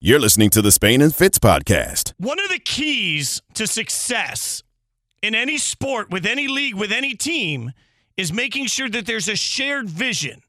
You're 0.00 0.20
listening 0.20 0.50
to 0.50 0.62
the 0.62 0.70
Spain 0.70 1.02
and 1.02 1.12
Fitz 1.12 1.40
podcast. 1.40 2.12
One 2.18 2.38
of 2.38 2.48
the 2.50 2.60
keys 2.60 3.42
to 3.54 3.66
success 3.66 4.62
in 5.22 5.34
any 5.34 5.58
sport, 5.58 6.10
with 6.10 6.24
any 6.24 6.46
league, 6.46 6.76
with 6.76 6.92
any 6.92 7.14
team, 7.14 7.72
is 8.16 8.32
making 8.32 8.66
sure 8.66 8.88
that 8.88 9.06
there's 9.06 9.26
a 9.26 9.34
shared 9.34 9.90
vision. 9.90 10.42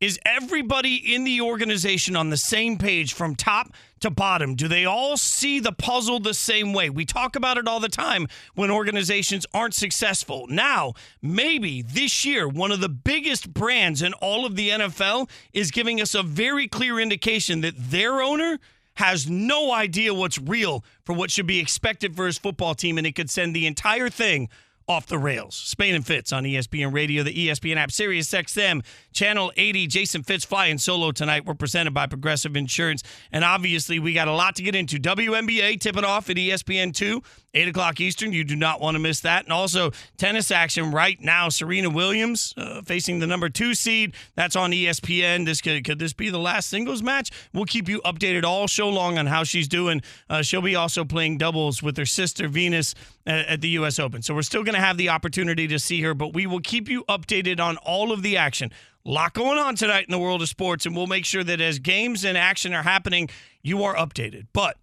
Is 0.00 0.18
everybody 0.24 1.14
in 1.14 1.24
the 1.24 1.42
organization 1.42 2.16
on 2.16 2.30
the 2.30 2.38
same 2.38 2.78
page 2.78 3.12
from 3.12 3.34
top 3.34 3.74
to 4.00 4.08
bottom? 4.08 4.54
Do 4.54 4.66
they 4.66 4.86
all 4.86 5.18
see 5.18 5.60
the 5.60 5.72
puzzle 5.72 6.18
the 6.18 6.32
same 6.32 6.72
way? 6.72 6.88
We 6.88 7.04
talk 7.04 7.36
about 7.36 7.58
it 7.58 7.68
all 7.68 7.80
the 7.80 7.90
time 7.90 8.28
when 8.54 8.70
organizations 8.70 9.44
aren't 9.52 9.74
successful. 9.74 10.46
Now, 10.48 10.94
maybe 11.20 11.82
this 11.82 12.24
year, 12.24 12.48
one 12.48 12.72
of 12.72 12.80
the 12.80 12.88
biggest 12.88 13.52
brands 13.52 14.00
in 14.00 14.14
all 14.14 14.46
of 14.46 14.56
the 14.56 14.70
NFL 14.70 15.28
is 15.52 15.70
giving 15.70 16.00
us 16.00 16.14
a 16.14 16.22
very 16.22 16.66
clear 16.66 16.98
indication 16.98 17.60
that 17.60 17.74
their 17.76 18.22
owner 18.22 18.58
has 18.96 19.28
no 19.28 19.72
idea 19.72 20.12
what's 20.12 20.38
real 20.38 20.84
for 21.04 21.14
what 21.14 21.30
should 21.30 21.46
be 21.46 21.58
expected 21.58 22.16
for 22.16 22.26
his 22.26 22.38
football 22.38 22.74
team, 22.74 22.98
and 22.98 23.06
it 23.06 23.14
could 23.14 23.30
send 23.30 23.54
the 23.54 23.66
entire 23.66 24.08
thing 24.08 24.48
off 24.88 25.06
the 25.06 25.18
rails. 25.18 25.54
Spain 25.54 25.94
and 25.94 26.06
Fitz 26.06 26.32
on 26.32 26.44
ESPN 26.44 26.92
Radio, 26.92 27.22
the 27.22 27.48
ESPN 27.48 27.76
app, 27.76 27.90
Sirius 27.90 28.30
XM, 28.30 28.84
Channel 29.12 29.52
80. 29.56 29.86
Jason 29.88 30.22
Fitz 30.22 30.44
flying 30.44 30.78
solo 30.78 31.10
tonight. 31.10 31.44
We're 31.44 31.54
presented 31.54 31.92
by 31.92 32.06
Progressive 32.06 32.56
Insurance. 32.56 33.02
And 33.32 33.44
obviously, 33.44 33.98
we 33.98 34.12
got 34.12 34.28
a 34.28 34.32
lot 34.32 34.54
to 34.56 34.62
get 34.62 34.74
into. 34.74 34.98
WNBA 34.98 35.80
tipping 35.80 36.04
off 36.04 36.30
at 36.30 36.36
ESPN 36.36 36.94
2, 36.94 37.22
8 37.54 37.68
o'clock 37.68 38.00
Eastern. 38.00 38.32
You 38.32 38.44
do 38.44 38.54
not 38.54 38.80
want 38.80 38.94
to 38.94 38.98
miss 39.00 39.20
that. 39.20 39.44
And 39.44 39.52
also, 39.52 39.90
tennis 40.18 40.50
action 40.50 40.92
right 40.92 41.20
now. 41.20 41.48
Serena 41.48 41.90
Williams 41.90 42.54
uh, 42.56 42.82
facing 42.82 43.18
the 43.18 43.26
number 43.26 43.48
two 43.48 43.74
seed. 43.74 44.14
That's 44.36 44.54
on 44.54 44.70
ESPN. 44.70 45.46
This 45.46 45.60
could, 45.60 45.84
could 45.84 45.98
this 45.98 46.12
be 46.12 46.30
the 46.30 46.38
last 46.38 46.68
singles 46.68 47.02
match? 47.02 47.30
We'll 47.52 47.64
keep 47.64 47.88
you 47.88 48.00
updated 48.02 48.44
all 48.44 48.68
show 48.68 48.88
long 48.88 49.18
on 49.18 49.26
how 49.26 49.42
she's 49.42 49.66
doing. 49.66 50.02
Uh, 50.30 50.42
she'll 50.42 50.62
be 50.62 50.76
also 50.76 51.04
playing 51.04 51.38
doubles 51.38 51.82
with 51.82 51.96
her 51.96 52.06
sister, 52.06 52.46
Venus, 52.46 52.94
at, 53.26 53.60
the 53.60 53.68
U.S. 53.70 53.98
Open. 53.98 54.22
So 54.22 54.34
we're 54.34 54.42
still 54.42 54.62
going 54.62 54.74
to 54.74 54.80
have 54.80 54.96
the 54.96 55.08
opportunity 55.08 55.66
to 55.68 55.78
see 55.78 56.00
her, 56.02 56.14
but 56.14 56.32
we 56.32 56.46
will 56.46 56.60
keep 56.60 56.88
you 56.88 57.04
updated 57.04 57.60
on 57.60 57.76
all 57.78 58.12
of 58.12 58.22
the 58.22 58.36
action. 58.36 58.70
A 59.04 59.10
lot 59.10 59.34
going 59.34 59.58
on 59.58 59.76
tonight 59.76 60.06
in 60.06 60.12
the 60.12 60.18
world 60.18 60.42
of 60.42 60.48
sports, 60.48 60.86
and 60.86 60.96
we'll 60.96 61.06
make 61.06 61.24
sure 61.24 61.44
that 61.44 61.60
as 61.60 61.78
games 61.78 62.24
and 62.24 62.38
action 62.38 62.72
are 62.72 62.82
happening, 62.82 63.28
you 63.62 63.82
are 63.84 63.94
updated. 63.94 64.46
But 64.52 64.76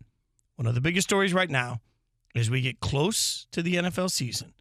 one 0.55 0.67
of 0.67 0.75
the 0.75 0.81
biggest 0.81 1.08
stories 1.08 1.33
right 1.33 1.50
now, 1.50 1.81
as 2.35 2.50
we 2.50 2.61
get 2.61 2.80
close 2.80 3.47
to 3.52 3.61
the 3.61 3.75
NFL 3.75 4.11
season, 4.11 4.53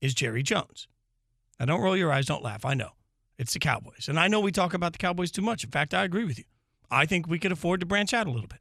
is 0.00 0.14
Jerry 0.14 0.42
Jones. 0.42 0.88
Now, 1.58 1.66
don't 1.66 1.80
roll 1.80 1.96
your 1.96 2.12
eyes, 2.12 2.26
don't 2.26 2.42
laugh. 2.42 2.64
I 2.64 2.74
know 2.74 2.90
it's 3.38 3.52
the 3.52 3.58
Cowboys, 3.58 4.08
and 4.08 4.18
I 4.18 4.28
know 4.28 4.40
we 4.40 4.52
talk 4.52 4.74
about 4.74 4.92
the 4.92 4.98
Cowboys 4.98 5.30
too 5.30 5.42
much. 5.42 5.64
In 5.64 5.70
fact, 5.70 5.94
I 5.94 6.04
agree 6.04 6.24
with 6.24 6.38
you. 6.38 6.44
I 6.90 7.06
think 7.06 7.26
we 7.26 7.38
could 7.38 7.52
afford 7.52 7.80
to 7.80 7.86
branch 7.86 8.12
out 8.12 8.26
a 8.26 8.30
little 8.30 8.48
bit. 8.48 8.60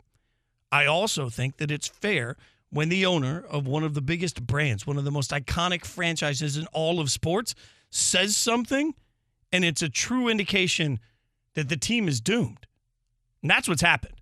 I 0.72 0.86
also 0.86 1.30
think 1.30 1.58
that 1.58 1.70
it's 1.70 1.88
fair 1.88 2.38
when 2.72 2.90
the 2.90 3.06
owner 3.06 3.44
of 3.50 3.68
one 3.68 3.84
of 3.84 3.94
the 3.94 4.02
biggest 4.02 4.46
brands, 4.46 4.88
one 4.88 4.98
of 4.98 5.04
the 5.04 5.12
most 5.12 5.32
iconic 5.32 5.86
franchises 5.86 6.58
in 6.58 6.66
all 6.68 7.00
of 7.00 7.12
sports, 7.12 7.54
says 7.90 8.36
something 8.36 8.94
and 9.52 9.66
it's 9.66 9.82
a 9.82 9.90
true 9.90 10.28
indication 10.30 11.00
that 11.56 11.70
the 11.70 11.78
team 11.78 12.08
is 12.08 12.22
doomed. 12.22 12.66
And 13.42 13.52
that's 13.52 13.68
what's 13.68 13.82
happened. 13.82 14.16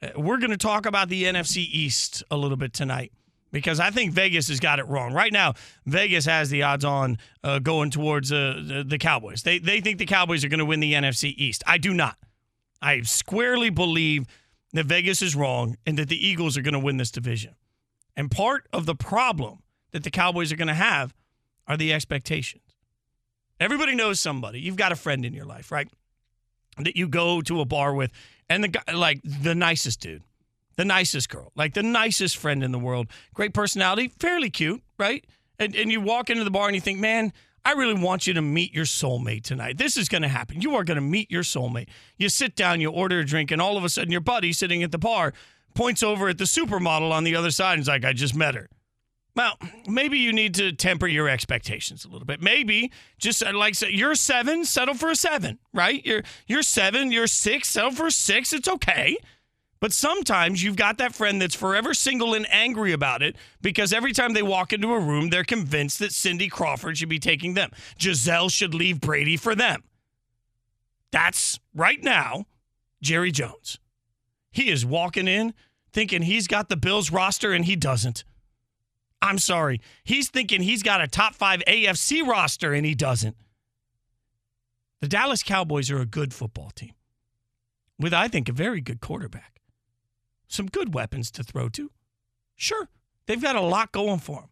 Uh, 0.00 0.08
We're 0.16 0.38
going 0.38 0.50
to 0.50 0.56
talk 0.56 0.86
about 0.86 1.08
the 1.08 1.24
NFC 1.24 1.56
East 1.56 2.22
a 2.30 2.36
little 2.36 2.56
bit 2.56 2.72
tonight 2.72 3.12
because 3.50 3.80
I 3.80 3.90
think 3.90 4.12
Vegas 4.12 4.48
has 4.48 4.60
got 4.60 4.78
it 4.78 4.86
wrong. 4.86 5.12
Right 5.12 5.32
now, 5.32 5.54
Vegas 5.86 6.24
has 6.26 6.50
the 6.50 6.62
odds 6.62 6.84
on 6.84 7.18
uh, 7.42 7.58
going 7.58 7.90
towards 7.90 8.32
uh, 8.32 8.62
the, 8.64 8.84
the 8.86 8.98
Cowboys. 8.98 9.42
They, 9.42 9.58
they 9.58 9.80
think 9.80 9.98
the 9.98 10.06
Cowboys 10.06 10.44
are 10.44 10.48
going 10.48 10.58
to 10.58 10.64
win 10.64 10.80
the 10.80 10.92
NFC 10.92 11.34
East. 11.36 11.62
I 11.66 11.78
do 11.78 11.92
not. 11.92 12.16
I 12.80 13.02
squarely 13.02 13.70
believe 13.70 14.26
that 14.72 14.86
Vegas 14.86 15.22
is 15.22 15.36
wrong 15.36 15.76
and 15.86 15.98
that 15.98 16.08
the 16.08 16.26
Eagles 16.26 16.56
are 16.56 16.62
going 16.62 16.72
to 16.74 16.80
win 16.80 16.96
this 16.96 17.10
division. 17.10 17.54
And 18.16 18.30
part 18.30 18.66
of 18.72 18.86
the 18.86 18.94
problem 18.94 19.62
that 19.92 20.04
the 20.04 20.10
Cowboys 20.10 20.52
are 20.52 20.56
going 20.56 20.68
to 20.68 20.74
have 20.74 21.14
are 21.66 21.76
the 21.76 21.92
expectations. 21.92 22.62
Everybody 23.60 23.94
knows 23.94 24.18
somebody. 24.18 24.60
You've 24.60 24.76
got 24.76 24.92
a 24.92 24.96
friend 24.96 25.24
in 25.24 25.32
your 25.34 25.44
life, 25.44 25.70
right? 25.70 25.88
That 26.78 26.96
you 26.96 27.08
go 27.08 27.40
to 27.42 27.60
a 27.60 27.64
bar 27.64 27.94
with, 27.94 28.10
and 28.48 28.64
the 28.64 28.68
guy, 28.68 28.82
like 28.92 29.20
the 29.22 29.54
nicest 29.54 30.00
dude, 30.00 30.22
the 30.76 30.84
nicest 30.84 31.28
girl, 31.28 31.52
like 31.54 31.74
the 31.74 31.82
nicest 31.82 32.36
friend 32.36 32.64
in 32.64 32.72
the 32.72 32.78
world, 32.78 33.06
great 33.34 33.54
personality, 33.54 34.08
fairly 34.08 34.50
cute, 34.50 34.82
right? 34.98 35.24
And, 35.58 35.76
and 35.76 35.92
you 35.92 36.00
walk 36.00 36.28
into 36.30 36.44
the 36.44 36.50
bar 36.50 36.66
and 36.66 36.74
you 36.74 36.80
think, 36.80 36.98
man, 36.98 37.32
I 37.64 37.72
really 37.72 37.94
want 37.94 38.26
you 38.26 38.34
to 38.34 38.42
meet 38.42 38.74
your 38.74 38.84
soulmate 38.84 39.44
tonight. 39.44 39.78
This 39.78 39.96
is 39.96 40.08
going 40.08 40.22
to 40.22 40.28
happen. 40.28 40.60
You 40.60 40.74
are 40.74 40.82
going 40.82 40.96
to 40.96 41.02
meet 41.02 41.30
your 41.30 41.44
soulmate. 41.44 41.88
You 42.16 42.28
sit 42.28 42.56
down, 42.56 42.80
you 42.80 42.90
order 42.90 43.20
a 43.20 43.24
drink, 43.24 43.52
and 43.52 43.62
all 43.62 43.76
of 43.76 43.84
a 43.84 43.88
sudden 43.88 44.10
your 44.10 44.20
buddy 44.20 44.52
sitting 44.52 44.82
at 44.82 44.90
the 44.90 44.98
bar 44.98 45.32
points 45.74 46.02
over 46.02 46.28
at 46.28 46.38
the 46.38 46.44
supermodel 46.44 47.10
on 47.10 47.24
the 47.24 47.36
other 47.36 47.50
side 47.50 47.74
and 47.74 47.82
is 47.82 47.88
like, 47.88 48.04
I 48.04 48.12
just 48.12 48.34
met 48.34 48.54
her. 48.54 48.68
Well, 49.34 49.58
maybe 49.88 50.18
you 50.18 50.32
need 50.32 50.54
to 50.56 50.72
temper 50.72 51.06
your 51.06 51.28
expectations 51.28 52.04
a 52.04 52.08
little 52.08 52.26
bit. 52.26 52.42
Maybe 52.42 52.92
just 53.18 53.42
uh, 53.42 53.56
like 53.56 53.74
you're 53.80 54.14
seven, 54.14 54.64
settle 54.64 54.94
for 54.94 55.10
a 55.10 55.16
seven, 55.16 55.58
right? 55.72 56.04
You're 56.04 56.22
you're 56.46 56.62
seven, 56.62 57.10
you're 57.10 57.26
six, 57.26 57.68
settle 57.68 57.92
for 57.92 58.10
six. 58.10 58.52
It's 58.52 58.68
okay. 58.68 59.16
But 59.80 59.92
sometimes 59.92 60.62
you've 60.62 60.76
got 60.76 60.98
that 60.98 61.14
friend 61.14 61.42
that's 61.42 61.56
forever 61.56 61.92
single 61.92 62.34
and 62.34 62.46
angry 62.52 62.92
about 62.92 63.20
it 63.20 63.34
because 63.60 63.92
every 63.92 64.12
time 64.12 64.32
they 64.32 64.42
walk 64.42 64.72
into 64.72 64.92
a 64.92 65.00
room, 65.00 65.30
they're 65.30 65.42
convinced 65.42 65.98
that 65.98 66.12
Cindy 66.12 66.48
Crawford 66.48 66.98
should 66.98 67.08
be 67.08 67.18
taking 67.18 67.54
them. 67.54 67.70
Gisele 67.98 68.48
should 68.48 68.74
leave 68.74 69.00
Brady 69.00 69.36
for 69.36 69.56
them. 69.56 69.82
That's 71.10 71.58
right 71.74 72.00
now, 72.00 72.44
Jerry 73.00 73.32
Jones. 73.32 73.78
He 74.52 74.70
is 74.70 74.86
walking 74.86 75.26
in 75.26 75.54
thinking 75.92 76.22
he's 76.22 76.46
got 76.46 76.68
the 76.68 76.76
Bills 76.76 77.10
roster 77.10 77.52
and 77.52 77.64
he 77.64 77.76
doesn't. 77.76 78.24
I'm 79.20 79.38
sorry. 79.38 79.80
He's 80.04 80.28
thinking 80.30 80.62
he's 80.62 80.82
got 80.82 81.00
a 81.00 81.06
top 81.06 81.34
five 81.34 81.62
AFC 81.66 82.26
roster 82.26 82.72
and 82.72 82.84
he 82.84 82.94
doesn't. 82.94 83.36
The 85.00 85.08
Dallas 85.08 85.42
Cowboys 85.42 85.90
are 85.90 86.00
a 86.00 86.06
good 86.06 86.32
football 86.32 86.70
team 86.70 86.92
with, 87.98 88.12
I 88.12 88.28
think, 88.28 88.48
a 88.48 88.52
very 88.52 88.80
good 88.80 89.00
quarterback. 89.00 89.60
Some 90.48 90.66
good 90.66 90.94
weapons 90.94 91.30
to 91.32 91.42
throw 91.42 91.68
to. 91.70 91.90
Sure, 92.56 92.88
they've 93.26 93.42
got 93.42 93.56
a 93.56 93.60
lot 93.60 93.92
going 93.92 94.18
for 94.18 94.40
them. 94.42 94.50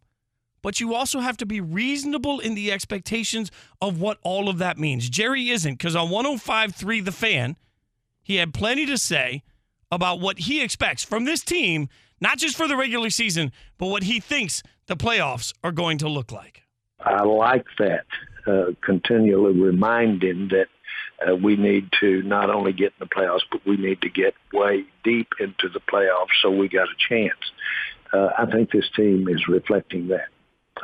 But 0.61 0.79
you 0.79 0.93
also 0.93 1.19
have 1.19 1.37
to 1.37 1.45
be 1.45 1.59
reasonable 1.59 2.39
in 2.39 2.53
the 2.53 2.71
expectations 2.71 3.49
of 3.81 3.99
what 3.99 4.19
all 4.23 4.47
of 4.47 4.57
that 4.59 4.77
means. 4.77 5.09
Jerry 5.09 5.49
isn't, 5.49 5.73
because 5.73 5.95
on 5.95 6.09
105.3 6.09 7.03
The 7.03 7.11
Fan, 7.11 7.55
he 8.21 8.35
had 8.35 8.53
plenty 8.53 8.85
to 8.85 8.97
say 8.97 9.43
about 9.91 10.19
what 10.19 10.39
he 10.39 10.61
expects 10.61 11.03
from 11.03 11.25
this 11.25 11.43
team 11.43 11.89
not 12.21 12.37
just 12.37 12.55
for 12.55 12.67
the 12.67 12.77
regular 12.77 13.09
season, 13.09 13.51
but 13.77 13.87
what 13.87 14.03
he 14.03 14.19
thinks 14.19 14.63
the 14.85 14.95
playoffs 14.95 15.53
are 15.63 15.71
going 15.71 15.97
to 15.97 16.07
look 16.07 16.31
like. 16.31 16.63
I 16.99 17.23
like 17.23 17.65
that, 17.79 18.05
uh, 18.45 18.71
continually 18.81 19.59
reminding 19.59 20.49
that 20.49 20.67
uh, 21.27 21.35
we 21.35 21.55
need 21.55 21.89
to 21.99 22.21
not 22.21 22.51
only 22.51 22.73
get 22.73 22.93
in 22.99 22.99
the 22.99 23.05
playoffs, 23.07 23.41
but 23.51 23.65
we 23.65 23.75
need 23.75 24.01
to 24.01 24.09
get 24.09 24.35
way 24.53 24.85
deep 25.03 25.29
into 25.39 25.67
the 25.67 25.79
playoffs 25.79 26.29
so 26.41 26.51
we 26.51 26.69
got 26.69 26.87
a 26.87 27.09
chance. 27.09 27.51
Uh, 28.13 28.29
I 28.37 28.45
think 28.45 28.71
this 28.71 28.89
team 28.95 29.27
is 29.27 29.47
reflecting 29.47 30.09
that. 30.09 30.27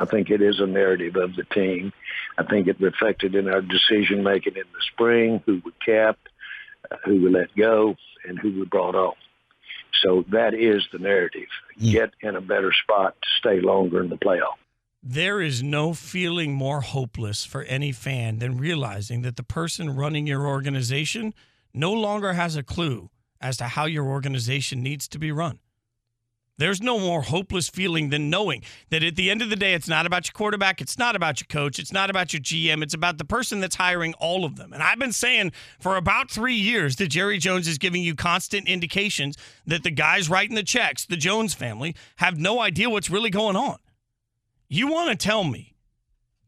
I 0.00 0.04
think 0.04 0.30
it 0.30 0.42
is 0.42 0.60
a 0.60 0.66
narrative 0.66 1.16
of 1.16 1.34
the 1.34 1.44
team. 1.44 1.92
I 2.36 2.42
think 2.42 2.66
it 2.66 2.80
reflected 2.80 3.34
in 3.34 3.48
our 3.48 3.62
decision 3.62 4.22
making 4.22 4.56
in 4.56 4.64
the 4.72 4.82
spring, 4.92 5.42
who 5.46 5.62
we 5.64 5.72
kept, 5.84 6.28
who 7.04 7.22
we 7.22 7.30
let 7.30 7.54
go, 7.56 7.96
and 8.26 8.38
who 8.38 8.52
we 8.52 8.64
brought 8.64 8.94
on. 8.94 9.14
So 10.02 10.24
that 10.30 10.54
is 10.54 10.86
the 10.92 10.98
narrative. 10.98 11.48
Hmm. 11.78 11.90
Get 11.90 12.10
in 12.22 12.36
a 12.36 12.40
better 12.40 12.72
spot 12.72 13.16
to 13.20 13.28
stay 13.38 13.60
longer 13.60 14.02
in 14.02 14.10
the 14.10 14.16
playoff. 14.16 14.56
There 15.02 15.40
is 15.40 15.62
no 15.62 15.94
feeling 15.94 16.52
more 16.52 16.80
hopeless 16.80 17.44
for 17.44 17.62
any 17.62 17.92
fan 17.92 18.38
than 18.38 18.58
realizing 18.58 19.22
that 19.22 19.36
the 19.36 19.44
person 19.44 19.94
running 19.94 20.26
your 20.26 20.46
organization 20.46 21.34
no 21.72 21.92
longer 21.92 22.32
has 22.32 22.56
a 22.56 22.64
clue 22.64 23.08
as 23.40 23.56
to 23.58 23.64
how 23.64 23.86
your 23.86 24.06
organization 24.06 24.82
needs 24.82 25.06
to 25.08 25.18
be 25.18 25.30
run. 25.30 25.60
There's 26.58 26.82
no 26.82 26.98
more 26.98 27.22
hopeless 27.22 27.68
feeling 27.68 28.10
than 28.10 28.28
knowing 28.30 28.62
that 28.90 29.04
at 29.04 29.16
the 29.16 29.30
end 29.30 29.42
of 29.42 29.48
the 29.48 29.56
day, 29.56 29.74
it's 29.74 29.88
not 29.88 30.06
about 30.06 30.26
your 30.26 30.32
quarterback, 30.32 30.80
it's 30.80 30.98
not 30.98 31.16
about 31.16 31.40
your 31.40 31.46
coach, 31.46 31.78
it's 31.78 31.92
not 31.92 32.10
about 32.10 32.32
your 32.32 32.42
GM, 32.42 32.82
it's 32.82 32.94
about 32.94 33.18
the 33.18 33.24
person 33.24 33.60
that's 33.60 33.76
hiring 33.76 34.12
all 34.14 34.44
of 34.44 34.56
them. 34.56 34.72
And 34.72 34.82
I've 34.82 34.98
been 34.98 35.12
saying 35.12 35.52
for 35.78 35.96
about 35.96 36.30
three 36.30 36.56
years 36.56 36.96
that 36.96 37.08
Jerry 37.08 37.38
Jones 37.38 37.68
is 37.68 37.78
giving 37.78 38.02
you 38.02 38.14
constant 38.14 38.68
indications 38.68 39.36
that 39.66 39.84
the 39.84 39.90
guys 39.90 40.28
writing 40.28 40.56
the 40.56 40.62
checks, 40.64 41.06
the 41.06 41.16
Jones 41.16 41.54
family, 41.54 41.94
have 42.16 42.38
no 42.38 42.60
idea 42.60 42.90
what's 42.90 43.08
really 43.08 43.30
going 43.30 43.56
on. 43.56 43.78
You 44.68 44.88
want 44.88 45.10
to 45.10 45.16
tell 45.16 45.44
me 45.44 45.76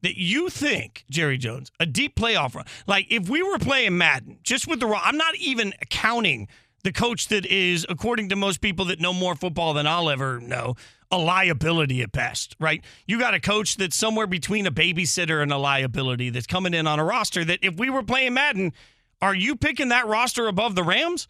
that 0.02 0.18
you 0.18 0.48
think, 0.48 1.04
Jerry 1.10 1.38
Jones, 1.38 1.70
a 1.78 1.86
deep 1.86 2.16
playoff 2.16 2.54
run, 2.54 2.64
like 2.86 3.06
if 3.10 3.28
we 3.28 3.42
were 3.42 3.58
playing 3.58 3.96
Madden, 3.96 4.38
just 4.42 4.66
with 4.66 4.80
the, 4.80 4.86
Raw, 4.86 5.00
I'm 5.02 5.16
not 5.16 5.36
even 5.36 5.72
counting 5.88 6.48
the 6.82 6.92
coach 6.92 7.28
that 7.28 7.46
is, 7.46 7.86
according 7.88 8.28
to 8.30 8.36
most 8.36 8.60
people 8.60 8.86
that 8.86 9.00
know 9.00 9.12
more 9.12 9.34
football 9.34 9.74
than 9.74 9.86
I'll 9.86 10.10
ever 10.10 10.40
know, 10.40 10.74
a 11.10 11.18
liability 11.18 12.02
at 12.02 12.12
best, 12.12 12.56
right? 12.60 12.82
You 13.06 13.18
got 13.18 13.34
a 13.34 13.40
coach 13.40 13.76
that's 13.76 13.96
somewhere 13.96 14.26
between 14.26 14.66
a 14.66 14.70
babysitter 14.70 15.42
and 15.42 15.52
a 15.52 15.58
liability 15.58 16.30
that's 16.30 16.46
coming 16.46 16.74
in 16.74 16.86
on 16.86 16.98
a 16.98 17.04
roster 17.04 17.44
that 17.44 17.58
if 17.62 17.76
we 17.76 17.90
were 17.90 18.02
playing 18.02 18.34
Madden, 18.34 18.72
are 19.20 19.34
you 19.34 19.56
picking 19.56 19.88
that 19.88 20.06
roster 20.06 20.46
above 20.46 20.74
the 20.74 20.84
Rams? 20.84 21.26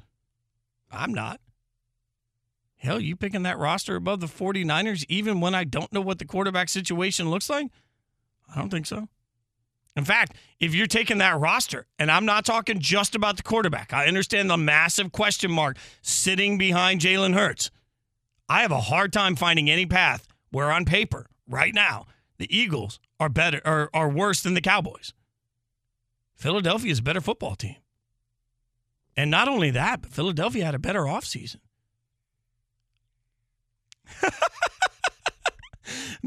I'm 0.93 1.15
not. 1.15 1.41
Hell, 2.77 3.01
you 3.01 3.17
picking 3.17 3.43
that 3.43 3.59
roster 3.59 3.97
above 3.97 4.21
the 4.21 4.27
49ers 4.27 5.05
even 5.09 5.41
when 5.41 5.55
I 5.55 5.65
don't 5.65 5.93
know 5.93 6.01
what 6.01 6.19
the 6.19 6.25
quarterback 6.25 6.69
situation 6.69 7.31
looks 7.31 7.51
like? 7.51 7.67
I 8.55 8.59
don't 8.59 8.71
think 8.71 8.87
so. 8.87 9.09
In 9.97 10.05
fact, 10.05 10.37
if 10.61 10.75
you're 10.75 10.87
taking 10.87 11.19
that 11.19 11.39
roster, 11.41 11.87
and 11.99 12.11
I'm 12.11 12.25
not 12.25 12.45
talking 12.45 12.79
just 12.79 13.15
about 13.15 13.37
the 13.37 13.43
quarterback, 13.43 13.93
I 13.93 14.07
understand 14.07 14.49
the 14.49 14.57
massive 14.57 15.13
question 15.13 15.51
mark 15.51 15.77
sitting 16.01 16.59
behind 16.59 17.01
Jalen 17.01 17.35
Hurts. 17.35 17.71
I 18.49 18.63
have 18.63 18.73
a 18.73 18.81
hard 18.81 19.13
time 19.13 19.37
finding 19.37 19.69
any 19.71 19.87
path 19.87 20.27
where 20.51 20.71
on 20.71 20.85
paper, 20.85 21.27
right 21.49 21.75
now, 21.75 22.07
the 22.39 22.57
Eagles 22.57 23.01
are 23.19 23.29
better 23.29 23.61
or 23.65 23.91
are 23.93 24.09
worse 24.09 24.43
than 24.43 24.55
the 24.55 24.61
Cowboys. 24.61 25.13
Philadelphia 26.35 26.91
is 26.91 27.01
a 27.01 27.03
better 27.03 27.21
football 27.21 27.55
team. 27.55 27.77
And 29.17 29.31
not 29.31 29.49
only 29.49 29.71
that, 29.73 30.03
but 30.03 30.13
Philadelphia 30.13 30.65
had 30.65 30.75
a 30.75 30.79
better 30.79 31.03
offseason. 31.03 31.59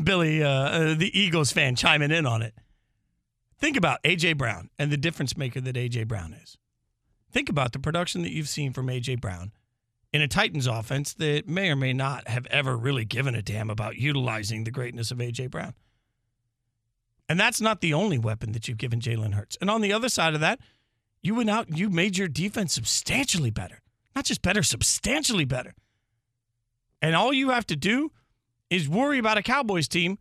Billy, 0.03 0.43
uh, 0.43 0.49
uh, 0.49 0.93
the 0.93 1.17
Eagles 1.17 1.51
fan, 1.51 1.75
chiming 1.75 2.11
in 2.11 2.25
on 2.25 2.41
it. 2.41 2.53
Think 3.63 3.77
about 3.77 4.01
A.J. 4.03 4.33
Brown 4.33 4.69
and 4.77 4.91
the 4.91 4.97
difference 4.97 5.37
maker 5.37 5.61
that 5.61 5.77
A.J. 5.77 6.03
Brown 6.03 6.33
is. 6.33 6.57
Think 7.31 7.47
about 7.47 7.71
the 7.71 7.79
production 7.79 8.21
that 8.23 8.33
you've 8.33 8.49
seen 8.49 8.73
from 8.73 8.89
A.J. 8.89 9.15
Brown 9.15 9.53
in 10.11 10.21
a 10.21 10.27
Titans 10.27 10.67
offense 10.67 11.13
that 11.13 11.47
may 11.47 11.69
or 11.69 11.77
may 11.77 11.93
not 11.93 12.27
have 12.27 12.45
ever 12.47 12.75
really 12.75 13.05
given 13.05 13.35
a 13.35 13.41
damn 13.41 13.69
about 13.69 13.95
utilizing 13.95 14.65
the 14.65 14.69
greatness 14.69 15.11
of 15.11 15.21
A.J. 15.21 15.47
Brown. 15.47 15.75
And 17.29 17.39
that's 17.39 17.61
not 17.61 17.79
the 17.79 17.93
only 17.93 18.17
weapon 18.17 18.51
that 18.51 18.67
you've 18.67 18.77
given 18.77 18.99
Jalen 18.99 19.33
Hurts. 19.33 19.57
And 19.61 19.69
on 19.69 19.79
the 19.79 19.93
other 19.93 20.09
side 20.09 20.33
of 20.33 20.41
that, 20.41 20.59
you 21.21 21.33
went 21.33 21.49
out 21.49 21.69
and 21.69 21.79
you 21.79 21.89
made 21.89 22.17
your 22.17 22.27
defense 22.27 22.73
substantially 22.73 23.49
better. 23.49 23.81
Not 24.13 24.25
just 24.25 24.41
better, 24.41 24.61
substantially 24.61 25.45
better. 25.45 25.73
And 27.01 27.15
all 27.15 27.31
you 27.31 27.51
have 27.51 27.67
to 27.67 27.77
do 27.77 28.11
is 28.69 28.89
worry 28.89 29.19
about 29.19 29.37
a 29.37 29.41
Cowboys 29.41 29.87
team 29.87 30.17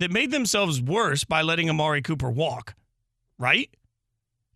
that 0.00 0.10
made 0.10 0.30
themselves 0.30 0.80
worse 0.80 1.24
by 1.24 1.42
letting 1.42 1.70
Amari 1.70 2.02
Cooper 2.02 2.30
walk, 2.30 2.74
right? 3.38 3.70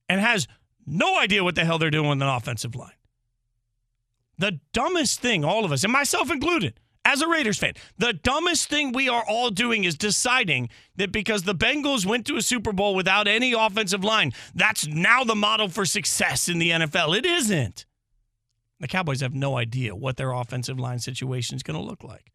And 0.08 0.20
has 0.20 0.49
no 0.87 1.19
idea 1.19 1.44
what 1.44 1.55
the 1.55 1.64
hell 1.64 1.79
they're 1.79 1.91
doing 1.91 2.08
with 2.08 2.20
an 2.20 2.29
offensive 2.29 2.75
line. 2.75 2.93
The 4.38 4.58
dumbest 4.73 5.20
thing, 5.20 5.44
all 5.44 5.64
of 5.64 5.70
us, 5.70 5.85
and 5.85 5.93
myself 5.93 6.31
included, 6.31 6.81
as 7.05 7.20
a 7.20 7.29
Raiders 7.29 7.58
fan, 7.58 7.75
the 7.99 8.14
dumbest 8.14 8.69
thing 8.69 8.93
we 8.93 9.08
are 9.08 9.25
all 9.29 9.50
doing 9.50 9.85
is 9.85 9.96
deciding 9.96 10.70
that 10.96 11.12
because 11.12 11.43
the 11.43 11.55
Bengals 11.55 12.06
went 12.06 12.26
to 12.26 12.37
a 12.37 12.43
Super 12.43 12.73
Bowl 12.73 12.94
without 12.94 13.29
any 13.29 13.52
offensive 13.52 14.02
line, 14.02 14.32
that's 14.55 14.87
now 14.87 15.23
the 15.23 15.35
model 15.35 15.69
for 15.69 15.85
success 15.85 16.49
in 16.49 16.58
the 16.58 16.70
NFL. 16.70 17.17
It 17.17 17.26
isn't. 17.26 17.85
The 18.81 18.88
Cowboys 18.88 19.20
have 19.20 19.35
no 19.35 19.58
idea 19.58 19.94
what 19.94 20.17
their 20.17 20.32
offensive 20.32 20.81
line 20.81 20.99
situation 20.99 21.56
is 21.56 21.62
going 21.62 21.79
to 21.79 21.85
look 21.85 22.02
like. 22.02 22.32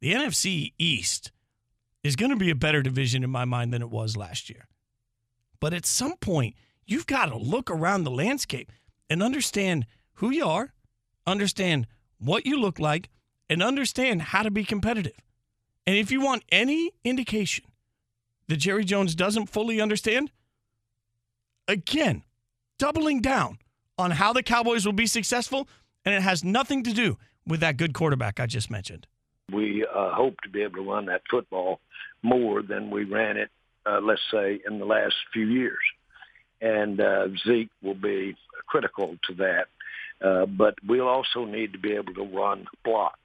The 0.00 0.12
NFC 0.12 0.74
East 0.78 1.32
is 2.02 2.16
going 2.16 2.30
to 2.30 2.36
be 2.36 2.50
a 2.50 2.54
better 2.54 2.82
division 2.82 3.22
in 3.22 3.30
my 3.30 3.44
mind 3.44 3.72
than 3.72 3.82
it 3.82 3.90
was 3.90 4.16
last 4.16 4.48
year. 4.48 4.66
But 5.60 5.74
at 5.74 5.86
some 5.86 6.16
point, 6.16 6.54
you've 6.86 7.06
got 7.06 7.26
to 7.26 7.36
look 7.36 7.70
around 7.70 8.04
the 8.04 8.10
landscape 8.10 8.72
and 9.08 9.22
understand 9.22 9.86
who 10.14 10.30
you 10.30 10.46
are, 10.46 10.72
understand 11.26 11.86
what 12.18 12.46
you 12.46 12.58
look 12.58 12.78
like, 12.78 13.10
and 13.48 13.62
understand 13.62 14.22
how 14.22 14.42
to 14.42 14.50
be 14.50 14.64
competitive. 14.64 15.20
And 15.86 15.96
if 15.96 16.10
you 16.10 16.20
want 16.20 16.44
any 16.50 16.92
indication 17.04 17.64
that 18.48 18.58
Jerry 18.58 18.84
Jones 18.84 19.14
doesn't 19.14 19.46
fully 19.46 19.80
understand, 19.80 20.30
again, 21.68 22.22
doubling 22.78 23.20
down 23.20 23.58
on 23.98 24.12
how 24.12 24.32
the 24.32 24.42
Cowboys 24.42 24.86
will 24.86 24.92
be 24.92 25.06
successful, 25.06 25.68
and 26.04 26.14
it 26.14 26.22
has 26.22 26.42
nothing 26.44 26.82
to 26.84 26.92
do 26.92 27.18
with 27.46 27.60
that 27.60 27.76
good 27.76 27.92
quarterback 27.92 28.40
I 28.40 28.46
just 28.46 28.70
mentioned. 28.70 29.06
We 29.52 29.84
uh, 29.84 30.14
hope 30.14 30.36
to 30.42 30.48
be 30.48 30.62
able 30.62 30.76
to 30.76 30.90
run 30.90 31.06
that 31.06 31.22
football 31.30 31.80
more 32.22 32.62
than 32.62 32.90
we 32.90 33.04
ran 33.04 33.36
it, 33.36 33.50
uh, 33.86 34.00
let's 34.02 34.20
say, 34.30 34.60
in 34.66 34.78
the 34.78 34.84
last 34.84 35.14
few 35.32 35.46
years. 35.46 35.78
And 36.60 37.00
uh, 37.00 37.28
Zeke 37.46 37.70
will 37.82 37.94
be 37.94 38.36
critical 38.66 39.16
to 39.28 39.34
that. 39.34 39.66
Uh, 40.22 40.46
but 40.46 40.74
we'll 40.86 41.08
also 41.08 41.44
need 41.44 41.72
to 41.72 41.78
be 41.78 41.92
able 41.92 42.12
to 42.14 42.24
run 42.24 42.66
block. 42.84 43.18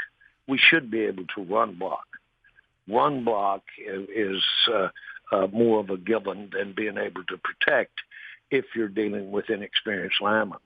We 0.47 0.57
should 0.57 0.89
be 0.89 1.01
able 1.01 1.25
to 1.35 1.43
run 1.43 1.75
block. 1.75 2.05
Run 2.87 3.25
block 3.25 3.63
is 3.79 4.43
uh, 4.73 4.89
uh, 5.31 5.47
more 5.47 5.79
of 5.79 5.89
a 5.89 5.97
given 5.97 6.51
than 6.53 6.73
being 6.73 6.97
able 6.97 7.23
to 7.25 7.37
protect 7.37 7.93
if 8.51 8.65
you're 8.75 8.87
dealing 8.87 9.31
with 9.31 9.49
inexperienced 9.49 10.21
linemen. 10.21 10.59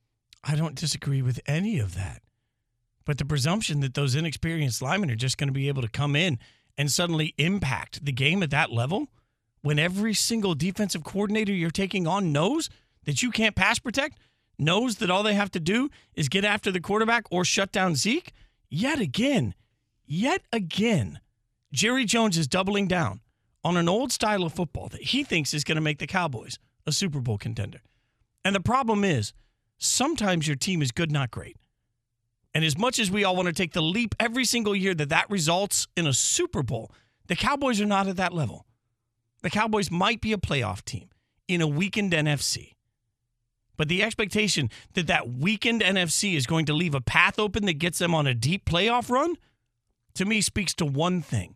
I 0.44 0.56
don't 0.56 0.75
disagree 0.75 1.22
with 1.22 1.40
any 1.46 1.80
of 1.80 1.96
that. 1.96 2.22
But 3.06 3.18
the 3.18 3.25
presumption 3.25 3.80
that 3.80 3.96
those 3.96 4.16
inexperienced 4.16 4.82
linemen 4.82 5.10
are 5.10 5.16
just 5.16 5.38
going 5.38 5.48
to 5.48 5.54
be 5.54 5.68
able 5.68 5.82
to 5.82 5.90
come 5.90 6.16
in 6.16 6.38
and 6.77 6.92
suddenly 6.92 7.33
impact 7.38 8.06
the 8.06 8.12
game 8.12 8.44
at 8.44 8.51
that 8.51 8.71
level 8.71 9.07
when 9.62 9.80
every 9.80 10.13
single 10.13 10.56
defensive 10.56 11.04
coordinator 11.04 11.51
you're 11.51 11.69
taking 11.69 12.07
on 12.07 12.31
knows 12.31 12.69
that 13.06 13.21
you 13.21 13.31
can't 13.31 13.56
pass 13.56 13.80
protect, 13.80 14.18
knows 14.57 14.98
that 14.98 15.10
all 15.10 15.24
they 15.24 15.33
have 15.33 15.51
to 15.51 15.60
do 15.60 15.89
is 16.13 16.30
get 16.30 16.45
after 16.45 16.71
the 16.71 16.80
quarterback 16.80 17.25
or 17.31 17.44
shut 17.44 17.71
down 17.71 17.95
Zeke, 17.95 18.33
yet 18.69 19.00
again, 19.00 19.54
yet 20.06 20.42
again, 20.54 21.19
Jerry 21.71 22.06
Jones 22.06 22.38
is 22.38 22.48
doubling 22.48 22.88
down 22.88 23.22
on 23.63 23.77
an 23.77 23.89
old 23.89 24.12
style 24.12 24.44
of 24.44 24.54
football 24.54 24.88
that 24.89 25.01
he 25.01 25.24
thinks 25.24 25.54
is 25.54 25.63
going 25.63 25.75
to 25.75 25.81
make 25.81 26.00
the 26.00 26.07
Cowboys 26.07 26.57
a 26.86 26.92
Super 26.92 27.19
Bowl 27.19 27.38
contender. 27.38 27.81
And 28.44 28.56
the 28.56 28.62
problem 28.62 29.04
is, 29.04 29.33
sometimes 29.77 30.48
your 30.48 30.56
team 30.56 30.81
is 30.81 30.92
good, 30.92 31.12
not 31.12 31.31
great. 31.31 31.57
And 32.54 32.66
as 32.66 32.78
much 32.78 33.00
as 33.00 33.12
we 33.12 33.24
all 33.24 33.36
want 33.36 33.48
to 33.48 33.54
take 33.54 33.74
the 33.74 33.81
leap 33.81 34.16
every 34.19 34.46
single 34.46 34.75
year 34.75 34.94
that 34.96 35.10
that 35.10 35.30
results 35.30 35.88
in 35.96 36.07
a 36.07 36.13
Super 36.13 36.63
Bowl, 36.63 36.92
the 37.28 37.36
Cowboys 37.36 37.80
are 37.80 37.86
not 37.86 38.07
at 38.07 38.18
that 38.18 38.34
level. 38.34 38.66
The 39.42 39.50
Cowboys 39.50 39.92
might 39.92 40.19
be 40.19 40.34
a 40.34 40.38
playoff 40.38 40.84
team 40.84 41.10
in 41.48 41.62
a 41.62 41.68
weakened 41.68 42.12
NFC. 42.12 42.74
But 43.78 43.88
the 43.88 44.04
expectation 44.04 44.69
that 44.94 45.07
that 45.07 45.30
weakened 45.30 45.81
NFC 45.81 46.36
is 46.36 46.46
going 46.46 46.66
to 46.66 46.74
leave 46.74 46.94
a 46.94 47.01
path 47.01 47.40
open 47.40 47.66
that 47.66 47.80
gets 47.80 48.00
them 48.00 48.13
on 48.13 48.28
a 48.28 48.34
deep 48.34 48.66
playoff 48.66 49.10
run, 49.10 49.36
to 50.16 50.25
me 50.25 50.42
speaks 50.42 50.74
to 50.75 50.86
one 50.86 51.22
thing. 51.22 51.56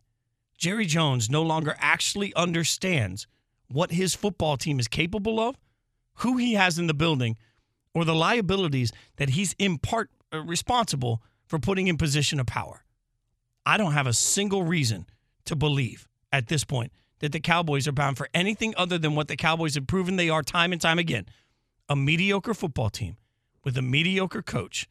Jerry 0.57 0.85
Jones 0.85 1.29
no 1.29 1.41
longer 1.41 1.75
actually 1.79 2.33
understands 2.35 3.27
what 3.67 3.91
his 3.91 4.15
football 4.15 4.55
team 4.55 4.79
is 4.79 4.87
capable 4.87 5.39
of, 5.39 5.57
who 6.17 6.37
he 6.37 6.53
has 6.53 6.79
in 6.79 6.87
the 6.87 6.93
building, 6.93 7.35
or 7.93 8.05
the 8.05 8.15
liabilities 8.15 8.91
that 9.17 9.31
he's 9.31 9.53
in 9.59 9.77
part 9.77 10.09
Uh, 10.33 10.41
responsible 10.43 11.21
for 11.45 11.59
putting 11.59 11.87
in 11.87 11.97
position 11.97 12.39
of 12.39 12.47
power. 12.47 12.83
I 13.65 13.77
don't 13.77 13.93
have 13.93 14.07
a 14.07 14.13
single 14.13 14.63
reason 14.63 15.05
to 15.45 15.55
believe 15.55 16.07
at 16.31 16.47
this 16.47 16.63
point 16.63 16.91
that 17.19 17.31
the 17.31 17.39
Cowboys 17.39 17.87
are 17.87 17.91
bound 17.91 18.17
for 18.17 18.27
anything 18.33 18.73
other 18.75 18.97
than 18.97 19.15
what 19.15 19.27
the 19.27 19.35
Cowboys 19.35 19.75
have 19.75 19.85
proven 19.85 20.15
they 20.15 20.29
are 20.29 20.41
time 20.41 20.71
and 20.71 20.81
time 20.81 20.97
again 20.97 21.25
a 21.89 21.95
mediocre 21.95 22.53
football 22.53 22.89
team 22.89 23.17
with 23.63 23.77
a 23.77 23.81
mediocre 23.81 24.41
coach 24.41 24.87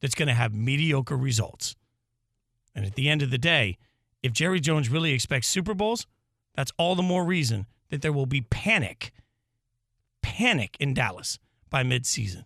that's 0.00 0.14
going 0.14 0.28
to 0.28 0.34
have 0.34 0.54
mediocre 0.54 1.16
results. 1.16 1.74
And 2.74 2.84
at 2.84 2.94
the 2.94 3.08
end 3.08 3.22
of 3.22 3.30
the 3.30 3.38
day, 3.38 3.78
if 4.22 4.32
Jerry 4.32 4.60
Jones 4.60 4.90
really 4.90 5.12
expects 5.12 5.48
Super 5.48 5.74
Bowls, 5.74 6.06
that's 6.54 6.72
all 6.78 6.94
the 6.94 7.02
more 7.02 7.24
reason 7.24 7.66
that 7.90 8.02
there 8.02 8.12
will 8.12 8.26
be 8.26 8.42
panic, 8.42 9.12
panic 10.22 10.76
in 10.78 10.94
Dallas 10.94 11.38
by 11.70 11.82
midseason. 11.82 12.44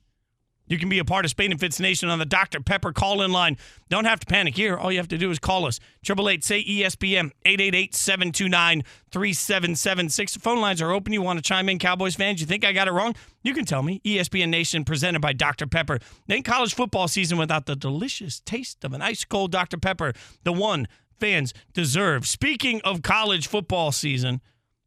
You 0.68 0.78
can 0.78 0.88
be 0.88 0.98
a 0.98 1.04
part 1.04 1.24
of 1.24 1.30
Spain 1.30 1.50
and 1.50 1.58
Fitz 1.58 1.80
Nation 1.80 2.08
on 2.08 2.18
the 2.18 2.26
Dr. 2.26 2.60
Pepper 2.60 2.92
call 2.92 3.22
in 3.22 3.32
line. 3.32 3.56
Don't 3.88 4.04
have 4.04 4.20
to 4.20 4.26
panic 4.26 4.54
here. 4.54 4.76
All 4.76 4.92
you 4.92 4.98
have 4.98 5.08
to 5.08 5.18
do 5.18 5.30
is 5.30 5.38
call 5.38 5.66
us. 5.66 5.80
888 6.02 6.44
say 6.44 6.64
ESPN 6.64 7.30
888 7.44 7.94
729 7.94 8.82
3776. 9.10 10.34
The 10.34 10.40
phone 10.40 10.60
lines 10.60 10.82
are 10.82 10.92
open. 10.92 11.12
You 11.12 11.22
want 11.22 11.38
to 11.38 11.42
chime 11.42 11.68
in, 11.68 11.78
Cowboys 11.78 12.14
fans? 12.14 12.40
You 12.40 12.46
think 12.46 12.64
I 12.64 12.72
got 12.72 12.88
it 12.88 12.92
wrong? 12.92 13.14
You 13.42 13.54
can 13.54 13.64
tell 13.64 13.82
me. 13.82 14.00
ESPN 14.04 14.50
Nation 14.50 14.84
presented 14.84 15.20
by 15.20 15.32
Dr. 15.32 15.66
Pepper. 15.66 15.98
Ain't 16.28 16.44
college 16.44 16.74
football 16.74 17.08
season 17.08 17.38
without 17.38 17.66
the 17.66 17.76
delicious 17.76 18.40
taste 18.40 18.84
of 18.84 18.92
an 18.92 19.02
ice 19.02 19.24
cold 19.24 19.50
Dr. 19.50 19.78
Pepper, 19.78 20.12
the 20.44 20.52
one 20.52 20.86
fans 21.18 21.54
deserve. 21.72 22.26
Speaking 22.26 22.80
of 22.82 23.02
college 23.02 23.46
football 23.46 23.92
season, 23.92 24.40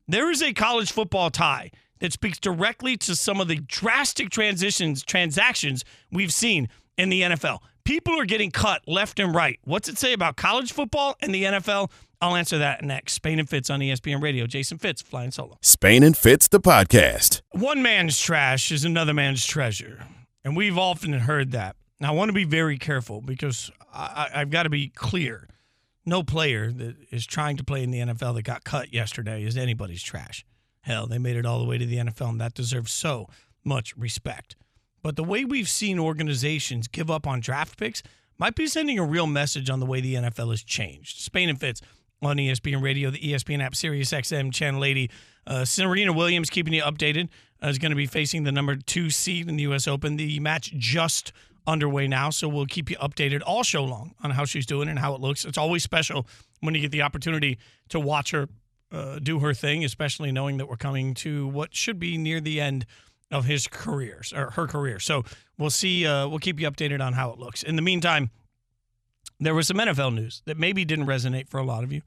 there 0.08 0.30
is 0.30 0.42
a 0.42 0.54
college 0.54 0.92
football 0.92 1.30
tie 1.30 1.72
that 2.02 2.12
speaks 2.12 2.40
directly 2.40 2.98
to 2.98 3.16
some 3.16 3.40
of 3.40 3.48
the 3.48 3.56
drastic 3.56 4.30
transitions, 4.30 5.04
transactions 5.04 5.86
we've 6.12 6.34
seen 6.34 6.68
in 6.98 7.10
the 7.10 7.22
NFL. 7.22 7.60
People 7.84 8.20
are 8.20 8.26
getting 8.26 8.52
cut 8.52 8.82
left 8.88 9.20
and 9.20 9.34
right. 9.34 9.60
What's 9.64 9.88
it 9.88 9.98
say 9.98 10.14
about 10.14 10.36
college 10.36 10.74
football 10.74 11.16
and 11.22 11.34
the 11.34 11.44
NFL? 11.44 11.90
I'll 12.20 12.36
answer 12.36 12.60
that 12.60 12.84
next. 12.84 13.14
Spain 13.14 13.40
and 13.40 13.50
Fitz 13.50 13.70
on 13.70 13.80
ESPN 13.80 14.22
Radio. 14.22 14.46
Jason 14.46 14.78
Fitz 14.78 15.02
flying 15.02 15.32
solo. 15.32 15.58
Spain 15.62 16.04
and 16.04 16.16
Fitz, 16.16 16.48
the 16.48 16.60
podcast. 16.60 17.42
One 17.52 17.82
man's 17.82 18.20
trash 18.20 18.72
is 18.72 18.86
another 18.86 19.14
man's 19.14 19.46
treasure. 19.46 20.06
And 20.44 20.56
we've 20.56 20.78
often 20.78 21.14
heard 21.14 21.52
that. 21.52 21.76
Now, 22.00 22.10
I 22.10 22.12
want 22.12 22.30
to 22.30 22.34
be 22.34 22.44
very 22.44 22.78
careful 22.78 23.22
because 23.22 23.72
I, 23.94 24.30
have 24.34 24.50
got 24.50 24.64
to 24.64 24.70
be 24.70 24.90
clear. 24.90 25.48
No 26.06 26.24
player 26.24 26.72
that 26.72 26.96
is 27.12 27.26
trying 27.28 27.58
to 27.58 27.64
play 27.64 27.84
in 27.84 27.92
the 27.92 28.00
NFL 28.00 28.36
that 28.36 28.44
got 28.44 28.64
cut 28.64 28.92
yesterday 28.92 29.44
is 29.44 29.56
anybody's 29.56 30.02
trash. 30.02 30.44
Hell, 30.82 31.08
they 31.08 31.18
made 31.18 31.36
it 31.36 31.46
all 31.46 31.60
the 31.60 31.66
way 31.66 31.78
to 31.78 31.86
the 31.86 31.98
NFL, 31.98 32.30
and 32.30 32.42
that 32.42 32.54
deserves 32.54 32.92
so 32.92 33.28
much 33.64 33.96
respect. 33.96 34.56
But 35.04 35.16
the 35.16 35.24
way 35.24 35.46
we've 35.46 35.70
seen 35.70 36.00
organizations 36.00 36.88
give 36.88 37.10
up 37.10 37.28
on 37.28 37.40
draft 37.40 37.78
picks 37.78 38.04
might 38.38 38.56
be 38.56 38.68
sending 38.68 38.98
a 38.98 39.06
real 39.06 39.28
message 39.28 39.70
on 39.70 39.80
the 39.80 39.86
way 39.86 40.02
the 40.02 40.16
NFL 40.16 40.50
has 40.50 40.64
changed. 40.64 41.20
Spain 41.20 41.50
and 41.50 41.60
Fitz 41.60 41.82
on 42.24 42.38
ESPN 42.38 42.82
Radio, 42.82 43.10
the 43.10 43.20
ESPN 43.20 43.64
app, 43.64 43.76
Sirius 43.76 44.12
XM, 44.12 44.54
Channel 44.54 44.84
80. 44.84 45.12
Uh, 45.48 45.66
Serena 45.66 46.14
Williams 46.14 46.50
keeping 46.50 46.74
you 46.74 46.84
updated 46.84 47.30
uh, 47.64 47.68
is 47.68 47.78
going 47.78 47.92
to 47.92 47.96
be 47.96 48.06
facing 48.06 48.44
the 48.44 48.52
number 48.52 48.76
two 48.76 49.10
seed 49.10 49.48
in 49.50 49.58
the 49.58 49.64
U.S. 49.64 49.88
Open. 49.88 50.18
The 50.18 50.40
match 50.40 50.74
just 50.78 51.32
underway 51.68 52.08
now, 52.08 52.30
so 52.30 52.48
we'll 52.48 52.66
keep 52.66 52.90
you 52.90 52.98
updated 52.98 53.42
all 53.46 53.64
show 53.64 53.84
long 53.84 54.14
on 54.24 54.32
how 54.32 54.46
she's 54.46 54.66
doing 54.66 54.88
and 54.88 55.00
how 55.00 55.14
it 55.14 55.22
looks. 55.22 55.46
It's 55.46 55.58
always 55.58 55.84
special 55.84 56.28
when 56.60 56.76
you 56.76 56.82
get 56.82 56.92
the 56.92 57.02
opportunity 57.02 57.58
to 57.90 58.00
watch 58.00 58.32
her 58.32 58.48
uh, 58.92 59.20
do 59.20 59.40
her 59.40 59.54
thing, 59.54 59.84
especially 59.84 60.32
knowing 60.32 60.58
that 60.58 60.68
we're 60.68 60.78
coming 60.78 61.14
to 61.16 61.48
what 61.48 61.76
should 61.76 62.00
be 62.00 62.18
near 62.18 62.42
the 62.42 62.60
end 62.60 62.86
of 63.32 63.46
his 63.46 63.68
career 63.68 64.22
or 64.36 64.52
her 64.52 64.68
career. 64.68 65.00
So 65.00 65.24
we'll 65.58 65.70
see. 65.70 66.06
Uh, 66.06 66.28
we'll 66.28 66.40
keep 66.40 66.60
you 66.60 66.70
updated 66.70 67.02
on 67.02 67.14
how 67.14 67.32
it 67.32 67.40
looks. 67.40 67.64
In 67.64 67.76
the 67.76 67.82
meantime, 67.82 68.30
there 69.40 69.56
was 69.56 69.68
some 69.68 69.78
NFL 69.78 70.14
news 70.14 70.42
that 70.46 70.58
maybe 70.58 70.86
didn't 70.86 71.08
resonate 71.08 71.50
for 71.50 71.60
a 71.60 71.64
lot 71.64 71.84
of 71.84 71.92
you, 71.92 72.02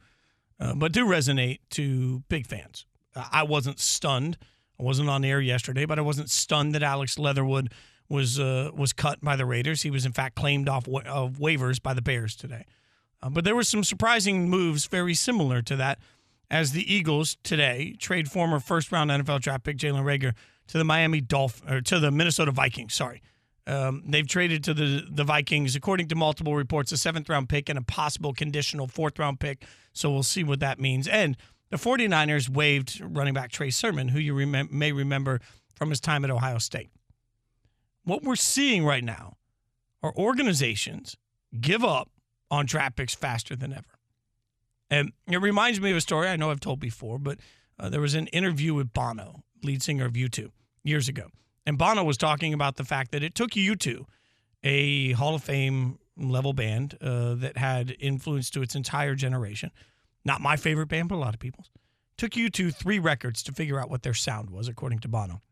uh, 0.60 0.74
but 0.74 0.92
do 0.92 1.06
resonate 1.06 1.58
to 1.70 2.22
big 2.28 2.46
fans. 2.46 2.86
I 3.16 3.44
wasn't 3.44 3.80
stunned. 3.80 4.36
I 4.78 4.82
wasn't 4.82 5.08
on 5.08 5.24
air 5.24 5.40
yesterday, 5.40 5.86
but 5.86 5.98
I 5.98 6.02
wasn't 6.02 6.30
stunned 6.30 6.74
that 6.74 6.82
Alex 6.82 7.18
Leatherwood 7.18 7.72
was 8.08 8.38
uh, 8.38 8.70
was 8.74 8.92
cut 8.92 9.20
by 9.22 9.36
the 9.36 9.46
Raiders. 9.46 9.82
He 9.82 9.90
was 9.90 10.04
in 10.04 10.12
fact 10.12 10.34
claimed 10.34 10.68
off 10.68 10.86
wa- 10.86 11.02
of 11.06 11.34
waivers 11.34 11.82
by 11.82 11.94
the 11.94 12.02
Bears 12.02 12.36
today. 12.36 12.64
Uh, 13.22 13.30
but 13.30 13.44
there 13.44 13.54
were 13.54 13.64
some 13.64 13.84
surprising 13.84 14.48
moves 14.48 14.86
very 14.86 15.14
similar 15.14 15.62
to 15.62 15.76
that 15.76 15.98
as 16.50 16.72
the 16.72 16.92
Eagles 16.92 17.36
today 17.42 17.94
trade 17.98 18.30
former 18.30 18.60
first 18.60 18.92
round 18.92 19.10
NFL 19.10 19.40
draft 19.40 19.64
pick 19.64 19.76
Jalen 19.76 20.04
Reagor 20.04 20.34
to 20.68 20.78
the 20.78 20.84
Miami 20.84 21.20
Dolph 21.20 21.62
or 21.68 21.80
to 21.80 21.98
the 21.98 22.10
Minnesota 22.10 22.50
Vikings. 22.50 22.94
Sorry. 22.94 23.22
Um, 23.66 24.02
they've 24.06 24.26
traded 24.26 24.62
to 24.64 24.74
the 24.74 25.06
the 25.10 25.24
Vikings, 25.24 25.74
according 25.74 26.08
to 26.08 26.14
multiple 26.14 26.54
reports, 26.54 26.92
a 26.92 26.98
seventh 26.98 27.28
round 27.28 27.48
pick 27.48 27.68
and 27.68 27.78
a 27.78 27.82
possible 27.82 28.34
conditional 28.34 28.86
fourth 28.86 29.18
round 29.18 29.40
pick. 29.40 29.64
So 29.92 30.10
we'll 30.10 30.22
see 30.22 30.44
what 30.44 30.60
that 30.60 30.78
means. 30.78 31.08
And 31.08 31.36
the 31.70 31.76
49ers 31.76 32.48
waived 32.48 33.00
running 33.02 33.32
back 33.34 33.50
Trey 33.50 33.70
Sermon, 33.70 34.08
who 34.08 34.18
you 34.18 34.34
remem- 34.34 34.70
may 34.70 34.92
remember 34.92 35.40
from 35.74 35.90
his 35.90 36.00
time 36.00 36.24
at 36.24 36.30
Ohio 36.30 36.58
State. 36.58 36.90
What 38.04 38.22
we're 38.22 38.36
seeing 38.36 38.84
right 38.84 39.02
now 39.02 39.36
are 40.02 40.14
organizations 40.14 41.16
give 41.58 41.82
up 41.82 42.10
on 42.50 42.66
draft 42.66 42.96
picks 42.96 43.14
faster 43.14 43.56
than 43.56 43.72
ever. 43.72 43.93
And 44.94 45.12
it 45.26 45.38
reminds 45.38 45.80
me 45.80 45.90
of 45.90 45.96
a 45.96 46.00
story 46.00 46.28
I 46.28 46.36
know 46.36 46.52
I've 46.52 46.60
told 46.60 46.78
before, 46.78 47.18
but 47.18 47.40
uh, 47.80 47.88
there 47.88 48.00
was 48.00 48.14
an 48.14 48.28
interview 48.28 48.74
with 48.74 48.92
Bono, 48.92 49.42
lead 49.64 49.82
singer 49.82 50.04
of 50.04 50.12
U2, 50.12 50.50
years 50.84 51.08
ago. 51.08 51.30
And 51.66 51.76
Bono 51.76 52.04
was 52.04 52.16
talking 52.16 52.54
about 52.54 52.76
the 52.76 52.84
fact 52.84 53.10
that 53.10 53.24
it 53.24 53.34
took 53.34 53.50
U2, 53.50 54.04
a 54.62 55.10
Hall 55.12 55.34
of 55.34 55.42
Fame 55.42 55.98
level 56.16 56.52
band 56.52 56.96
uh, 57.00 57.34
that 57.34 57.56
had 57.56 57.96
influence 57.98 58.50
to 58.50 58.62
its 58.62 58.76
entire 58.76 59.16
generation, 59.16 59.72
not 60.24 60.40
my 60.40 60.54
favorite 60.54 60.86
band, 60.86 61.08
but 61.08 61.16
a 61.16 61.18
lot 61.18 61.34
of 61.34 61.40
people's, 61.40 61.72
took 62.16 62.30
U2 62.30 62.72
three 62.72 63.00
records 63.00 63.42
to 63.42 63.52
figure 63.52 63.80
out 63.80 63.90
what 63.90 64.04
their 64.04 64.14
sound 64.14 64.48
was, 64.48 64.68
according 64.68 65.00
to 65.00 65.08
Bono. 65.08 65.42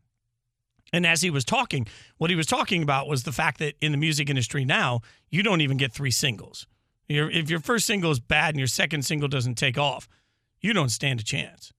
And 0.93 1.05
as 1.05 1.21
he 1.21 1.29
was 1.29 1.43
talking, 1.43 1.85
what 2.17 2.29
he 2.29 2.37
was 2.37 2.47
talking 2.47 2.81
about 2.81 3.09
was 3.09 3.23
the 3.23 3.33
fact 3.33 3.59
that 3.59 3.73
in 3.81 3.91
the 3.91 3.97
music 3.97 4.29
industry 4.29 4.63
now, 4.63 5.01
you 5.29 5.43
don't 5.43 5.59
even 5.59 5.75
get 5.75 5.91
three 5.91 6.11
singles. 6.11 6.65
If 7.09 7.49
your 7.49 7.59
first 7.59 7.85
single 7.85 8.11
is 8.11 8.19
bad 8.19 8.49
and 8.49 8.59
your 8.59 8.67
second 8.67 9.03
single 9.03 9.27
doesn't 9.27 9.55
take 9.55 9.77
off, 9.77 10.07
you 10.61 10.73
don't 10.73 10.89
stand 10.89 11.19
a 11.19 11.23
chance. 11.23 11.73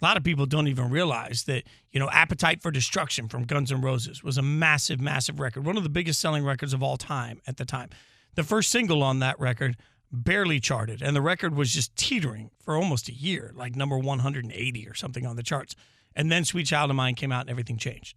A 0.00 0.04
lot 0.04 0.16
of 0.16 0.24
people 0.24 0.46
don't 0.46 0.68
even 0.68 0.88
realize 0.88 1.44
that, 1.44 1.64
you 1.92 2.00
know, 2.00 2.08
Appetite 2.10 2.62
for 2.62 2.70
Destruction 2.70 3.28
from 3.28 3.44
Guns 3.44 3.70
N' 3.70 3.82
Roses 3.82 4.24
was 4.24 4.38
a 4.38 4.42
massive, 4.42 4.98
massive 4.98 5.38
record, 5.38 5.66
one 5.66 5.76
of 5.76 5.82
the 5.82 5.90
biggest 5.90 6.20
selling 6.20 6.44
records 6.44 6.72
of 6.72 6.82
all 6.82 6.96
time 6.96 7.42
at 7.46 7.58
the 7.58 7.66
time. 7.66 7.90
The 8.34 8.42
first 8.42 8.70
single 8.70 9.02
on 9.02 9.18
that 9.18 9.38
record 9.38 9.76
barely 10.10 10.58
charted, 10.58 11.02
and 11.02 11.14
the 11.14 11.20
record 11.20 11.54
was 11.54 11.74
just 11.74 11.94
teetering 11.96 12.50
for 12.58 12.76
almost 12.76 13.10
a 13.10 13.12
year, 13.12 13.52
like 13.54 13.76
number 13.76 13.98
180 13.98 14.88
or 14.88 14.94
something 14.94 15.26
on 15.26 15.36
the 15.36 15.42
charts. 15.42 15.76
And 16.16 16.32
then 16.32 16.44
Sweet 16.44 16.66
Child 16.66 16.90
of 16.90 16.96
Mine 16.96 17.14
came 17.14 17.30
out 17.30 17.42
and 17.42 17.50
everything 17.50 17.76
changed. 17.76 18.16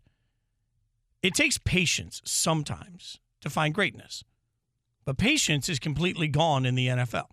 It 1.22 1.36
takes 1.36 1.58
patience 1.58 2.22
sometimes 2.24 3.20
to 3.41 3.50
find 3.50 3.74
greatness, 3.74 4.24
but 5.05 5.17
patience 5.17 5.69
is 5.69 5.79
completely 5.79 6.27
gone 6.27 6.65
in 6.65 6.75
the 6.75 6.88
NFL. 6.88 7.27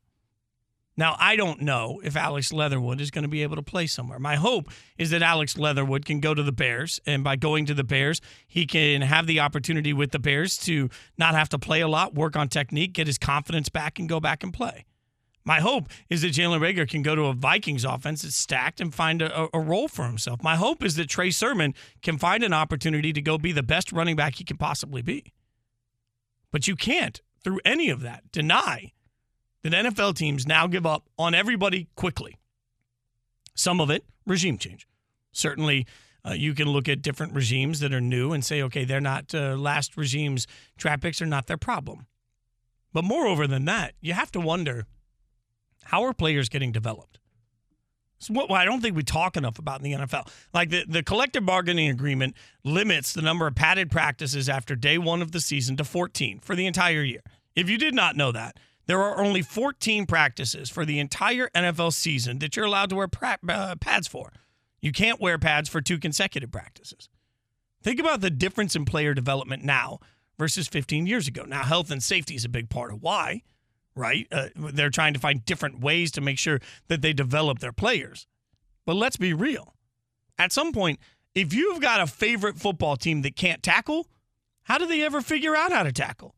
Now, 0.96 1.16
I 1.18 1.36
don't 1.36 1.62
know 1.62 2.00
if 2.04 2.16
Alex 2.16 2.52
Leatherwood 2.52 3.00
is 3.00 3.10
going 3.10 3.22
to 3.22 3.28
be 3.28 3.42
able 3.42 3.56
to 3.56 3.62
play 3.62 3.86
somewhere. 3.86 4.18
My 4.18 4.36
hope 4.36 4.68
is 4.98 5.10
that 5.10 5.22
Alex 5.22 5.56
Leatherwood 5.56 6.04
can 6.04 6.20
go 6.20 6.34
to 6.34 6.42
the 6.42 6.52
Bears, 6.52 7.00
and 7.06 7.24
by 7.24 7.36
going 7.36 7.64
to 7.66 7.74
the 7.74 7.84
Bears, 7.84 8.20
he 8.46 8.66
can 8.66 9.00
have 9.00 9.26
the 9.26 9.40
opportunity 9.40 9.92
with 9.92 10.10
the 10.10 10.18
Bears 10.18 10.58
to 10.58 10.90
not 11.16 11.34
have 11.34 11.48
to 11.50 11.58
play 11.58 11.80
a 11.80 11.88
lot, 11.88 12.14
work 12.14 12.36
on 12.36 12.48
technique, 12.48 12.92
get 12.92 13.06
his 13.06 13.16
confidence 13.16 13.70
back, 13.70 13.98
and 13.98 14.08
go 14.08 14.20
back 14.20 14.42
and 14.42 14.52
play. 14.52 14.84
My 15.44 15.60
hope 15.60 15.88
is 16.10 16.20
that 16.22 16.32
Jalen 16.32 16.60
Reagor 16.60 16.88
can 16.88 17.02
go 17.02 17.14
to 17.14 17.24
a 17.24 17.32
Vikings 17.32 17.84
offense 17.84 18.22
that's 18.22 18.36
stacked 18.36 18.80
and 18.80 18.94
find 18.94 19.22
a, 19.22 19.48
a, 19.54 19.58
role 19.58 19.88
for 19.88 20.04
himself. 20.04 20.42
My 20.42 20.56
hope 20.56 20.84
is 20.84 20.96
that 20.96 21.08
Trey 21.08 21.30
Sermon 21.30 21.74
can 22.02 22.18
find 22.18 22.44
an 22.44 22.52
opportunity 22.52 23.12
to 23.12 23.22
go 23.22 23.38
be 23.38 23.52
the 23.52 23.62
best 23.62 23.90
running 23.90 24.16
back 24.16 24.34
he 24.34 24.44
can 24.44 24.58
possibly 24.58 25.00
be. 25.00 25.32
But 26.52 26.68
you 26.68 26.76
can't, 26.76 27.22
through 27.42 27.60
any 27.64 27.90
of 27.90 28.00
that, 28.00 28.30
deny 28.32 28.92
that 29.62 29.72
NFL 29.72 30.16
teams 30.16 30.46
now 30.46 30.66
give 30.66 30.86
up 30.86 31.08
on 31.18 31.34
everybody 31.34 31.88
quickly. 31.94 32.36
Some 33.54 33.80
of 33.80 33.90
it, 33.90 34.04
regime 34.26 34.58
change. 34.58 34.86
Certainly, 35.32 35.86
uh, 36.26 36.32
you 36.32 36.54
can 36.54 36.68
look 36.68 36.88
at 36.88 37.02
different 37.02 37.34
regimes 37.34 37.80
that 37.80 37.92
are 37.92 38.00
new 38.00 38.32
and 38.32 38.44
say, 38.44 38.62
okay, 38.62 38.84
they're 38.84 39.00
not 39.00 39.34
uh, 39.34 39.56
last 39.56 39.96
regime's 39.96 40.46
trap 40.76 41.00
picks 41.02 41.22
are 41.22 41.26
not 41.26 41.46
their 41.46 41.56
problem. 41.56 42.06
But 42.92 43.04
moreover 43.04 43.46
than 43.46 43.64
that, 43.66 43.94
you 44.00 44.14
have 44.14 44.32
to 44.32 44.40
wonder 44.40 44.86
how 45.84 46.02
are 46.04 46.12
players 46.12 46.48
getting 46.48 46.72
developed? 46.72 47.19
What 48.28 48.50
I 48.50 48.64
don't 48.64 48.80
think 48.80 48.96
we 48.96 49.02
talk 49.02 49.36
enough 49.36 49.58
about 49.58 49.78
in 49.78 49.84
the 49.84 49.92
NFL. 50.04 50.28
Like 50.52 50.70
the, 50.70 50.84
the 50.86 51.02
collective 51.02 51.46
bargaining 51.46 51.88
agreement 51.88 52.36
limits 52.64 53.12
the 53.12 53.22
number 53.22 53.46
of 53.46 53.54
padded 53.54 53.90
practices 53.90 54.48
after 54.48 54.76
day 54.76 54.98
one 54.98 55.22
of 55.22 55.32
the 55.32 55.40
season 55.40 55.76
to 55.78 55.84
14 55.84 56.40
for 56.40 56.54
the 56.54 56.66
entire 56.66 57.02
year. 57.02 57.22
If 57.56 57.70
you 57.70 57.78
did 57.78 57.94
not 57.94 58.16
know 58.16 58.30
that, 58.32 58.58
there 58.86 59.02
are 59.02 59.22
only 59.22 59.42
14 59.42 60.06
practices 60.06 60.68
for 60.68 60.84
the 60.84 60.98
entire 60.98 61.48
NFL 61.54 61.92
season 61.92 62.40
that 62.40 62.56
you're 62.56 62.66
allowed 62.66 62.90
to 62.90 62.96
wear 62.96 63.08
pra- 63.08 63.38
uh, 63.48 63.76
pads 63.76 64.08
for. 64.08 64.32
You 64.80 64.92
can't 64.92 65.20
wear 65.20 65.38
pads 65.38 65.68
for 65.68 65.80
two 65.80 65.98
consecutive 65.98 66.50
practices. 66.50 67.08
Think 67.82 68.00
about 68.00 68.20
the 68.20 68.30
difference 68.30 68.76
in 68.76 68.84
player 68.84 69.14
development 69.14 69.64
now 69.64 70.00
versus 70.38 70.68
15 70.68 71.06
years 71.06 71.28
ago. 71.28 71.44
Now, 71.44 71.62
health 71.62 71.90
and 71.90 72.02
safety 72.02 72.34
is 72.34 72.44
a 72.44 72.48
big 72.48 72.68
part 72.68 72.92
of 72.92 73.02
why, 73.02 73.42
right? 73.94 74.26
Uh, 74.30 74.48
they're 74.56 74.90
trying 74.90 75.14
to 75.14 75.20
find 75.20 75.44
different 75.44 75.80
ways 75.80 76.10
to 76.12 76.20
make 76.20 76.38
sure 76.38 76.60
that 76.88 77.02
they 77.02 77.12
develop 77.12 77.58
their 77.58 77.72
players. 77.72 78.26
But 78.86 78.96
let's 78.96 79.16
be 79.16 79.32
real. 79.32 79.74
At 80.38 80.52
some 80.52 80.72
point, 80.72 80.98
if 81.34 81.52
you've 81.52 81.80
got 81.80 82.00
a 82.00 82.06
favorite 82.06 82.58
football 82.58 82.96
team 82.96 83.22
that 83.22 83.36
can't 83.36 83.62
tackle, 83.62 84.08
how 84.62 84.78
do 84.78 84.86
they 84.86 85.02
ever 85.02 85.20
figure 85.20 85.56
out 85.56 85.72
how 85.72 85.82
to 85.82 85.92
tackle? 85.92 86.34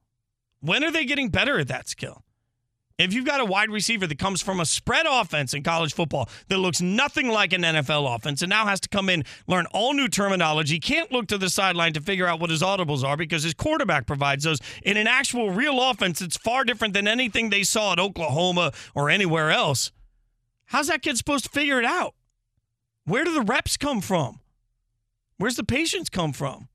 When 0.61 0.85
are 0.85 0.90
they 0.90 1.04
getting 1.04 1.28
better 1.28 1.59
at 1.59 1.68
that 1.68 1.88
skill? 1.88 2.25
If 2.99 3.12
you've 3.12 3.25
got 3.25 3.40
a 3.40 3.44
wide 3.44 3.70
receiver 3.70 4.06
that 4.06 4.18
comes 4.18 4.42
from 4.42 4.61
a 4.61 4.66
spread 4.66 5.06
offense 5.08 5.54
in 5.54 5.62
college 5.62 5.94
football 5.94 6.28
that 6.49 6.58
looks 6.58 6.80
nothing 6.80 7.28
like 7.28 7.52
an 7.52 7.62
NFL 7.62 8.14
offense 8.14 8.42
and 8.42 8.50
now 8.50 8.66
has 8.66 8.80
to 8.80 8.88
come 8.88 9.08
in, 9.08 9.25
learn 9.46 9.66
all 9.72 9.94
new 9.94 10.08
terminology, 10.08 10.78
can't 10.78 11.11
look 11.11 11.26
to 11.28 11.38
the 11.38 11.50
sideline 11.50 11.92
to 11.94 12.00
figure 12.00 12.26
out 12.26 12.40
what 12.40 12.50
his 12.50 12.62
audibles 12.62 13.02
are 13.02 13.16
because 13.16 13.42
his 13.42 13.54
quarterback 13.54 14.06
provides 14.06 14.44
those 14.44 14.58
in 14.82 14.96
an 14.96 15.06
actual 15.06 15.50
real 15.50 15.82
offense 15.82 16.20
it's 16.20 16.37
far 16.37 16.64
different 16.64 16.94
than 16.94 17.08
anything 17.08 17.50
they 17.50 17.62
saw 17.62 17.92
at 17.92 17.99
Oklahoma 17.99 18.72
or 18.94 19.11
anywhere 19.11 19.50
else. 19.50 19.90
How's 20.66 20.88
that 20.88 21.02
kid 21.02 21.16
supposed 21.16 21.44
to 21.44 21.50
figure 21.50 21.78
it 21.78 21.84
out? 21.84 22.14
Where 23.04 23.25
do 23.25 23.34
the 23.34 23.42
reps 23.42 23.76
come 23.76 24.00
from? 24.00 24.40
Where's 25.38 25.56
the 25.56 25.64
patience 25.64 26.08
come 26.08 26.32
from? 26.32 26.68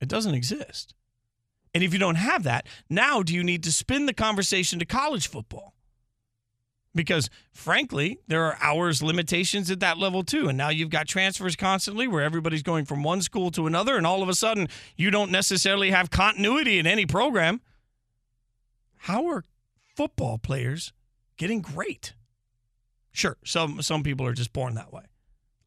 It 0.00 0.08
doesn't 0.08 0.34
exist. 0.34 0.94
And 1.74 1.82
if 1.84 1.92
you 1.92 1.98
don't 1.98 2.16
have 2.16 2.44
that, 2.44 2.66
now 2.88 3.22
do 3.22 3.34
you 3.34 3.44
need 3.44 3.62
to 3.64 3.72
spin 3.72 4.06
the 4.06 4.14
conversation 4.14 4.78
to 4.78 4.84
college 4.84 5.28
football? 5.28 5.74
Because 6.94 7.28
frankly, 7.52 8.18
there 8.26 8.44
are 8.44 8.58
hours 8.60 9.02
limitations 9.02 9.70
at 9.70 9.80
that 9.80 9.98
level 9.98 10.22
too. 10.22 10.48
And 10.48 10.58
now 10.58 10.70
you've 10.70 10.90
got 10.90 11.06
transfers 11.06 11.54
constantly 11.54 12.08
where 12.08 12.22
everybody's 12.22 12.62
going 12.62 12.86
from 12.86 13.02
one 13.02 13.22
school 13.22 13.50
to 13.52 13.66
another. 13.66 13.96
And 13.96 14.06
all 14.06 14.22
of 14.22 14.28
a 14.28 14.34
sudden, 14.34 14.68
you 14.96 15.10
don't 15.10 15.30
necessarily 15.30 15.90
have 15.90 16.10
continuity 16.10 16.78
in 16.78 16.86
any 16.86 17.06
program. 17.06 17.60
How 18.96 19.26
are 19.28 19.44
football 19.94 20.38
players 20.38 20.92
getting 21.36 21.60
great? 21.60 22.14
Sure, 23.12 23.36
some, 23.44 23.82
some 23.82 24.02
people 24.02 24.26
are 24.26 24.32
just 24.32 24.52
born 24.52 24.74
that 24.74 24.92
way. 24.92 25.02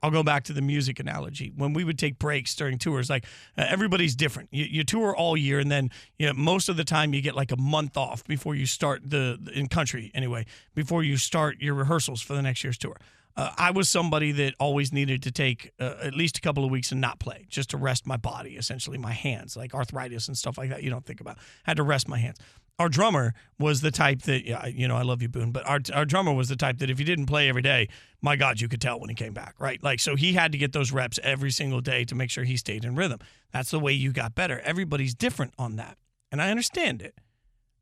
I'll 0.03 0.11
go 0.11 0.23
back 0.23 0.43
to 0.45 0.53
the 0.53 0.61
music 0.61 0.99
analogy. 0.99 1.51
When 1.55 1.73
we 1.73 1.83
would 1.83 1.99
take 1.99 2.17
breaks 2.17 2.55
during 2.55 2.77
tours, 2.77 3.09
like 3.09 3.25
uh, 3.57 3.65
everybody's 3.67 4.15
different. 4.15 4.49
You, 4.51 4.65
you, 4.65 4.83
tour 4.83 5.15
all 5.15 5.37
year, 5.37 5.59
and 5.59 5.71
then 5.71 5.91
you 6.17 6.27
know, 6.27 6.33
most 6.33 6.69
of 6.69 6.77
the 6.77 6.83
time 6.83 7.13
you 7.13 7.21
get 7.21 7.35
like 7.35 7.51
a 7.51 7.57
month 7.57 7.97
off 7.97 8.23
before 8.25 8.55
you 8.55 8.65
start 8.65 9.09
the 9.09 9.37
in 9.53 9.67
country 9.67 10.11
anyway. 10.13 10.45
Before 10.73 11.03
you 11.03 11.17
start 11.17 11.61
your 11.61 11.75
rehearsals 11.75 12.21
for 12.21 12.33
the 12.33 12.41
next 12.41 12.63
year's 12.63 12.77
tour, 12.77 12.97
uh, 13.37 13.51
I 13.57 13.71
was 13.71 13.87
somebody 13.87 14.31
that 14.33 14.55
always 14.59 14.91
needed 14.91 15.23
to 15.23 15.31
take 15.31 15.71
uh, 15.79 15.95
at 16.01 16.13
least 16.13 16.37
a 16.37 16.41
couple 16.41 16.65
of 16.65 16.71
weeks 16.71 16.91
and 16.91 16.99
not 16.99 17.19
play, 17.19 17.45
just 17.49 17.69
to 17.69 17.77
rest 17.77 18.05
my 18.05 18.17
body, 18.17 18.57
essentially 18.57 18.97
my 18.97 19.13
hands, 19.13 19.55
like 19.55 19.73
arthritis 19.73 20.27
and 20.27 20.37
stuff 20.37 20.57
like 20.57 20.69
that. 20.69 20.83
You 20.83 20.89
don't 20.89 21.05
think 21.05 21.21
about. 21.21 21.37
I 21.37 21.71
had 21.71 21.77
to 21.77 21.83
rest 21.83 22.07
my 22.07 22.17
hands. 22.17 22.37
Our 22.81 22.89
drummer 22.89 23.35
was 23.59 23.81
the 23.81 23.91
type 23.91 24.23
that, 24.23 24.73
you 24.73 24.87
know, 24.87 24.95
I 24.95 25.03
love 25.03 25.21
you, 25.21 25.29
Boone, 25.29 25.51
but 25.51 25.63
our, 25.67 25.79
our 25.93 26.03
drummer 26.03 26.33
was 26.33 26.49
the 26.49 26.55
type 26.55 26.79
that 26.79 26.89
if 26.89 26.97
he 26.97 27.03
didn't 27.03 27.27
play 27.27 27.47
every 27.47 27.61
day, 27.61 27.89
my 28.23 28.35
God, 28.35 28.59
you 28.59 28.67
could 28.67 28.81
tell 28.81 28.99
when 28.99 29.07
he 29.07 29.13
came 29.13 29.33
back, 29.33 29.53
right? 29.59 29.81
Like, 29.83 29.99
so 29.99 30.15
he 30.15 30.33
had 30.33 30.51
to 30.53 30.57
get 30.57 30.73
those 30.73 30.91
reps 30.91 31.19
every 31.21 31.51
single 31.51 31.79
day 31.79 32.05
to 32.05 32.15
make 32.15 32.31
sure 32.31 32.43
he 32.43 32.57
stayed 32.57 32.83
in 32.83 32.95
rhythm. 32.95 33.19
That's 33.53 33.69
the 33.69 33.79
way 33.79 33.93
you 33.93 34.11
got 34.11 34.33
better. 34.33 34.59
Everybody's 34.61 35.13
different 35.13 35.53
on 35.59 35.75
that. 35.75 35.99
And 36.31 36.41
I 36.41 36.49
understand 36.49 37.03
it. 37.03 37.19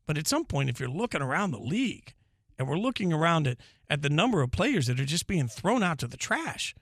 But 0.06 0.18
at 0.18 0.28
some 0.28 0.44
point, 0.44 0.68
if 0.68 0.78
you're 0.78 0.90
looking 0.90 1.22
around 1.22 1.52
the 1.52 1.60
league 1.60 2.12
and 2.58 2.68
we're 2.68 2.76
looking 2.76 3.10
around 3.10 3.46
at, 3.46 3.56
at 3.88 4.02
the 4.02 4.10
number 4.10 4.42
of 4.42 4.50
players 4.50 4.86
that 4.88 5.00
are 5.00 5.06
just 5.06 5.26
being 5.26 5.48
thrown 5.48 5.82
out 5.82 5.96
to 6.00 6.08
the 6.08 6.18
trash, 6.18 6.74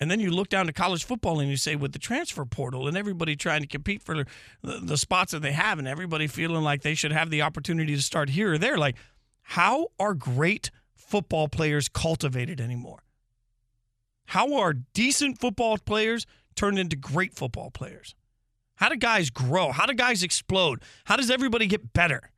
and 0.00 0.10
then 0.10 0.20
you 0.20 0.30
look 0.30 0.48
down 0.48 0.66
to 0.66 0.72
college 0.72 1.04
football 1.04 1.40
and 1.40 1.50
you 1.50 1.56
say, 1.56 1.74
with 1.74 1.92
the 1.92 1.98
transfer 1.98 2.44
portal 2.44 2.86
and 2.86 2.96
everybody 2.96 3.34
trying 3.34 3.62
to 3.62 3.66
compete 3.66 4.02
for 4.02 4.14
the, 4.14 4.26
the, 4.62 4.96
spots 4.96 5.32
that 5.32 5.42
they 5.42 5.52
have 5.52 5.78
and 5.78 5.88
everybody 5.88 6.28
feeling 6.28 6.62
like 6.62 6.82
they 6.82 6.94
should 6.94 7.10
have 7.10 7.30
the 7.30 7.42
opportunity 7.42 7.96
to 7.96 8.02
start 8.02 8.30
here 8.30 8.54
or 8.54 8.58
there, 8.58 8.78
like, 8.78 8.96
how 9.42 9.88
are 9.98 10.14
great 10.14 10.70
football 10.94 11.48
players 11.48 11.88
cultivated 11.88 12.60
anymore? 12.60 13.02
How 14.26 14.54
are 14.54 14.74
decent 14.74 15.40
football 15.40 15.78
players 15.78 16.26
turned 16.54 16.78
into 16.78 16.96
great 16.96 17.34
football 17.34 17.70
players? 17.70 18.14
How 18.76 18.88
do 18.88 18.96
guys 18.96 19.30
grow? 19.30 19.72
How 19.72 19.86
do 19.86 19.94
guys 19.94 20.22
explode? 20.22 20.82
How 21.06 21.16
does 21.16 21.30
everybody 21.30 21.66
get 21.66 21.92
better? 21.92 22.30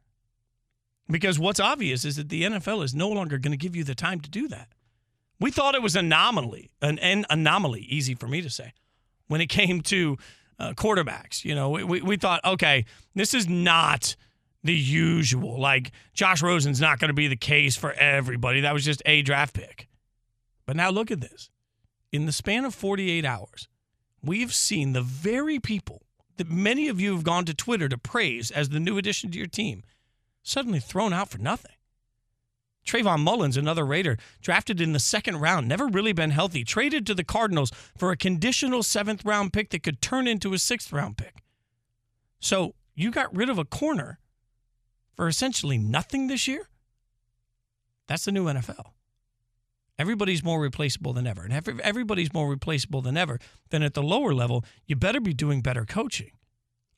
Because 1.11 1.39
what's 1.39 1.61
obvious 1.61 2.05
is 2.05 2.17
that 2.17 2.29
the 2.31 2.45
NFL 2.45 2.85
is 2.85 2.95
no 2.95 3.09
longer 3.09 3.37
going 3.37 3.53
to 3.53 3.59
give 3.59 3.77
you 3.77 3.85
the 3.85 3.95
time 3.95 4.21
to 4.21 4.31
do 4.31 4.49
that. 4.49 4.69
We 5.41 5.51
thought 5.51 5.75
it 5.75 5.83
was 5.83 5.97
anomaly, 5.97 6.71
an, 6.83 6.99
an 6.99 7.25
anomaly, 7.31 7.81
easy 7.81 8.15
for 8.15 8.29
me 8.29 8.43
to 8.43 8.51
say, 8.51 8.75
when 9.27 9.41
it 9.41 9.49
came 9.49 9.81
to 9.83 10.19
uh, 10.59 10.73
quarterbacks. 10.75 11.45
You 11.45 11.55
know, 11.55 11.71
we, 11.71 12.03
we 12.03 12.17
thought, 12.17 12.45
okay, 12.45 12.85
this 13.15 13.33
is 13.33 13.49
not 13.49 14.15
the 14.63 14.75
usual. 14.75 15.59
Like 15.59 15.93
Josh 16.13 16.43
Rosen's 16.43 16.81
not 16.81 16.99
going 16.99 17.09
to 17.09 17.15
be 17.15 17.27
the 17.27 17.37
case 17.37 17.75
for 17.75 17.93
everybody. 17.93 18.61
That 18.61 18.75
was 18.75 18.85
just 18.85 19.03
a 19.07 19.23
draft 19.23 19.55
pick. 19.55 19.89
But 20.67 20.77
now 20.77 20.91
look 20.91 21.11
at 21.11 21.21
this. 21.21 21.51
In 22.13 22.27
the 22.27 22.33
span 22.33 22.65
of 22.65 22.75
48 22.75 23.25
hours, 23.25 23.69
we've 24.23 24.53
seen 24.53 24.93
the 24.93 25.01
very 25.01 25.59
people 25.59 26.03
that 26.37 26.51
many 26.51 26.89
of 26.89 27.01
you 27.01 27.15
have 27.15 27.25
gone 27.25 27.45
to 27.47 27.55
Twitter 27.55 27.89
to 27.89 27.99
praise 27.99 28.51
as 28.51 28.69
the 28.69 28.81
new 28.81 28.99
addition 28.99 29.31
to 29.31 29.39
your 29.39 29.47
team 29.47 29.83
suddenly 30.43 30.81
thrown 30.81 31.13
out 31.13 31.29
for 31.29 31.39
nothing. 31.39 31.73
Trayvon 32.87 33.21
Mullen, 33.21 33.57
another 33.57 33.85
Raider, 33.85 34.17
drafted 34.41 34.81
in 34.81 34.93
the 34.93 34.99
second 34.99 35.39
round, 35.39 35.69
never 35.69 35.87
really 35.87 36.13
been 36.13 36.31
healthy, 36.31 36.65
traded 36.65 37.07
to 37.07 37.15
the 37.15 37.25
Cardinals 37.25 37.71
for 37.97 38.11
a 38.11 38.17
conditional 38.17 38.83
seventh 38.83 39.25
round 39.25 39.53
pick 39.53 39.71
that 39.71 39.83
could 39.83 40.01
turn 40.01 40.27
into 40.27 40.55
a 40.55 40.59
sixth 40.59 40.93
round 40.93 41.17
pick. 41.17 41.43
So 42.41 42.75
you 42.95 43.11
got 43.11 43.35
rid 43.35 43.49
of 43.49 43.59
a 43.59 43.65
corner 43.65 44.19
for 45.15 45.29
essentially 45.29 45.79
nothing 45.79 46.27
this 46.27 46.49
year? 46.49 46.69
That's 48.09 48.25
the 48.25 48.33
new 48.33 48.47
NFL. 48.47 48.93
Everybody's 49.99 50.43
more 50.43 50.61
replaceable 50.61 51.13
than 51.13 51.27
ever. 51.27 51.43
And 51.45 51.53
everybody's 51.83 52.33
more 52.33 52.49
replaceable 52.49 53.03
than 53.03 53.19
ever, 53.19 53.39
then 53.69 53.83
at 53.83 53.93
the 53.93 54.03
lower 54.03 54.33
level, 54.33 54.65
you 54.87 54.97
better 54.97 55.21
be 55.21 55.35
doing 55.35 55.61
better 55.61 55.85
coaching. 55.85 56.31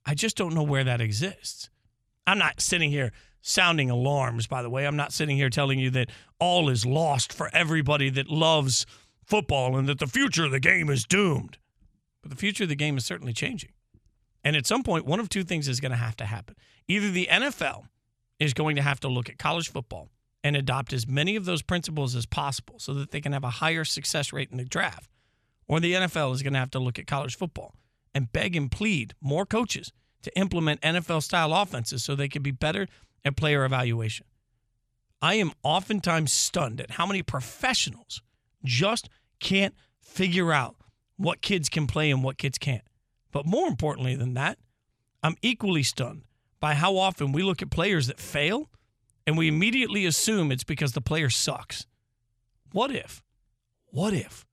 I 0.07 0.15
just 0.15 0.37
don't 0.37 0.55
know 0.55 0.63
where 0.63 0.85
that 0.85 1.01
exists. 1.01 1.69
I'm 2.27 2.39
not 2.39 2.61
sitting 2.61 2.91
here 2.91 3.13
sounding 3.43 3.91
alarms, 3.91 4.47
by 4.47 4.63
the 4.63 4.71
way. 4.71 4.87
I'm 4.87 4.97
not 4.97 5.13
sitting 5.13 5.37
here 5.37 5.51
telling 5.51 5.79
you 5.79 5.91
that 5.91 6.09
all 6.39 6.69
is 6.69 6.87
lost 6.87 7.33
for 7.33 7.51
everybody 7.53 8.09
that 8.11 8.29
loves 8.29 8.87
football 9.25 9.77
and 9.77 9.89
that 9.89 9.99
the 9.99 10.07
future 10.07 10.45
of 10.45 10.53
the 10.53 10.61
game 10.61 10.89
is 10.89 11.05
doomed. 11.05 11.59
But 12.23 12.31
the 12.31 12.37
future 12.37 12.63
of 12.63 12.71
the 12.71 12.77
game 12.77 12.97
is 12.97 13.05
certainly 13.05 13.33
changing. 13.33 13.71
And 14.45 14.57
at 14.57 14.67
some 14.67 14.83
point, 14.83 15.07
one 15.07 15.21
of 15.21 15.29
two 15.29 15.45
things 15.45 15.69
is 15.69 15.81
going 15.81 15.93
to 15.93 15.99
have 15.99 16.17
to 16.17 16.25
happen. 16.25 16.57
Either 16.89 17.11
the 17.11 17.29
NFL 17.31 17.85
is 18.39 18.55
going 18.55 18.77
to 18.77 18.83
have 18.83 19.01
to 19.01 19.09
look 19.09 19.29
at 19.29 19.39
college 19.39 19.71
football 19.71 20.09
and 20.45 20.57
adopt 20.57 20.93
as 20.93 21.07
many 21.07 21.37
of 21.37 21.45
those 21.45 21.63
principles 21.63 22.17
as 22.17 22.27
possible 22.27 22.79
so 22.79 22.95
that 22.95 23.11
they 23.11 23.21
can 23.21 23.33
have 23.33 23.45
a 23.45 23.51
higher 23.51 23.85
success 23.85 24.33
rate 24.33 24.51
in 24.51 24.59
the 24.59 24.65
draft, 24.65 25.11
or 25.69 25.79
the 25.79 25.93
NFL 25.93 26.33
is 26.35 26.43
going 26.43 26.53
to 26.53 26.59
have 26.59 26.71
to 26.73 26.81
look 26.81 26.99
at 26.99 27.07
college 27.07 27.37
football 27.37 27.75
and 28.15 28.33
beg 28.33 28.57
and 28.57 28.71
plead 28.71 29.15
more 29.21 29.47
coaches 29.47 29.93
to 30.23 30.37
implement 30.37 30.81
NFL 30.81 31.23
style 31.23 31.53
offenses 31.53 32.03
so 32.03 32.15
they 32.15 32.29
can 32.29 32.43
be 32.43 32.51
better 32.51 32.87
at 33.25 33.37
player 33.37 33.65
evaluation. 33.65 34.27
I 35.21 35.35
am 35.35 35.53
oftentimes 35.63 36.33
stunned 36.33 36.81
at 36.81 36.93
how 36.93 37.07
many 37.07 37.23
professionals 37.23 38.23
just 38.65 39.09
can't 39.39 39.75
figure 40.01 40.53
out 40.53 40.77
what 41.17 41.41
kids 41.41 41.69
can 41.69 41.87
play 41.87 42.11
and 42.11 42.25
what 42.25 42.39
kids 42.39 42.59
can't. 42.59 42.83
But 43.31 43.47
more 43.47 43.69
importantly 43.69 44.17
than 44.17 44.35
that, 44.35 44.59
I'm 45.23 45.37
equally 45.43 45.85
stunned 45.85 46.23
by 46.61 46.75
how 46.75 46.97
often 46.97 47.33
we 47.33 47.43
look 47.43 47.63
at 47.63 47.71
players 47.71 48.09
that 48.09 48.19
fail 48.19 48.69
and 49.27 49.39
we 49.39 49.49
immediately 49.49 50.05
assume 50.05 50.51
it's 50.51 50.65
because 50.65 50.93
the 50.93 51.01
player 51.01 51.31
sucks. 51.31 51.87
What 52.73 52.91
if, 52.91 53.23
what 53.87 54.13
if 54.13 54.45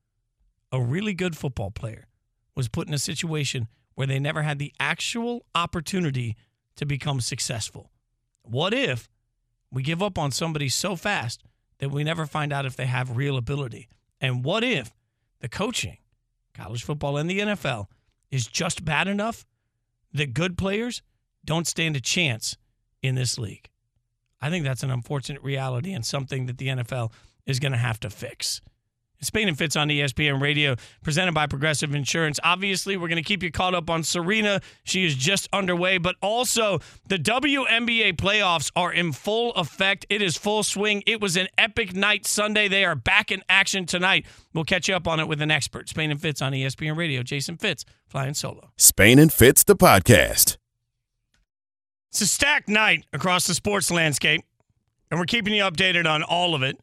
a 0.72 0.82
really 0.82 1.14
good 1.14 1.36
football 1.36 1.72
player 1.72 2.08
was 2.56 2.68
put 2.68 2.88
in 2.88 2.94
a 2.94 3.00
situation 3.00 3.68
where 3.96 4.08
they 4.08 4.20
never 4.20 4.44
had 4.44 4.60
the 4.60 4.74
actual 4.80 5.46
opportunity 5.56 6.36
to 6.76 6.86
become 6.86 7.22
successful? 7.22 7.92
What 8.50 8.74
if 8.74 9.10
we 9.72 9.84
give 9.84 10.02
up 10.02 10.18
on 10.18 10.32
somebody 10.32 10.70
so 10.70 10.96
fast 10.96 11.44
that 11.78 11.92
we 11.92 12.04
never 12.04 12.26
find 12.26 12.52
out 12.52 12.66
if 12.66 12.76
they 12.76 12.88
have 12.88 13.16
real 13.16 13.38
ability? 13.38 13.88
And 14.20 14.44
what 14.44 14.64
if 14.64 14.92
the 15.40 15.48
coaching, 15.48 15.98
college 16.56 16.84
football 16.84 17.18
and 17.18 17.30
the 17.30 17.40
NFL, 17.40 17.86
is 18.32 18.48
just 18.48 18.84
bad 18.84 19.08
enough 19.08 19.46
that 20.14 20.34
good 20.34 20.58
players 20.58 21.04
don't 21.46 21.68
stand 21.68 21.96
a 21.96 22.02
chance 22.02 22.58
in 23.04 23.14
this 23.14 23.38
league? 23.38 23.70
I 24.42 24.50
think 24.50 24.66
that's 24.66 24.84
an 24.84 24.90
unfortunate 24.90 25.44
reality 25.44 25.94
and 25.94 26.04
something 26.04 26.48
that 26.48 26.58
the 26.58 26.70
NFL 26.70 27.12
is 27.46 27.60
going 27.60 27.74
to 27.74 27.78
have 27.78 28.00
to 28.00 28.10
fix. 28.10 28.62
Spain 29.22 29.48
and 29.48 29.58
Fitz 29.58 29.76
on 29.76 29.90
ESPN 29.90 30.42
Radio, 30.42 30.76
presented 31.04 31.34
by 31.34 31.46
Progressive 31.46 31.94
Insurance. 31.94 32.40
Obviously, 32.44 32.96
we're 32.96 33.10
going 33.10 33.22
to 33.22 33.28
keep 33.28 33.44
you 33.44 33.52
caught 33.52 33.76
up 33.76 33.90
on 33.90 34.04
Serena. 34.04 34.62
She 34.84 35.06
is 35.06 35.16
just 35.16 35.50
underway, 35.52 35.98
but 35.98 36.16
also 36.22 36.80
the 37.08 37.18
WNBA 37.18 38.14
playoffs 38.14 38.72
are 38.76 38.94
in 38.94 39.12
full 39.12 39.52
effect. 39.54 40.06
It 40.10 40.22
is 40.22 40.38
full 40.38 40.64
swing. 40.64 41.04
It 41.06 41.20
was 41.20 41.36
an 41.36 41.48
epic 41.58 41.94
night 41.94 42.26
Sunday. 42.26 42.68
They 42.68 42.86
are 42.86 42.96
back 42.96 43.32
in 43.32 43.44
action 43.50 43.86
tonight. 43.86 44.26
We'll 44.54 44.64
catch 44.64 44.88
you 44.88 44.96
up 44.96 45.08
on 45.08 45.20
it 45.20 45.28
with 45.28 45.42
an 45.42 45.52
expert. 45.52 45.90
Spain 45.90 46.12
and 46.12 46.22
Fitz 46.22 46.42
on 46.42 46.54
ESPN 46.54 46.96
Radio. 46.96 47.22
Jason 47.22 47.58
Fitz 47.58 47.84
flying 48.08 48.34
solo. 48.34 48.72
Spain 48.78 49.20
and 49.20 49.32
Fitz, 49.32 49.64
the 49.64 49.76
podcast. 49.76 50.58
It's 52.10 52.22
a 52.22 52.28
stacked 52.28 52.70
night 52.70 53.06
across 53.14 53.46
the 53.46 53.54
sports 53.54 53.92
landscape, 53.92 54.44
and 55.12 55.20
we're 55.20 55.28
keeping 55.28 55.54
you 55.54 55.62
updated 55.62 56.08
on 56.08 56.24
all 56.24 56.56
of 56.56 56.64
it. 56.64 56.80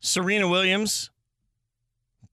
Serena 0.00 0.48
Williams 0.48 1.10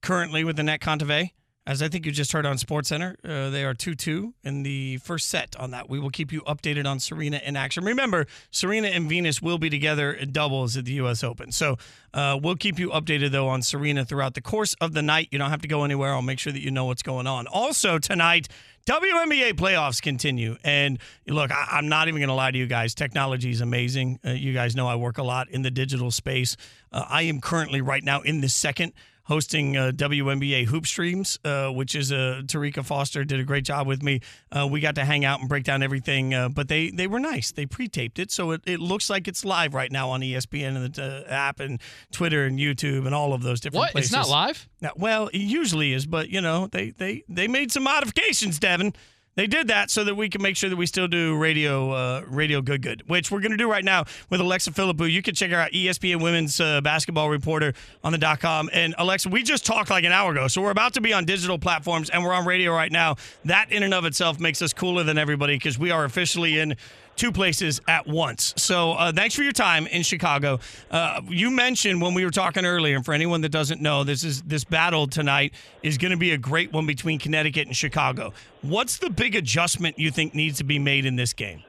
currently 0.01 0.43
with 0.43 0.55
the 0.55 0.63
Anett 0.63 0.79
Kontaveit. 0.79 1.31
As 1.67 1.81
I 1.81 1.89
think 1.89 2.05
you 2.05 2.13
just 2.13 2.31
heard 2.31 2.45
on 2.45 2.55
SportsCenter, 2.55 3.15
uh, 3.25 3.49
they 3.49 3.65
are 3.65 3.73
2 3.73 3.93
2 3.93 4.33
in 4.45 4.63
the 4.63 4.97
first 4.97 5.27
set 5.27 5.53
on 5.57 5.71
that. 5.71 5.89
We 5.89 5.99
will 5.99 6.09
keep 6.09 6.31
you 6.31 6.39
updated 6.43 6.85
on 6.85 7.01
Serena 7.01 7.41
in 7.43 7.57
action. 7.57 7.83
Remember, 7.83 8.25
Serena 8.51 8.87
and 8.87 9.09
Venus 9.09 9.41
will 9.41 9.57
be 9.57 9.69
together 9.69 10.13
in 10.13 10.31
doubles 10.31 10.77
at 10.77 10.85
the 10.85 10.93
U.S. 10.93 11.25
Open. 11.25 11.51
So 11.51 11.75
uh, 12.13 12.39
we'll 12.41 12.55
keep 12.55 12.79
you 12.79 12.89
updated, 12.91 13.31
though, 13.31 13.49
on 13.49 13.61
Serena 13.61 14.05
throughout 14.05 14.33
the 14.33 14.41
course 14.41 14.75
of 14.79 14.93
the 14.93 15.01
night. 15.01 15.27
You 15.29 15.39
don't 15.39 15.49
have 15.49 15.61
to 15.61 15.67
go 15.67 15.83
anywhere. 15.83 16.13
I'll 16.13 16.21
make 16.21 16.39
sure 16.39 16.53
that 16.53 16.61
you 16.61 16.71
know 16.71 16.85
what's 16.85 17.03
going 17.03 17.27
on. 17.27 17.47
Also, 17.47 17.99
tonight, 17.99 18.47
WNBA 18.85 19.51
playoffs 19.55 20.01
continue. 20.01 20.55
And 20.63 20.99
look, 21.27 21.51
I, 21.51 21.79
am 21.79 21.89
not 21.89 22.07
even 22.07 22.21
going 22.21 22.29
to 22.29 22.33
lie 22.33 22.51
to 22.51 22.57
you 22.57 22.67
guys. 22.67 22.95
Technology 22.95 23.51
is 23.51 23.59
amazing. 23.59 24.21
Uh, 24.25 24.29
you 24.29 24.53
guys 24.53 24.73
know 24.73 24.87
I 24.87 24.95
work 24.95 25.17
a 25.17 25.23
lot 25.23 25.49
in 25.49 25.63
the 25.63 25.71
digital 25.71 26.11
space. 26.11 26.55
Uh, 26.93 27.03
I 27.09 27.23
am 27.23 27.41
currently, 27.41 27.81
right 27.81 28.05
now, 28.05 28.21
in 28.21 28.39
the 28.39 28.47
second 28.47 28.93
hosting 29.27 29.75
uh, 29.75 29.91
WNBA 29.93 30.65
hoop 30.65 30.87
streams, 30.87 31.37
uh, 31.43 31.67
which 31.67 31.95
is 31.95 32.11
uh, 32.11 32.41
Terrika 32.45 32.83
Foster 32.83 33.25
did 33.25 33.39
a 33.39 33.43
great 33.43 33.65
job 33.65 33.85
with 33.85 34.01
me. 34.01 34.21
Uh, 34.51 34.67
we 34.69 34.79
got 34.79 34.95
to 34.95 35.03
hang 35.03 35.25
out 35.25 35.39
and 35.41 35.49
break 35.49 35.65
down 35.65 35.83
everything, 35.83 36.33
uh, 36.33 36.49
but 36.49 36.69
they 36.69 36.89
they 36.89 37.07
were 37.07 37.19
nice. 37.19 37.51
They 37.51 37.65
pre-taped 37.65 38.19
it, 38.19 38.31
so 38.31 38.51
it, 38.51 38.61
it 38.65 38.79
looks 38.79 39.09
like 39.09 39.27
it's 39.27 39.43
live 39.43 39.73
right 39.73 39.91
now 39.91 40.09
on 40.09 40.21
ESPN 40.21 40.75
and 40.75 40.93
the 40.93 41.25
uh, 41.27 41.31
app 41.31 41.59
and 41.59 41.79
Twitter 42.11 42.45
and 42.45 42.57
YouTube 42.57 43.05
and 43.05 43.13
all 43.13 43.33
of 43.33 43.43
those 43.43 43.59
different 43.59 43.79
what? 43.79 43.91
places. 43.91 44.11
It's 44.11 44.17
not 44.17 44.29
live? 44.29 44.67
Now, 44.81 44.91
well, 44.95 45.27
it 45.27 45.41
usually 45.41 45.93
is, 45.93 46.05
but 46.05 46.29
you 46.29 46.41
know 46.41 46.67
they 46.67 46.91
they 46.91 47.23
they 47.27 47.47
made 47.47 47.71
some 47.71 47.83
modifications, 47.83 48.59
Devin. 48.59 48.93
They 49.37 49.45
did 49.45 49.67
that 49.67 49.91
so 49.91 50.03
that 50.03 50.15
we 50.15 50.29
can 50.29 50.41
make 50.41 50.57
sure 50.57 50.67
that 50.67 50.75
we 50.75 50.87
still 50.87 51.07
do 51.07 51.37
radio, 51.37 51.91
uh, 51.91 52.23
radio 52.27 52.59
good, 52.59 52.81
good, 52.81 53.03
which 53.07 53.29
we're 53.29 53.39
going 53.39 53.51
to 53.51 53.57
do 53.57 53.69
right 53.69 53.85
now 53.85 54.05
with 54.31 54.41
Alexa 54.41 54.71
Philippou. 54.71 55.09
You 55.09 55.21
can 55.21 55.35
check 55.35 55.51
her 55.51 55.57
out, 55.57 55.71
ESPN 55.73 56.23
Women's 56.23 56.59
uh, 56.59 56.81
Basketball 56.81 57.29
Reporter 57.29 57.75
on 58.03 58.11
the 58.11 58.17
dot 58.17 58.39
com. 58.39 58.67
And 58.73 58.95
Alexa, 58.97 59.29
we 59.29 59.43
just 59.43 59.63
talked 59.63 59.91
like 59.91 60.05
an 60.05 60.11
hour 60.11 60.31
ago, 60.31 60.47
so 60.47 60.59
we're 60.59 60.71
about 60.71 60.95
to 60.95 61.01
be 61.01 61.13
on 61.13 61.25
digital 61.25 61.59
platforms 61.59 62.09
and 62.09 62.23
we're 62.23 62.33
on 62.33 62.47
radio 62.47 62.73
right 62.73 62.91
now. 62.91 63.17
That 63.45 63.71
in 63.71 63.83
and 63.83 63.93
of 63.93 64.05
itself 64.05 64.39
makes 64.39 64.59
us 64.63 64.73
cooler 64.73 65.03
than 65.03 65.19
everybody 65.19 65.53
because 65.53 65.77
we 65.77 65.91
are 65.91 66.03
officially 66.03 66.57
in 66.57 66.75
two 67.17 67.31
places 67.31 67.81
at 67.87 68.07
once. 68.07 68.53
So 68.55 68.93
uh, 68.93 69.11
thanks 69.11 69.35
for 69.35 69.43
your 69.43 69.51
time 69.51 69.87
in 69.87 70.03
Chicago. 70.03 70.59
Uh, 70.89 71.21
you 71.27 71.51
mentioned 71.51 72.01
when 72.01 72.13
we 72.13 72.23
were 72.23 72.31
talking 72.31 72.65
earlier, 72.65 72.95
and 72.95 73.03
for 73.03 73.13
anyone 73.13 73.41
that 73.41 73.49
doesn't 73.49 73.81
know, 73.81 74.03
this 74.03 74.23
is 74.23 74.41
this 74.43 74.63
battle 74.63 75.07
tonight 75.07 75.53
is 75.83 75.97
going 75.97 76.11
to 76.11 76.17
be 76.17 76.31
a 76.31 76.37
great 76.37 76.71
one 76.71 76.85
between 76.85 77.19
Connecticut 77.19 77.67
and 77.67 77.75
Chicago. 77.75 78.33
What's 78.61 78.97
the 78.97 79.09
big 79.09 79.35
adjustment 79.35 79.99
you 79.99 80.11
think 80.11 80.33
needs 80.33 80.59
to 80.59 80.63
be 80.63 80.79
made 80.79 81.05
in 81.05 81.15
this 81.15 81.33
game? 81.33 81.63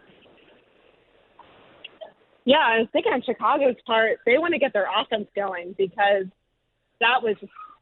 Yeah, 2.45 2.61
I 2.61 2.79
was 2.79 2.89
thinking 2.93 3.13
on 3.13 3.23
Chicago's 3.23 3.77
part, 3.87 4.21
they 4.25 4.39
want 4.39 4.55
to 4.55 4.59
get 4.59 4.73
their 4.73 4.87
offense 4.87 5.29
going 5.37 5.75
because 5.77 6.25
that 7.01 7.23
was 7.23 7.37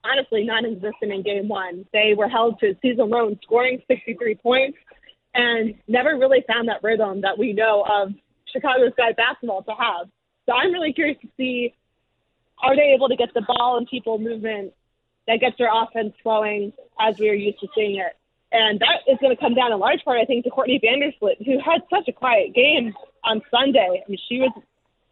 honestly 0.05 0.45
non-existent 0.45 1.13
in 1.13 1.23
game 1.23 1.49
one. 1.49 1.87
They 1.93 2.15
were 2.17 2.29
held 2.29 2.59
to 2.61 2.75
season 2.83 3.09
low 3.09 3.29
in 3.29 3.39
scoring 3.43 3.83
63 3.87 4.35
points 4.37 4.79
and 5.37 5.75
never 5.87 6.17
really 6.17 6.43
found 6.49 6.69
that 6.69 6.83
rhythm 6.83 7.21
that 7.21 7.39
we 7.39 7.53
know 7.53 7.85
of 7.89 8.13
Chicago 8.51 8.91
Sky 8.93 9.13
basketball 9.17 9.63
to 9.63 9.73
have. 9.73 10.09
So 10.47 10.53
I'm 10.53 10.73
really 10.73 10.93
curious 10.93 11.19
to 11.21 11.29
see 11.37 11.75
are 12.63 12.75
they 12.75 12.95
able 12.95 13.09
to 13.09 13.17
get 13.17 13.35
the 13.35 13.43
ball 13.43 13.77
and 13.77 13.87
people 13.87 14.19
movement 14.19 14.73
that 15.27 15.41
gets 15.41 15.59
their 15.59 15.71
offense 15.71 16.15
flowing 16.23 16.73
as 16.99 17.19
we 17.19 17.29
are 17.29 17.35
used 17.35 17.61
to 17.61 17.69
seeing 17.75 17.97
it. 17.97 18.17
And 18.53 18.81
that 18.81 19.01
is 19.07 19.19
going 19.21 19.37
to 19.37 19.41
come 19.41 19.55
down 19.55 19.73
in 19.73 19.79
large 19.79 20.03
part, 20.05 20.19
I 20.19 20.25
think, 20.25 20.45
to 20.45 20.51
Courtney 20.51 20.81
Vandersloot, 20.83 21.45
who 21.45 21.59
had 21.59 21.83
such 21.93 22.09
a 22.09 22.13
quiet 22.13 22.55
game 22.55 22.95
on 23.25 23.43
Sunday. 23.51 24.03
I 24.07 24.09
mean, 24.09 24.19
she 24.29 24.39
was 24.39 24.53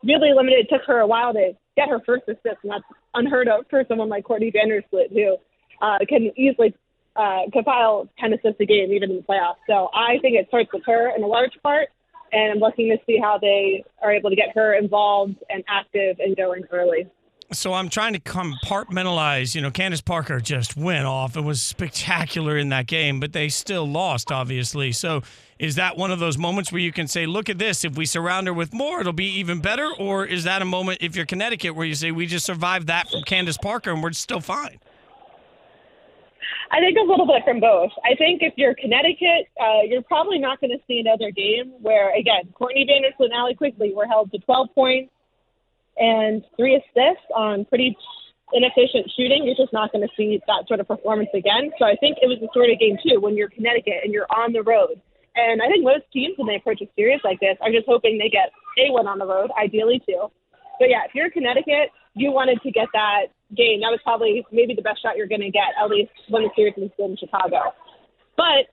really 0.02 0.32
limited. 0.32 0.60
It 0.60 0.68
took 0.70 0.86
her 0.86 1.00
a 1.00 1.06
while 1.06 1.34
to 1.34 1.52
get 1.76 1.88
her 1.88 2.00
first 2.06 2.24
assist, 2.28 2.58
and 2.62 2.72
that's 2.72 2.84
unheard 3.12 3.48
of 3.48 3.66
for 3.68 3.84
someone 3.88 4.08
like 4.08 4.24
Courtney 4.24 4.52
Vandersloot, 4.52 5.12
who 5.12 5.36
uh, 5.82 5.98
can 6.08 6.30
easily 6.38 6.74
uh, 7.16 7.42
compile 7.52 8.08
10 8.18 8.32
assists 8.34 8.60
a 8.60 8.66
game, 8.66 8.92
even 8.92 9.10
in 9.10 9.16
the 9.16 9.22
playoffs. 9.22 9.56
So 9.66 9.88
I 9.94 10.18
think 10.20 10.36
it 10.36 10.48
starts 10.48 10.70
with 10.72 10.82
her 10.86 11.14
in 11.14 11.22
a 11.22 11.26
large 11.26 11.52
part, 11.62 11.88
and 12.32 12.52
I'm 12.52 12.58
looking 12.58 12.88
to 12.90 12.98
see 13.06 13.18
how 13.20 13.38
they 13.38 13.84
are 14.02 14.12
able 14.12 14.30
to 14.30 14.36
get 14.36 14.48
her 14.54 14.74
involved 14.74 15.36
and 15.48 15.62
active 15.68 16.16
and 16.18 16.36
going 16.36 16.64
early. 16.72 17.06
So 17.52 17.74
I'm 17.74 17.88
trying 17.88 18.14
to 18.14 18.20
compartmentalize. 18.20 19.54
You 19.54 19.60
know, 19.60 19.70
Candace 19.70 20.00
Parker 20.00 20.40
just 20.40 20.76
went 20.76 21.06
off 21.06 21.36
and 21.36 21.46
was 21.46 21.62
spectacular 21.62 22.56
in 22.56 22.70
that 22.70 22.86
game, 22.86 23.20
but 23.20 23.32
they 23.32 23.48
still 23.48 23.86
lost, 23.86 24.32
obviously. 24.32 24.92
So 24.92 25.22
is 25.58 25.76
that 25.76 25.96
one 25.96 26.10
of 26.10 26.18
those 26.18 26.36
moments 26.36 26.72
where 26.72 26.80
you 26.80 26.90
can 26.90 27.06
say, 27.06 27.26
look 27.26 27.48
at 27.48 27.58
this, 27.58 27.84
if 27.84 27.96
we 27.96 28.06
surround 28.06 28.46
her 28.46 28.54
with 28.54 28.72
more, 28.72 29.00
it'll 29.00 29.12
be 29.12 29.38
even 29.38 29.60
better? 29.60 29.88
Or 29.98 30.26
is 30.26 30.44
that 30.44 30.62
a 30.62 30.64
moment, 30.64 30.98
if 31.00 31.14
you're 31.14 31.26
Connecticut, 31.26 31.76
where 31.76 31.86
you 31.86 31.94
say, 31.94 32.10
we 32.10 32.26
just 32.26 32.46
survived 32.46 32.88
that 32.88 33.10
from 33.10 33.22
Candace 33.22 33.58
Parker 33.58 33.92
and 33.92 34.02
we're 34.02 34.12
still 34.12 34.40
fine? 34.40 34.80
I 36.70 36.80
think 36.80 36.96
a 36.98 37.02
little 37.02 37.26
bit 37.26 37.44
from 37.44 37.60
both. 37.60 37.90
I 38.04 38.14
think 38.16 38.42
if 38.42 38.54
you're 38.56 38.74
Connecticut, 38.74 39.48
uh, 39.60 39.82
you're 39.88 40.02
probably 40.02 40.38
not 40.38 40.60
going 40.60 40.70
to 40.70 40.82
see 40.86 40.98
another 40.98 41.30
game 41.30 41.72
where, 41.80 42.16
again, 42.16 42.52
Courtney 42.54 42.86
Vandersloot 42.86 43.26
and 43.26 43.34
Allie 43.34 43.54
Quigley 43.54 43.92
were 43.94 44.06
held 44.06 44.32
to 44.32 44.38
12 44.38 44.68
points 44.74 45.12
and 45.96 46.42
three 46.56 46.74
assists 46.74 47.26
on 47.34 47.64
pretty 47.66 47.96
inefficient 48.52 49.10
shooting. 49.16 49.44
You're 49.44 49.56
just 49.56 49.72
not 49.72 49.92
going 49.92 50.06
to 50.06 50.12
see 50.16 50.40
that 50.46 50.66
sort 50.68 50.80
of 50.80 50.88
performance 50.88 51.30
again. 51.34 51.70
So 51.78 51.84
I 51.84 51.96
think 51.96 52.18
it 52.22 52.26
was 52.26 52.38
the 52.40 52.48
sort 52.52 52.70
of 52.70 52.78
game, 52.78 52.96
too, 53.02 53.20
when 53.20 53.36
you're 53.36 53.48
Connecticut 53.48 54.02
and 54.02 54.12
you're 54.12 54.30
on 54.30 54.52
the 54.52 54.62
road. 54.62 55.00
And 55.36 55.60
I 55.60 55.66
think 55.66 55.84
most 55.84 56.04
teams, 56.12 56.34
when 56.38 56.46
they 56.46 56.56
approach 56.56 56.80
a 56.80 56.88
series 56.94 57.20
like 57.24 57.40
this, 57.40 57.56
are 57.60 57.70
just 57.70 57.86
hoping 57.86 58.18
they 58.18 58.30
get 58.30 58.52
a 58.78 58.92
one 58.92 59.06
on 59.06 59.18
the 59.18 59.26
road, 59.26 59.50
ideally, 59.60 60.00
too. 60.06 60.30
But 60.78 60.90
yeah, 60.90 61.04
if 61.06 61.14
you're 61.14 61.30
Connecticut, 61.30 61.90
you 62.14 62.30
wanted 62.30 62.62
to 62.62 62.70
get 62.70 62.88
that 62.92 63.34
game. 63.56 63.80
That 63.80 63.90
was 63.90 64.00
probably 64.02 64.44
maybe 64.52 64.74
the 64.74 64.82
best 64.82 65.02
shot 65.02 65.16
you're 65.16 65.30
going 65.30 65.40
to 65.40 65.50
get, 65.50 65.74
at 65.80 65.88
least 65.88 66.12
when 66.28 66.42
the 66.42 66.50
series 66.54 66.74
is 66.76 66.90
in 66.98 67.16
Chicago. 67.16 67.72
But 68.36 68.70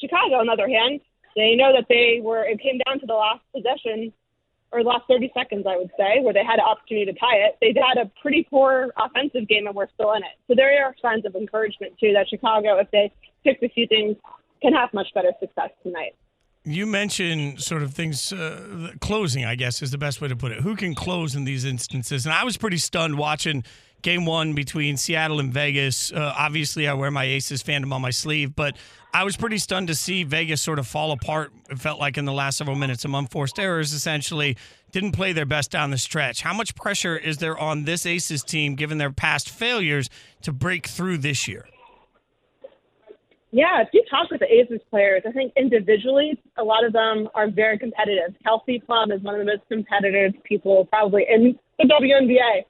Chicago, 0.00 0.36
on 0.36 0.46
the 0.46 0.52
other 0.52 0.68
hand, 0.68 1.00
they 1.36 1.54
know 1.54 1.72
that 1.72 1.86
they 1.88 2.20
were. 2.22 2.44
It 2.44 2.60
came 2.60 2.78
down 2.86 3.00
to 3.00 3.06
the 3.06 3.14
last 3.14 3.40
possession, 3.54 4.12
or 4.72 4.82
last 4.82 5.04
30 5.08 5.30
seconds, 5.34 5.66
I 5.68 5.76
would 5.76 5.90
say, 5.98 6.20
where 6.22 6.34
they 6.34 6.44
had 6.44 6.58
an 6.58 6.66
opportunity 6.66 7.12
to 7.12 7.18
tie 7.18 7.46
it. 7.46 7.56
They 7.60 7.74
had 7.74 7.98
a 7.98 8.10
pretty 8.20 8.46
poor 8.48 8.92
offensive 8.98 9.48
game, 9.48 9.66
and 9.66 9.74
we're 9.74 9.90
still 9.94 10.12
in 10.12 10.22
it. 10.22 10.38
So 10.48 10.54
there 10.54 10.84
are 10.84 10.94
signs 11.00 11.24
of 11.24 11.34
encouragement 11.34 11.94
too 11.98 12.12
that 12.14 12.28
Chicago, 12.28 12.78
if 12.78 12.90
they 12.90 13.12
fix 13.44 13.60
a 13.62 13.68
few 13.68 13.86
things, 13.86 14.16
can 14.62 14.72
have 14.72 14.92
much 14.92 15.08
better 15.14 15.32
success 15.40 15.70
tonight 15.82 16.14
you 16.64 16.86
mentioned 16.86 17.60
sort 17.60 17.82
of 17.82 17.94
things 17.94 18.32
uh, 18.32 18.92
closing 19.00 19.44
i 19.44 19.54
guess 19.54 19.80
is 19.80 19.90
the 19.90 19.98
best 19.98 20.20
way 20.20 20.28
to 20.28 20.36
put 20.36 20.52
it. 20.52 20.60
Who 20.60 20.76
can 20.76 20.94
close 20.94 21.34
in 21.34 21.44
these 21.44 21.64
instances? 21.64 22.26
And 22.26 22.34
i 22.34 22.44
was 22.44 22.56
pretty 22.56 22.76
stunned 22.76 23.16
watching 23.16 23.64
game 24.02 24.24
one 24.24 24.54
between 24.54 24.96
seattle 24.96 25.40
and 25.40 25.52
vegas. 25.52 26.12
Uh, 26.12 26.34
obviously 26.36 26.86
i 26.86 26.94
wear 26.94 27.10
my 27.10 27.24
aces 27.24 27.62
fandom 27.62 27.92
on 27.92 28.02
my 28.02 28.10
sleeve 28.10 28.54
but 28.54 28.76
i 29.14 29.24
was 29.24 29.36
pretty 29.36 29.58
stunned 29.58 29.88
to 29.88 29.94
see 29.94 30.22
vegas 30.22 30.60
sort 30.60 30.78
of 30.78 30.86
fall 30.86 31.12
apart 31.12 31.52
it 31.70 31.78
felt 31.78 31.98
like 31.98 32.18
in 32.18 32.26
the 32.26 32.32
last 32.32 32.58
several 32.58 32.76
minutes 32.76 33.02
some 33.02 33.14
unforced 33.14 33.58
errors 33.58 33.92
essentially. 33.92 34.56
Didn't 34.92 35.12
play 35.12 35.32
their 35.32 35.46
best 35.46 35.70
down 35.70 35.92
the 35.92 35.98
stretch. 35.98 36.42
How 36.42 36.52
much 36.52 36.74
pressure 36.74 37.16
is 37.16 37.38
there 37.38 37.56
on 37.56 37.84
this 37.84 38.04
aces 38.04 38.42
team 38.42 38.74
given 38.74 38.98
their 38.98 39.12
past 39.12 39.48
failures 39.48 40.10
to 40.42 40.52
break 40.52 40.88
through 40.88 41.18
this 41.18 41.46
year 41.46 41.64
yeah, 43.52 43.82
if 43.82 43.88
you 43.92 44.04
talk 44.08 44.30
with 44.30 44.40
the 44.40 44.46
Aces 44.46 44.80
players, 44.90 45.22
I 45.26 45.32
think 45.32 45.52
individually, 45.56 46.40
a 46.56 46.62
lot 46.62 46.84
of 46.84 46.92
them 46.92 47.28
are 47.34 47.50
very 47.50 47.78
competitive. 47.78 48.34
Kelsey 48.44 48.78
Plum 48.78 49.10
is 49.10 49.20
one 49.22 49.34
of 49.34 49.40
the 49.40 49.52
most 49.52 49.66
competitive 49.68 50.40
people 50.44 50.84
probably 50.86 51.26
in 51.28 51.58
the 51.78 51.84
WNBA. 51.84 52.64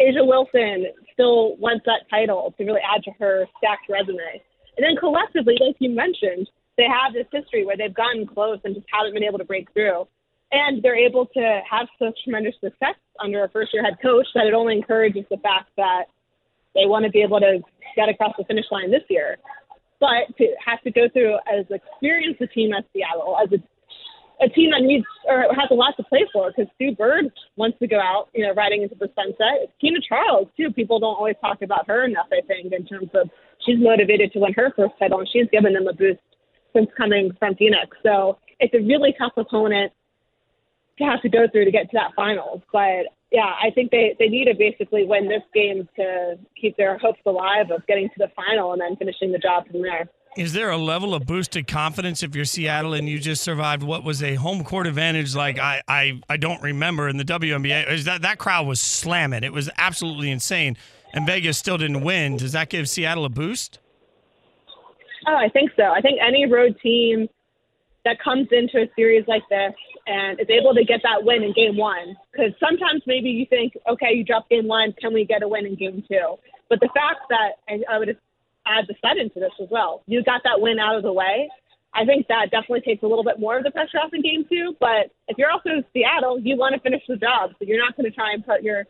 A'ja 0.00 0.26
Wilson 0.26 0.86
still 1.12 1.56
wants 1.56 1.84
that 1.86 2.10
title 2.10 2.52
to 2.58 2.64
really 2.64 2.80
add 2.82 3.04
to 3.04 3.12
her 3.20 3.46
stacked 3.58 3.88
resume. 3.88 4.42
And 4.76 4.84
then 4.84 4.96
collectively, 4.96 5.56
like 5.60 5.76
you 5.78 5.90
mentioned, 5.90 6.50
they 6.76 6.86
have 6.90 7.12
this 7.12 7.26
history 7.30 7.64
where 7.64 7.76
they've 7.76 7.94
gotten 7.94 8.26
close 8.26 8.58
and 8.64 8.74
just 8.74 8.86
haven't 8.92 9.14
been 9.14 9.22
able 9.22 9.38
to 9.38 9.44
break 9.44 9.72
through. 9.72 10.08
And 10.50 10.82
they're 10.82 10.98
able 10.98 11.26
to 11.26 11.60
have 11.70 11.86
such 11.96 12.18
tremendous 12.24 12.54
success 12.60 12.96
under 13.20 13.44
a 13.44 13.48
first 13.50 13.72
year 13.72 13.84
head 13.84 13.98
coach 14.02 14.26
that 14.34 14.46
it 14.46 14.54
only 14.54 14.74
encourages 14.74 15.24
the 15.30 15.36
fact 15.36 15.70
that 15.76 16.06
they 16.74 16.86
want 16.86 17.04
to 17.04 17.10
be 17.10 17.22
able 17.22 17.38
to 17.38 17.60
get 17.94 18.08
across 18.08 18.34
the 18.36 18.44
finish 18.44 18.66
line 18.72 18.90
this 18.90 19.02
year 19.08 19.38
but 20.00 20.36
to 20.38 20.46
have 20.64 20.80
to 20.82 20.90
go 20.90 21.08
through 21.12 21.36
as 21.46 21.64
experienced 21.70 22.40
a 22.40 22.46
team 22.46 22.72
as 22.74 22.84
Seattle, 22.92 23.36
as 23.42 23.52
a 23.52 23.62
a 24.42 24.48
team 24.48 24.70
that 24.70 24.82
needs 24.82 25.04
or 25.28 25.42
has 25.54 25.68
a 25.70 25.74
lot 25.74 25.96
to 25.96 26.02
play 26.04 26.26
for 26.32 26.50
because 26.50 26.70
Sue 26.78 26.94
Bird 26.94 27.26
wants 27.56 27.78
to 27.78 27.86
go 27.86 28.00
out, 28.00 28.28
you 28.34 28.44
know, 28.44 28.52
riding 28.54 28.82
into 28.82 28.96
the 28.96 29.08
sunset. 29.14 29.62
It's 29.62 29.72
Tina 29.80 30.00
Charles 30.06 30.48
too. 30.56 30.72
People 30.72 30.98
don't 30.98 31.14
always 31.14 31.36
talk 31.40 31.62
about 31.62 31.86
her 31.86 32.04
enough. 32.04 32.26
I 32.32 32.44
think 32.46 32.72
in 32.72 32.86
terms 32.86 33.10
of 33.14 33.30
she's 33.64 33.78
motivated 33.78 34.32
to 34.32 34.40
win 34.40 34.52
her 34.54 34.72
first 34.74 34.94
title 34.98 35.20
and 35.20 35.28
she's 35.32 35.46
given 35.52 35.72
them 35.72 35.86
a 35.86 35.92
boost 35.92 36.20
since 36.74 36.88
coming 36.96 37.30
from 37.38 37.54
Phoenix. 37.54 37.96
So 38.02 38.38
it's 38.58 38.74
a 38.74 38.82
really 38.82 39.14
tough 39.18 39.32
opponent 39.36 39.92
to 40.98 41.04
have 41.04 41.22
to 41.22 41.28
go 41.28 41.46
through 41.50 41.66
to 41.66 41.70
get 41.70 41.90
to 41.90 41.94
that 41.94 42.12
finals. 42.16 42.62
But 42.72 43.14
yeah, 43.34 43.52
I 43.60 43.70
think 43.70 43.90
they, 43.90 44.14
they 44.20 44.28
need 44.28 44.44
to 44.44 44.54
basically 44.54 45.04
win 45.04 45.26
this 45.28 45.42
game 45.52 45.88
to 45.96 46.38
keep 46.60 46.76
their 46.76 46.96
hopes 46.98 47.18
alive 47.26 47.72
of 47.72 47.84
getting 47.88 48.08
to 48.10 48.14
the 48.16 48.28
final 48.36 48.72
and 48.72 48.80
then 48.80 48.94
finishing 48.94 49.32
the 49.32 49.38
job 49.38 49.66
from 49.68 49.82
there. 49.82 50.08
Is 50.36 50.52
there 50.52 50.70
a 50.70 50.76
level 50.76 51.16
of 51.16 51.26
boosted 51.26 51.66
confidence 51.66 52.22
if 52.22 52.36
you're 52.36 52.44
Seattle 52.44 52.94
and 52.94 53.08
you 53.08 53.18
just 53.18 53.42
survived 53.42 53.82
what 53.82 54.04
was 54.04 54.22
a 54.22 54.36
home 54.36 54.62
court 54.62 54.86
advantage 54.86 55.34
like 55.34 55.58
I, 55.58 55.82
I, 55.88 56.20
I 56.28 56.36
don't 56.36 56.62
remember 56.62 57.08
in 57.08 57.16
the 57.16 57.24
WNBA? 57.24 57.90
Is 57.90 58.04
that 58.04 58.22
that 58.22 58.38
crowd 58.38 58.68
was 58.68 58.78
slamming. 58.78 59.42
It 59.42 59.52
was 59.52 59.68
absolutely 59.78 60.30
insane. 60.30 60.76
And 61.12 61.26
Vegas 61.26 61.58
still 61.58 61.76
didn't 61.76 62.02
win. 62.02 62.36
Does 62.36 62.52
that 62.52 62.68
give 62.68 62.88
Seattle 62.88 63.24
a 63.24 63.28
boost? 63.28 63.80
Oh, 65.26 65.34
I 65.34 65.48
think 65.48 65.72
so. 65.76 65.82
I 65.82 66.00
think 66.00 66.20
any 66.24 66.46
road 66.46 66.76
team 66.80 67.28
that 68.04 68.18
comes 68.22 68.48
into 68.52 68.82
a 68.82 68.88
series 68.96 69.24
like 69.26 69.42
this 69.48 69.72
and 70.06 70.38
is 70.38 70.48
able 70.50 70.74
to 70.74 70.84
get 70.84 71.00
that 71.02 71.24
win 71.24 71.42
in 71.42 71.52
game 71.52 71.76
one. 71.76 72.16
Because 72.32 72.52
sometimes 72.60 73.02
maybe 73.06 73.30
you 73.30 73.46
think, 73.48 73.72
okay, 73.88 74.12
you 74.12 74.24
dropped 74.24 74.50
game 74.50 74.68
one, 74.68 74.92
can 75.00 75.14
we 75.14 75.24
get 75.24 75.42
a 75.42 75.48
win 75.48 75.66
in 75.66 75.74
game 75.74 76.04
two? 76.06 76.36
But 76.68 76.80
the 76.80 76.90
fact 76.94 77.20
that, 77.30 77.60
and 77.68 77.84
I 77.90 77.98
would 77.98 78.10
add 78.66 78.84
the 78.88 78.94
set 79.00 79.16
into 79.16 79.40
this 79.40 79.52
as 79.60 79.68
well, 79.70 80.02
you 80.06 80.22
got 80.22 80.42
that 80.44 80.60
win 80.60 80.78
out 80.78 80.96
of 80.96 81.02
the 81.02 81.12
way. 81.12 81.48
I 81.94 82.04
think 82.04 82.26
that 82.28 82.50
definitely 82.50 82.80
takes 82.80 83.02
a 83.02 83.06
little 83.06 83.24
bit 83.24 83.38
more 83.38 83.56
of 83.56 83.64
the 83.64 83.70
pressure 83.70 83.98
off 83.98 84.12
in 84.12 84.20
game 84.20 84.44
two. 84.48 84.76
But 84.80 85.14
if 85.28 85.38
you're 85.38 85.50
also 85.50 85.82
Seattle, 85.92 86.40
you 86.40 86.56
want 86.56 86.74
to 86.74 86.80
finish 86.80 87.02
the 87.08 87.16
job. 87.16 87.50
So 87.58 87.64
you're 87.64 87.78
not 87.78 87.96
going 87.96 88.10
to 88.10 88.14
try 88.14 88.32
and 88.32 88.44
put 88.44 88.62
your, 88.62 88.84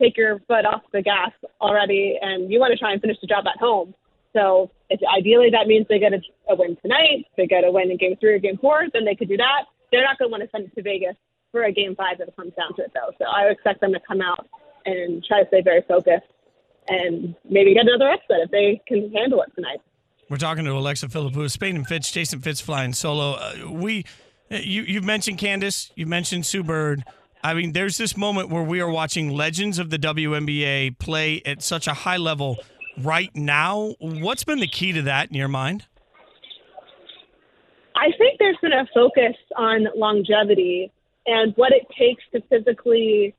take 0.00 0.16
your 0.16 0.38
foot 0.46 0.64
off 0.64 0.82
the 0.92 1.02
gas 1.02 1.32
already. 1.60 2.18
And 2.22 2.50
you 2.50 2.60
want 2.60 2.72
to 2.72 2.78
try 2.78 2.92
and 2.92 3.00
finish 3.00 3.18
the 3.20 3.26
job 3.26 3.44
at 3.46 3.58
home. 3.58 3.94
So 4.36 4.70
if 4.90 5.00
ideally 5.16 5.48
that 5.50 5.66
means 5.66 5.86
they 5.88 5.98
get 5.98 6.12
a, 6.12 6.20
a 6.48 6.54
win 6.54 6.76
tonight, 6.82 7.24
they 7.36 7.46
get 7.46 7.64
a 7.64 7.72
win 7.72 7.90
in 7.90 7.96
game 7.96 8.16
three 8.20 8.34
or 8.34 8.38
game 8.38 8.58
four, 8.60 8.84
then 8.92 9.04
they 9.04 9.14
could 9.14 9.28
do 9.28 9.36
that. 9.38 9.64
They're 9.90 10.04
not 10.04 10.18
going 10.18 10.28
to 10.28 10.32
want 10.32 10.42
to 10.42 10.50
send 10.52 10.66
it 10.66 10.74
to 10.74 10.82
Vegas 10.82 11.16
for 11.52 11.64
a 11.64 11.72
game 11.72 11.96
five 11.96 12.20
if 12.20 12.28
it 12.28 12.36
comes 12.36 12.52
down 12.54 12.76
to 12.76 12.82
it, 12.82 12.92
though. 12.92 13.12
So 13.18 13.24
I 13.24 13.44
would 13.44 13.52
expect 13.52 13.80
them 13.80 13.92
to 13.94 14.00
come 14.06 14.20
out 14.20 14.46
and 14.84 15.24
try 15.24 15.42
to 15.42 15.48
stay 15.48 15.62
very 15.62 15.82
focused 15.88 16.28
and 16.88 17.34
maybe 17.48 17.74
get 17.74 17.86
another 17.86 18.10
upset 18.12 18.44
if 18.44 18.50
they 18.50 18.80
can 18.86 19.10
handle 19.12 19.40
it 19.42 19.50
tonight. 19.54 19.80
We're 20.28 20.36
talking 20.36 20.64
to 20.64 20.72
Alexa 20.72 21.06
Philippou, 21.06 21.50
Spain 21.50 21.76
and 21.76 21.86
Fitz, 21.86 22.10
Jason 22.10 22.40
Fitz 22.40 22.60
flying 22.60 22.92
solo. 22.92 23.34
Uh, 23.34 23.70
we, 23.70 24.04
you, 24.50 24.82
you've 24.82 25.04
mentioned 25.04 25.38
Candace, 25.38 25.90
you 25.94 26.06
mentioned 26.06 26.44
Sue 26.44 26.62
Bird. 26.62 27.04
I 27.42 27.54
mean, 27.54 27.72
there's 27.72 27.96
this 27.96 28.16
moment 28.16 28.50
where 28.50 28.62
we 28.62 28.80
are 28.80 28.90
watching 28.90 29.30
legends 29.30 29.78
of 29.78 29.90
the 29.90 29.98
WNBA 29.98 30.98
play 30.98 31.42
at 31.46 31.62
such 31.62 31.86
a 31.86 31.94
high 31.94 32.16
level 32.16 32.58
right 33.02 33.34
now. 33.34 33.94
What's 34.00 34.44
been 34.44 34.60
the 34.60 34.66
key 34.66 34.92
to 34.92 35.02
that 35.02 35.28
in 35.28 35.34
your 35.34 35.48
mind? 35.48 35.86
I 37.96 38.10
think 38.18 38.38
there's 38.38 38.58
been 38.60 38.72
a 38.72 38.86
focus 38.92 39.36
on 39.56 39.86
longevity 39.96 40.92
and 41.26 41.54
what 41.56 41.72
it 41.72 41.86
takes 41.98 42.22
to 42.32 42.42
physically 42.48 43.34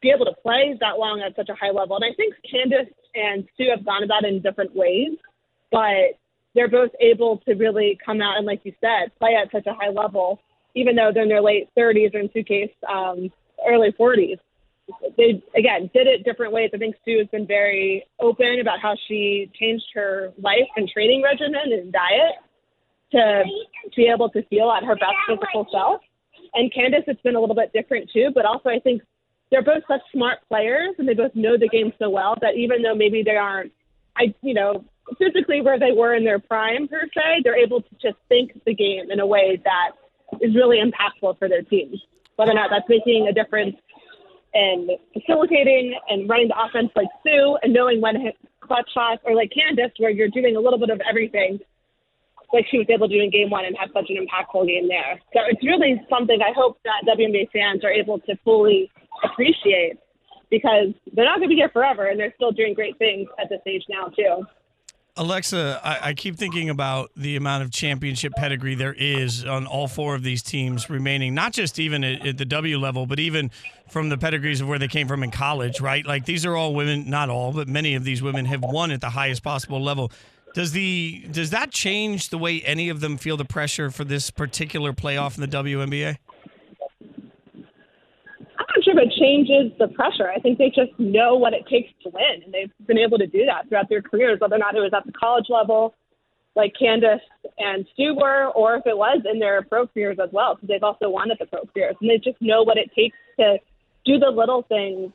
be 0.00 0.10
able 0.10 0.26
to 0.26 0.34
play 0.42 0.76
that 0.80 0.98
long 0.98 1.22
at 1.24 1.34
such 1.36 1.48
a 1.48 1.54
high 1.54 1.70
level. 1.70 1.96
And 1.96 2.04
I 2.04 2.14
think 2.14 2.34
Candace 2.50 2.92
and 3.14 3.46
Sue 3.56 3.70
have 3.70 3.84
gone 3.84 4.02
about 4.02 4.24
it 4.24 4.34
in 4.34 4.42
different 4.42 4.74
ways, 4.74 5.16
but 5.70 6.18
they're 6.54 6.68
both 6.68 6.90
able 7.00 7.38
to 7.38 7.54
really 7.54 7.98
come 8.04 8.20
out 8.20 8.36
and, 8.36 8.46
like 8.46 8.60
you 8.64 8.72
said, 8.80 9.16
play 9.18 9.34
at 9.34 9.50
such 9.52 9.66
a 9.66 9.74
high 9.74 9.90
level, 9.90 10.40
even 10.74 10.96
though 10.96 11.10
they're 11.12 11.22
in 11.22 11.28
their 11.28 11.42
late 11.42 11.68
30s 11.76 12.14
or 12.14 12.18
in 12.18 12.30
Sue's 12.32 12.44
case, 12.46 12.70
um, 12.92 13.30
early 13.66 13.92
40s. 13.92 14.38
They 15.16 15.42
again 15.56 15.90
did 15.92 16.06
it 16.06 16.24
different 16.24 16.52
ways. 16.52 16.70
I 16.74 16.78
think 16.78 16.96
Sue 17.04 17.18
has 17.18 17.28
been 17.28 17.46
very 17.46 18.06
open 18.20 18.58
about 18.60 18.80
how 18.80 18.94
she 19.06 19.50
changed 19.58 19.86
her 19.94 20.32
life 20.38 20.68
and 20.76 20.88
training 20.88 21.22
regimen 21.22 21.72
and 21.72 21.92
diet 21.92 22.36
to 23.12 23.44
be 23.96 24.10
able 24.12 24.28
to 24.30 24.42
feel 24.44 24.70
at 24.70 24.84
her 24.84 24.94
best 24.94 25.16
physical 25.26 25.66
self. 25.72 26.00
And 26.54 26.72
Candace, 26.72 27.04
it's 27.06 27.20
been 27.22 27.36
a 27.36 27.40
little 27.40 27.54
bit 27.54 27.72
different 27.72 28.10
too, 28.12 28.30
but 28.34 28.44
also 28.44 28.68
I 28.68 28.78
think 28.78 29.02
they're 29.50 29.62
both 29.62 29.82
such 29.88 30.00
smart 30.12 30.38
players 30.48 30.94
and 30.98 31.08
they 31.08 31.14
both 31.14 31.34
know 31.34 31.56
the 31.58 31.68
game 31.68 31.92
so 31.98 32.10
well 32.10 32.36
that 32.40 32.56
even 32.56 32.82
though 32.82 32.94
maybe 32.94 33.22
they 33.22 33.36
aren't, 33.36 33.72
I 34.16 34.34
you 34.42 34.54
know, 34.54 34.84
physically 35.18 35.60
where 35.62 35.78
they 35.78 35.92
were 35.92 36.14
in 36.14 36.24
their 36.24 36.38
prime 36.38 36.88
per 36.88 37.02
se, 37.14 37.42
they're 37.44 37.56
able 37.56 37.82
to 37.82 37.90
just 38.00 38.16
think 38.28 38.52
the 38.64 38.74
game 38.74 39.10
in 39.10 39.20
a 39.20 39.26
way 39.26 39.60
that 39.64 39.92
is 40.40 40.54
really 40.54 40.78
impactful 40.78 41.38
for 41.38 41.48
their 41.48 41.62
teams. 41.62 42.02
Whether 42.36 42.52
or 42.52 42.54
not 42.54 42.70
that's 42.70 42.88
making 42.88 43.26
a 43.28 43.32
difference 43.32 43.76
in 44.58 44.88
facilitating 45.14 45.94
and 46.08 46.28
running 46.28 46.48
the 46.48 46.58
offense 46.58 46.90
like 46.96 47.08
Sue 47.22 47.58
and 47.62 47.72
knowing 47.72 48.00
when 48.00 48.20
hit 48.20 48.36
clutch 48.60 48.90
shots 48.92 49.22
or 49.24 49.34
like 49.34 49.50
Candace 49.54 49.92
where 49.98 50.10
you're 50.10 50.28
doing 50.28 50.56
a 50.56 50.60
little 50.60 50.78
bit 50.78 50.90
of 50.90 51.00
everything 51.08 51.58
like 52.52 52.66
she 52.70 52.78
was 52.78 52.86
able 52.90 53.08
to 53.08 53.14
do 53.14 53.22
in 53.22 53.30
game 53.30 53.50
one 53.50 53.64
and 53.64 53.76
have 53.78 53.90
such 53.92 54.10
an 54.10 54.16
impactful 54.16 54.66
game 54.66 54.88
there. 54.88 55.20
So 55.32 55.40
it's 55.48 55.62
really 55.62 56.00
something 56.10 56.40
I 56.42 56.52
hope 56.56 56.78
that 56.84 57.06
WNBA 57.06 57.50
fans 57.52 57.84
are 57.84 57.92
able 57.92 58.18
to 58.20 58.36
fully 58.44 58.90
appreciate 59.22 59.98
because 60.50 60.88
they're 61.12 61.26
not 61.26 61.38
going 61.38 61.48
to 61.50 61.54
be 61.54 61.60
here 61.60 61.68
forever 61.68 62.06
and 62.06 62.18
they're 62.18 62.32
still 62.36 62.52
doing 62.52 62.74
great 62.74 62.96
things 62.98 63.28
at 63.38 63.48
this 63.50 63.60
age 63.66 63.84
now 63.88 64.06
too. 64.08 64.44
Alexa, 65.18 65.80
I, 65.82 66.10
I, 66.10 66.14
keep 66.14 66.36
thinking 66.36 66.70
about 66.70 67.10
the 67.16 67.34
amount 67.34 67.64
of 67.64 67.72
championship 67.72 68.34
pedigree 68.36 68.76
there 68.76 68.94
is 68.96 69.44
on 69.44 69.66
all 69.66 69.88
four 69.88 70.14
of 70.14 70.22
these 70.22 70.44
teams 70.44 70.88
remaining, 70.88 71.34
not 71.34 71.52
just 71.52 71.80
even 71.80 72.04
at, 72.04 72.24
at, 72.24 72.38
the 72.38 72.44
W 72.44 72.78
level, 72.78 73.04
but 73.04 73.18
even 73.18 73.50
from 73.90 74.10
the 74.10 74.16
pedigrees 74.16 74.60
of 74.60 74.68
where 74.68 74.78
they 74.78 74.86
came 74.86 75.08
from 75.08 75.24
in 75.24 75.32
college, 75.32 75.80
right? 75.80 76.06
Like 76.06 76.24
these 76.24 76.46
are 76.46 76.54
all 76.54 76.72
women, 76.72 77.10
not 77.10 77.30
all, 77.30 77.52
but 77.52 77.66
many 77.66 77.96
of 77.96 78.04
these 78.04 78.22
women 78.22 78.44
have 78.44 78.62
won 78.62 78.92
at 78.92 79.00
the 79.00 79.10
highest 79.10 79.42
possible 79.42 79.82
level. 79.82 80.12
Does 80.54 80.70
the 80.70 81.26
does 81.32 81.50
that 81.50 81.72
change 81.72 82.28
the 82.28 82.38
way 82.38 82.62
any 82.62 82.88
of 82.88 83.00
them 83.00 83.18
feel 83.18 83.36
the 83.36 83.44
pressure 83.44 83.90
for 83.90 84.04
this 84.04 84.30
particular 84.30 84.92
playoff 84.92 85.34
in 85.34 85.40
the 85.40 85.48
WNBA? 85.48 86.16
Sure 88.88 88.98
if 88.98 89.08
it 89.08 89.18
changes 89.18 89.72
the 89.78 89.88
pressure. 89.88 90.30
I 90.30 90.38
think 90.40 90.58
they 90.58 90.68
just 90.68 90.98
know 90.98 91.36
what 91.36 91.52
it 91.52 91.66
takes 91.68 91.90
to 92.04 92.10
win, 92.10 92.42
and 92.44 92.54
they've 92.54 92.72
been 92.86 92.98
able 92.98 93.18
to 93.18 93.26
do 93.26 93.44
that 93.44 93.68
throughout 93.68 93.88
their 93.88 94.00
careers, 94.00 94.40
whether 94.40 94.56
or 94.56 94.58
not 94.58 94.76
it 94.76 94.80
was 94.80 94.92
at 94.96 95.04
the 95.04 95.12
college 95.12 95.46
level, 95.50 95.94
like 96.56 96.72
Candace 96.78 97.20
and 97.58 97.86
Sue 97.96 98.14
were, 98.14 98.46
or 98.48 98.76
if 98.76 98.86
it 98.86 98.96
was 98.96 99.20
in 99.30 99.38
their 99.38 99.62
pro 99.62 99.86
careers 99.86 100.18
as 100.22 100.30
well, 100.32 100.54
because 100.54 100.68
they've 100.68 100.82
also 100.82 101.10
won 101.10 101.30
at 101.30 101.38
the 101.38 101.46
pro 101.46 101.64
careers, 101.66 101.96
and 102.00 102.08
they 102.08 102.16
just 102.16 102.40
know 102.40 102.62
what 102.62 102.78
it 102.78 102.90
takes 102.96 103.16
to 103.38 103.58
do 104.06 104.18
the 104.18 104.30
little 104.30 104.62
things 104.62 105.12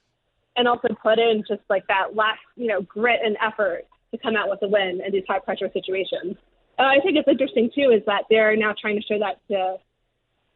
and 0.55 0.67
also 0.67 0.89
put 1.01 1.17
in 1.17 1.43
just 1.47 1.61
like 1.69 1.87
that 1.87 2.15
last, 2.15 2.39
you 2.55 2.67
know, 2.67 2.81
grit 2.81 3.21
and 3.23 3.35
effort 3.41 3.85
to 4.11 4.17
come 4.19 4.35
out 4.35 4.49
with 4.49 4.59
a 4.61 4.67
win 4.67 5.01
in 5.03 5.11
these 5.11 5.23
high 5.27 5.39
pressure 5.39 5.69
situations. 5.73 6.35
Uh, 6.77 6.83
I 6.83 6.99
think 7.01 7.17
it's 7.17 7.27
interesting 7.27 7.71
too 7.73 7.89
is 7.89 8.03
that 8.05 8.25
they're 8.29 8.55
now 8.55 8.75
trying 8.79 8.95
to 8.95 9.01
show 9.01 9.17
that 9.17 9.39
to 9.49 9.77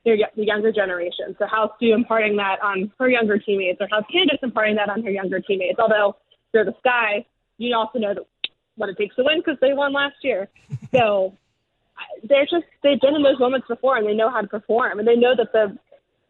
their 0.06 0.18
the 0.36 0.46
younger 0.46 0.72
generation. 0.72 1.36
So 1.40 1.46
how's 1.50 1.70
Sue 1.80 1.94
imparting 1.94 2.38
that 2.38 2.62
on 2.62 2.92
her 3.00 3.10
younger 3.10 3.38
teammates, 3.38 3.80
or 3.82 3.88
how's 3.92 4.06
Candace 4.12 4.40
imparting 4.42 4.76
that 4.76 4.90
on 4.90 5.04
her 5.04 5.12
younger 5.12 5.40
teammates? 5.40 5.80
Although 5.80 6.16
they're 6.54 6.66
the 6.66 6.76
sky, 6.80 7.26
you 7.58 7.76
also 7.76 8.00
know 8.00 8.14
that 8.14 8.24
what 8.76 8.90
it 8.90 8.98
takes 8.98 9.16
to 9.16 9.24
win 9.24 9.40
because 9.40 9.58
they 9.60 9.74
won 9.74 9.94
last 9.94 10.16
year. 10.24 10.48
So 10.94 11.36
they're 12.24 12.46
just 12.46 12.66
they've 12.84 13.02
been 13.02 13.16
in 13.16 13.24
those 13.24 13.40
moments 13.40 13.68
before 13.68 13.98
and 13.98 14.08
they 14.08 14.14
know 14.14 14.30
how 14.30 14.42
to 14.42 14.48
perform 14.48 15.00
and 15.00 15.08
they 15.08 15.16
know 15.16 15.36
that 15.36 15.52
the 15.52 15.78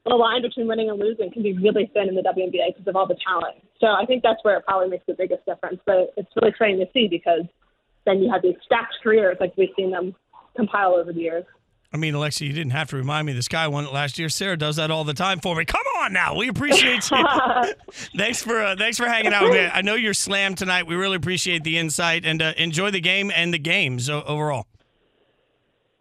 the 0.05 0.15
line 0.15 0.41
between 0.41 0.67
winning 0.67 0.89
and 0.89 0.99
losing 0.99 1.31
can 1.31 1.43
be 1.43 1.53
really 1.53 1.91
thin 1.93 2.07
in 2.07 2.15
the 2.15 2.21
WNBA 2.21 2.73
because 2.73 2.87
of 2.87 2.95
all 2.95 3.05
the 3.05 3.17
talent. 3.25 3.55
So 3.79 3.87
I 3.87 4.05
think 4.05 4.23
that's 4.23 4.39
where 4.43 4.57
it 4.57 4.65
probably 4.65 4.89
makes 4.89 5.05
the 5.05 5.13
biggest 5.13 5.45
difference. 5.45 5.81
But 5.85 6.13
it's 6.15 6.29
really 6.35 6.49
exciting 6.49 6.79
to 6.79 6.87
see 6.93 7.07
because 7.07 7.43
then 8.05 8.23
you 8.23 8.31
have 8.31 8.41
these 8.41 8.55
stacked 8.65 8.95
careers 9.03 9.37
like 9.39 9.53
we've 9.57 9.69
seen 9.75 9.91
them 9.91 10.15
compile 10.55 10.95
over 10.95 11.11
the 11.11 11.19
years. 11.19 11.43
I 11.93 11.97
mean, 11.97 12.13
Alexa, 12.13 12.45
you 12.45 12.51
didn't 12.51 12.71
have 12.71 12.89
to 12.89 12.97
remind 12.97 13.27
me. 13.27 13.33
The 13.33 13.41
Sky 13.41 13.67
won 13.67 13.85
it 13.85 13.93
last 13.93 14.19
year. 14.19 14.27
Sarah 14.29 14.57
does 14.57 14.75
that 14.75 14.91
all 14.91 15.03
the 15.03 15.13
time 15.13 15.39
for 15.39 15.55
me. 15.55 15.63
Come 15.63 15.83
on 15.99 16.11
now, 16.11 16.35
we 16.35 16.49
appreciate 16.49 17.09
you. 17.09 17.23
thanks 18.17 18.43
for 18.43 18.61
uh, 18.61 18.75
thanks 18.75 18.97
for 18.97 19.07
hanging 19.07 19.33
out. 19.33 19.43
with 19.43 19.53
me. 19.53 19.65
I 19.65 19.81
know 19.81 19.95
you're 19.95 20.13
slammed 20.13 20.57
tonight. 20.57 20.85
We 20.85 20.95
really 20.95 21.15
appreciate 21.15 21.63
the 21.63 21.77
insight 21.77 22.25
and 22.25 22.41
uh, 22.41 22.53
enjoy 22.57 22.91
the 22.91 22.99
game 22.99 23.31
and 23.33 23.53
the 23.53 23.59
games 23.59 24.09
overall. 24.09 24.67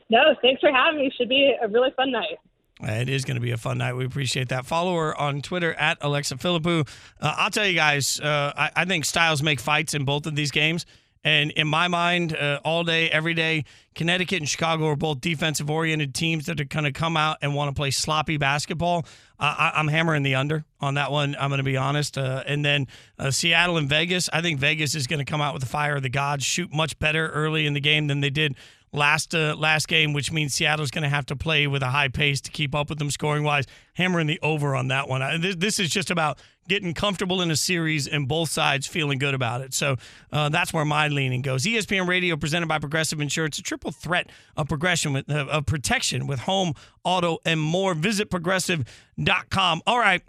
No, 0.08 0.20
thanks 0.42 0.60
for 0.60 0.70
having 0.70 1.00
me. 1.00 1.12
Should 1.16 1.28
be 1.28 1.54
a 1.60 1.68
really 1.68 1.90
fun 1.96 2.10
night. 2.12 2.38
It 2.82 3.08
is 3.08 3.24
going 3.24 3.36
to 3.36 3.40
be 3.40 3.52
a 3.52 3.56
fun 3.56 3.78
night. 3.78 3.94
We 3.94 4.04
appreciate 4.04 4.50
that. 4.50 4.66
Follow 4.66 4.94
her 4.96 5.18
on 5.18 5.40
Twitter 5.40 5.72
at 5.74 5.98
Alexa 6.02 6.36
Philippou. 6.36 6.86
Uh, 7.18 7.34
I'll 7.38 7.50
tell 7.50 7.66
you 7.66 7.74
guys, 7.74 8.20
uh, 8.20 8.52
I, 8.54 8.70
I, 8.76 8.84
think 8.84 9.06
styles 9.06 9.42
make 9.42 9.60
fights 9.60 9.94
in 9.94 10.04
both 10.04 10.26
of 10.26 10.36
these 10.36 10.50
games. 10.50 10.84
And 11.26 11.50
in 11.50 11.66
my 11.66 11.88
mind, 11.88 12.36
uh, 12.36 12.60
all 12.64 12.84
day, 12.84 13.10
every 13.10 13.34
day, 13.34 13.64
Connecticut 13.96 14.38
and 14.38 14.48
Chicago 14.48 14.86
are 14.86 14.94
both 14.94 15.20
defensive 15.20 15.68
oriented 15.68 16.14
teams 16.14 16.46
that 16.46 16.60
are 16.60 16.64
going 16.64 16.84
to 16.84 16.92
come 16.92 17.16
out 17.16 17.38
and 17.42 17.52
want 17.52 17.68
to 17.68 17.74
play 17.74 17.90
sloppy 17.90 18.36
basketball. 18.36 19.04
I, 19.36 19.72
am 19.74 19.88
hammering 19.88 20.22
the 20.22 20.36
under 20.36 20.64
on 20.80 20.94
that 20.94 21.10
one. 21.10 21.34
I'm 21.40 21.50
going 21.50 21.58
to 21.58 21.64
be 21.64 21.76
honest. 21.76 22.16
Uh, 22.16 22.44
and 22.46 22.64
then 22.64 22.86
uh, 23.18 23.32
Seattle 23.32 23.76
and 23.76 23.88
Vegas. 23.88 24.30
I 24.32 24.40
think 24.40 24.60
Vegas 24.60 24.94
is 24.94 25.08
going 25.08 25.18
to 25.18 25.24
come 25.24 25.40
out 25.40 25.52
with 25.52 25.64
the 25.64 25.68
fire 25.68 25.96
of 25.96 26.04
the 26.04 26.08
gods, 26.08 26.44
shoot 26.44 26.72
much 26.72 26.96
better 27.00 27.28
early 27.30 27.66
in 27.66 27.74
the 27.74 27.80
game 27.80 28.06
than 28.06 28.20
they 28.20 28.30
did 28.30 28.54
last 28.92 29.34
uh, 29.34 29.56
last 29.56 29.88
game, 29.88 30.12
which 30.12 30.30
means 30.30 30.54
Seattle's 30.54 30.92
going 30.92 31.02
to 31.02 31.08
have 31.08 31.26
to 31.26 31.36
play 31.36 31.66
with 31.66 31.82
a 31.82 31.88
high 31.88 32.08
pace 32.08 32.40
to 32.42 32.50
keep 32.52 32.74
up 32.74 32.88
with 32.88 32.98
them 32.98 33.10
scoring 33.10 33.42
wise. 33.42 33.64
Hammering 33.94 34.26
the 34.26 34.38
over 34.42 34.76
on 34.76 34.88
that 34.88 35.08
one. 35.08 35.22
I, 35.22 35.38
this, 35.38 35.56
this, 35.56 35.78
is 35.78 35.90
just 35.90 36.10
about 36.10 36.38
getting 36.68 36.94
comfortable 36.94 37.40
in 37.42 37.50
a 37.50 37.56
series 37.56 38.06
and 38.06 38.28
both 38.28 38.50
sides 38.50 38.86
feeling 38.86 39.18
good 39.18 39.34
about 39.34 39.60
it. 39.60 39.74
So 39.74 39.96
uh, 40.32 40.48
that's 40.48 40.72
where 40.72 40.84
my 40.84 41.08
leaning 41.08 41.42
goes. 41.42 41.64
ESPN 41.64 42.06
Radio 42.08 42.36
presented 42.36 42.66
by 42.66 42.78
Progressive 42.78 43.20
Insurance, 43.20 43.58
a 43.58 43.62
triple 43.62 43.92
threat 43.92 44.30
of 44.56 44.68
progression 44.68 45.12
with 45.12 45.30
uh, 45.30 45.46
of 45.46 45.66
protection 45.66 46.26
with 46.26 46.40
home, 46.40 46.74
auto, 47.04 47.38
and 47.44 47.60
more. 47.60 47.94
Visit 47.94 48.30
progressive.com. 48.30 49.82
All 49.86 49.98
right, 49.98 50.22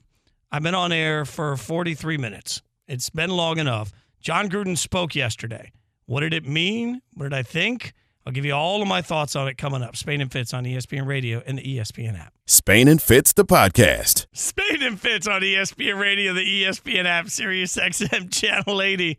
I've 0.52 0.63
been 0.63 0.76
on 0.76 0.91
air 0.91 1.26
for 1.26 1.58
43 1.58 2.17
minutes. 2.17 2.62
It's 2.88 3.10
been 3.10 3.32
long 3.32 3.60
enough. 3.60 3.91
Jon 4.21 4.50
Gruden 4.50 4.78
spoke 4.78 5.15
yesterday. 5.15 5.71
What 6.06 6.21
did 6.21 6.34
it 6.34 6.47
mean? 6.47 7.02
What 7.13 7.26
did 7.26 7.34
I 7.34 7.43
think? 7.43 7.93
I'll 8.28 8.34
give 8.34 8.44
you 8.44 8.54
all 8.54 8.82
of 8.82 8.90
my 8.90 9.02
thoughts 9.02 9.38
on 9.38 9.48
it 9.48 9.58
coming 9.58 9.82
up. 9.82 9.96
Spain 9.96 10.20
and 10.20 10.30
Fitz 10.30 10.54
on 10.54 10.66
ESPN 10.66 11.08
Radio 11.08 11.42
and 11.46 11.58
the 11.58 11.78
ESPN 11.78 12.20
app. 12.20 12.34
Spain 12.46 12.90
and 12.90 13.02
Fitz, 13.02 13.32
the 13.32 13.46
podcast. 13.46 14.26
Spain 14.34 14.84
and 14.84 15.00
Fitz 15.00 15.30
on 15.30 15.40
ESPN 15.40 15.98
Radio, 15.98 16.34
the 16.34 16.42
ESPN 16.42 17.06
app, 17.06 17.30
Sirius 17.30 17.78
XM 17.78 18.30
Channel 18.34 18.82
80. 18.82 19.18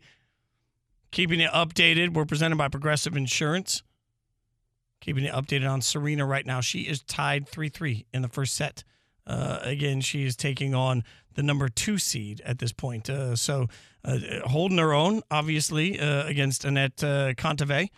Keeping 1.09 1.39
you 1.39 1.47
updated. 1.47 2.13
We're 2.13 2.25
presented 2.25 2.59
by 2.59 2.67
Progressive 2.67 3.17
Insurance. 3.17 3.81
Keeping 5.01 5.23
you 5.23 5.31
updated 5.31 5.67
on 5.67 5.81
Serena 5.81 6.27
right 6.27 6.45
now. 6.45 6.61
She 6.61 6.81
is 6.81 7.01
tied 7.01 7.49
3 7.49 7.67
3 7.67 8.05
in 8.13 8.21
the 8.21 8.29
first 8.29 8.53
set. 8.53 8.83
Uh, 9.25 9.57
again, 9.63 10.01
she 10.01 10.23
is 10.23 10.35
taking 10.35 10.75
on 10.75 11.03
the 11.33 11.41
number 11.41 11.67
two 11.67 11.97
seed 11.97 12.43
at 12.45 12.59
this 12.59 12.71
point. 12.71 13.09
Uh, 13.09 13.35
so 13.35 13.69
uh, 14.05 14.19
holding 14.45 14.77
her 14.77 14.93
own, 14.93 15.23
obviously, 15.31 15.99
uh, 15.99 16.27
against 16.27 16.61
Anett 16.61 17.03
uh, 17.03 17.33
Kontaveit 17.33 17.89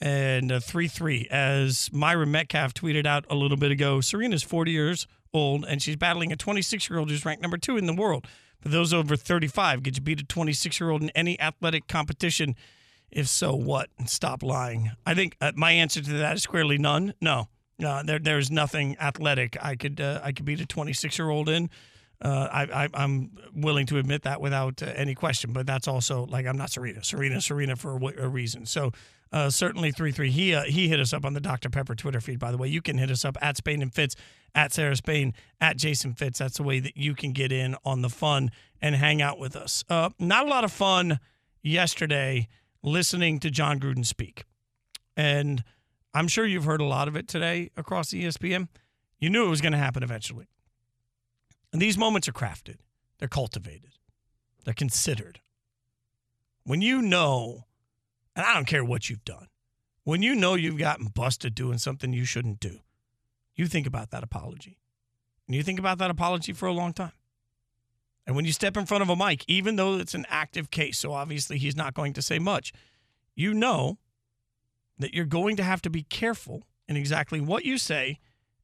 and 0.00 0.50
a 0.50 0.60
3 0.60 0.88
3. 0.88 1.28
As 1.30 1.90
Myra 1.92 2.26
Metcalf 2.26 2.74
tweeted 2.74 3.06
out 3.06 3.24
a 3.28 3.34
little 3.34 3.56
bit 3.56 3.70
ago, 3.70 4.00
Serena's 4.00 4.42
40 4.42 4.70
years 4.70 5.06
old 5.32 5.64
and 5.64 5.80
she's 5.80 5.96
battling 5.96 6.32
a 6.32 6.36
26 6.36 6.88
year 6.90 6.98
old 6.98 7.10
who's 7.10 7.24
ranked 7.24 7.42
number 7.42 7.58
two 7.58 7.76
in 7.76 7.86
the 7.86 7.94
world. 7.94 8.26
For 8.60 8.68
those 8.68 8.92
over 8.92 9.16
35, 9.16 9.82
could 9.82 9.96
you 9.96 10.02
beat 10.02 10.20
a 10.20 10.24
26 10.24 10.80
year 10.80 10.90
old 10.90 11.02
in 11.02 11.10
any 11.10 11.40
athletic 11.40 11.88
competition? 11.88 12.56
If 13.10 13.26
so, 13.26 13.54
what? 13.54 13.90
And 13.98 14.08
stop 14.08 14.42
lying. 14.42 14.92
I 15.04 15.14
think 15.14 15.36
uh, 15.40 15.52
my 15.56 15.72
answer 15.72 16.00
to 16.00 16.12
that 16.12 16.36
is 16.36 16.42
squarely 16.42 16.78
none. 16.78 17.14
No, 17.20 17.48
uh, 17.84 18.02
there, 18.02 18.18
there's 18.18 18.50
nothing 18.50 18.96
athletic 19.00 19.56
I 19.62 19.76
could 19.76 20.00
uh, 20.00 20.20
I 20.22 20.32
could 20.32 20.44
beat 20.44 20.60
a 20.60 20.66
26 20.66 21.18
year 21.18 21.30
old 21.30 21.48
in. 21.48 21.70
Uh, 22.22 22.66
I, 22.70 22.88
am 22.92 23.30
willing 23.54 23.86
to 23.86 23.96
admit 23.96 24.22
that 24.24 24.42
without 24.42 24.82
uh, 24.82 24.86
any 24.94 25.14
question, 25.14 25.54
but 25.54 25.66
that's 25.66 25.88
also 25.88 26.26
like 26.26 26.46
I'm 26.46 26.58
not 26.58 26.70
Serena. 26.70 27.02
Serena, 27.02 27.40
Serena 27.40 27.76
for 27.76 27.96
a, 27.96 28.28
reason. 28.28 28.66
So 28.66 28.92
uh, 29.32 29.48
certainly 29.48 29.90
three 29.90 30.12
three. 30.12 30.30
He 30.30 30.54
uh, 30.54 30.64
he 30.64 30.88
hit 30.88 31.00
us 31.00 31.14
up 31.14 31.24
on 31.24 31.32
the 31.32 31.40
Dr 31.40 31.70
Pepper 31.70 31.94
Twitter 31.94 32.20
feed. 32.20 32.38
By 32.38 32.50
the 32.50 32.58
way, 32.58 32.68
you 32.68 32.82
can 32.82 32.98
hit 32.98 33.10
us 33.10 33.24
up 33.24 33.38
at 33.40 33.56
Spain 33.56 33.80
and 33.80 33.92
Fitz, 33.92 34.16
at 34.54 34.70
Sarah 34.74 34.96
Spain, 34.96 35.32
at 35.62 35.78
Jason 35.78 36.12
Fitz. 36.12 36.40
That's 36.40 36.58
the 36.58 36.62
way 36.62 36.78
that 36.78 36.94
you 36.94 37.14
can 37.14 37.32
get 37.32 37.52
in 37.52 37.74
on 37.86 38.02
the 38.02 38.10
fun 38.10 38.50
and 38.82 38.94
hang 38.96 39.22
out 39.22 39.38
with 39.38 39.56
us. 39.56 39.82
Uh, 39.88 40.10
not 40.18 40.44
a 40.44 40.50
lot 40.50 40.64
of 40.64 40.72
fun 40.72 41.20
yesterday 41.62 42.48
listening 42.82 43.40
to 43.40 43.50
Jon 43.50 43.80
Gruden 43.80 44.04
speak, 44.04 44.44
and 45.16 45.64
I'm 46.12 46.28
sure 46.28 46.44
you've 46.44 46.64
heard 46.64 46.82
a 46.82 46.86
lot 46.86 47.08
of 47.08 47.16
it 47.16 47.28
today 47.28 47.70
across 47.78 48.10
ESPN. 48.10 48.68
You 49.18 49.30
knew 49.30 49.46
it 49.46 49.50
was 49.50 49.62
going 49.62 49.72
to 49.72 49.78
happen 49.78 50.02
eventually. 50.02 50.48
And 51.72 51.80
these 51.80 51.98
moments 51.98 52.28
are 52.28 52.32
crafted, 52.32 52.76
they're 53.18 53.28
cultivated, 53.28 53.92
they're 54.64 54.74
considered. 54.74 55.40
When 56.64 56.82
you 56.82 57.00
know, 57.00 57.66
and 58.36 58.44
I 58.44 58.54
don't 58.54 58.66
care 58.66 58.84
what 58.84 59.08
you've 59.08 59.24
done, 59.24 59.48
when 60.04 60.22
you 60.22 60.34
know 60.34 60.54
you've 60.54 60.78
gotten 60.78 61.08
busted 61.08 61.54
doing 61.54 61.78
something 61.78 62.12
you 62.12 62.24
shouldn't 62.24 62.60
do, 62.60 62.80
you 63.54 63.66
think 63.66 63.86
about 63.86 64.10
that 64.10 64.22
apology. 64.22 64.78
And 65.46 65.54
you 65.54 65.62
think 65.62 65.78
about 65.78 65.98
that 65.98 66.10
apology 66.10 66.52
for 66.52 66.66
a 66.66 66.72
long 66.72 66.92
time. 66.92 67.12
And 68.26 68.36
when 68.36 68.44
you 68.44 68.52
step 68.52 68.76
in 68.76 68.86
front 68.86 69.02
of 69.02 69.08
a 69.08 69.16
mic, 69.16 69.44
even 69.48 69.76
though 69.76 69.96
it's 69.96 70.14
an 70.14 70.26
active 70.28 70.70
case, 70.70 70.98
so 70.98 71.12
obviously 71.12 71.58
he's 71.58 71.76
not 71.76 71.94
going 71.94 72.12
to 72.12 72.22
say 72.22 72.38
much, 72.38 72.72
you 73.34 73.54
know 73.54 73.98
that 74.98 75.14
you're 75.14 75.24
going 75.24 75.56
to 75.56 75.64
have 75.64 75.82
to 75.82 75.90
be 75.90 76.02
careful 76.04 76.62
in 76.86 76.96
exactly 76.96 77.40
what 77.40 77.64
you 77.64 77.78
say 77.78 78.18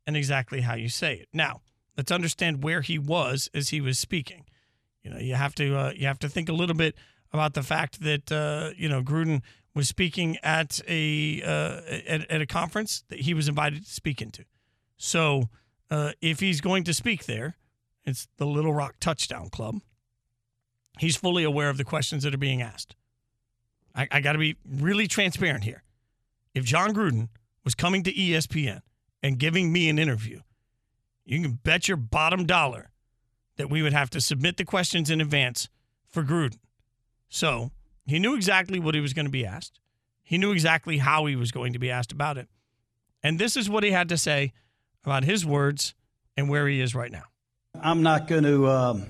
and 0.07 0.17
exactly 0.17 0.61
how 0.61 0.75
you 0.75 0.89
say 0.89 1.15
it. 1.15 1.29
Now, 1.33 1.63
let's 1.97 2.13
understand 2.13 2.63
where 2.63 2.83
he 2.83 2.99
was 2.99 3.49
as 3.55 3.71
he 3.71 3.81
was 3.81 3.99
speaking. 3.99 4.45
You 5.03 5.11
know, 5.11 5.19
you 5.19 5.35
have 5.35 5.55
to 5.57 5.77
uh, 5.77 5.93
you 5.97 6.07
have 6.07 6.19
to 6.21 6.29
think 6.29 6.49
a 6.49 6.53
little 6.53 6.75
bit 6.75 6.95
about 7.33 7.55
the 7.55 7.63
fact 7.63 8.01
that 8.01 8.31
uh, 8.33 8.71
you 8.77 8.89
know 8.89 9.03
Gruden 9.03 9.43
was 9.75 9.89
speaking 9.89 10.37
at 10.43 10.81
a 10.89 11.43
uh, 11.43 11.81
at, 12.09 12.31
at, 12.31 12.41
a 12.41 12.47
conference 12.47 13.05
that 13.09 13.21
he 13.21 13.35
was 13.35 13.49
invited 13.49 13.85
to 13.85 13.91
speak 13.91 14.21
into. 14.21 14.45
So 14.97 15.45
uh, 15.91 16.13
if 16.21 16.41
he's 16.41 16.61
going 16.61 16.85
to 16.85 16.95
speak 16.95 17.27
there, 17.27 17.57
it's 18.05 18.27
the 18.39 18.47
Little 18.47 18.73
Rock 18.73 18.97
Touchdown 19.01 19.51
Club. 19.51 19.81
He's 20.99 21.17
fully 21.17 21.45
aware 21.45 21.69
of 21.69 21.77
the 21.77 21.85
questions 21.85 22.23
that 22.23 22.35
are 22.35 22.39
being 22.39 22.63
asked. 22.63 22.97
I, 23.95 24.09
I 24.11 24.21
got 24.21 24.33
to 24.33 24.39
be 24.39 24.57
really 24.67 25.07
transparent 25.07 25.65
here. 25.65 25.83
If 26.55 26.65
Jon 26.65 26.95
Gruden 26.95 27.29
was 27.65 27.75
coming 27.75 28.03
to 28.05 28.13
ESPN 28.13 28.81
and 29.23 29.39
giving 29.39 29.73
me 29.73 29.89
an 29.89 29.99
interview, 29.99 30.41
you 31.27 31.43
can 31.43 31.53
bet 31.63 31.89
your 31.89 31.97
bottom 31.97 32.47
dollar 32.47 32.91
that 33.57 33.69
we 33.69 33.83
would 33.83 33.93
have 33.93 34.09
to 34.11 34.21
submit 34.21 34.57
the 34.57 34.65
questions 34.65 35.11
in 35.11 35.21
advance 35.21 35.69
for 36.09 36.23
Gruden. 36.23 36.59
So 37.29 37.73
he 38.07 38.19
knew 38.19 38.35
exactly 38.35 38.79
what 38.79 38.95
he 38.95 39.01
was 39.01 39.13
going 39.13 39.27
to 39.27 39.33
be 39.33 39.45
asked. 39.45 39.81
He 40.23 40.39
knew 40.39 40.53
exactly 40.53 40.99
how 40.99 41.27
he 41.27 41.37
was 41.37 41.51
going 41.51 41.73
to 41.73 41.79
be 41.79 41.91
asked 41.91 42.13
about 42.13 42.39
it. 42.39 42.49
And 43.23 43.39
this 43.39 43.57
is 43.57 43.69
what 43.69 43.85
he 43.85 43.91
had 43.91 44.09
to 44.11 44.17
say 44.17 44.53
about 45.05 45.25
his 45.25 45.45
words 45.45 45.95
and 46.37 46.49
where 46.49 46.69
he 46.69 46.81
is 46.81 46.95
right 46.95 47.11
now. 47.11 47.25
I'm 47.81 48.03
not 48.03 48.29
going 48.29 48.45
to 48.45 48.69
um, 48.69 49.07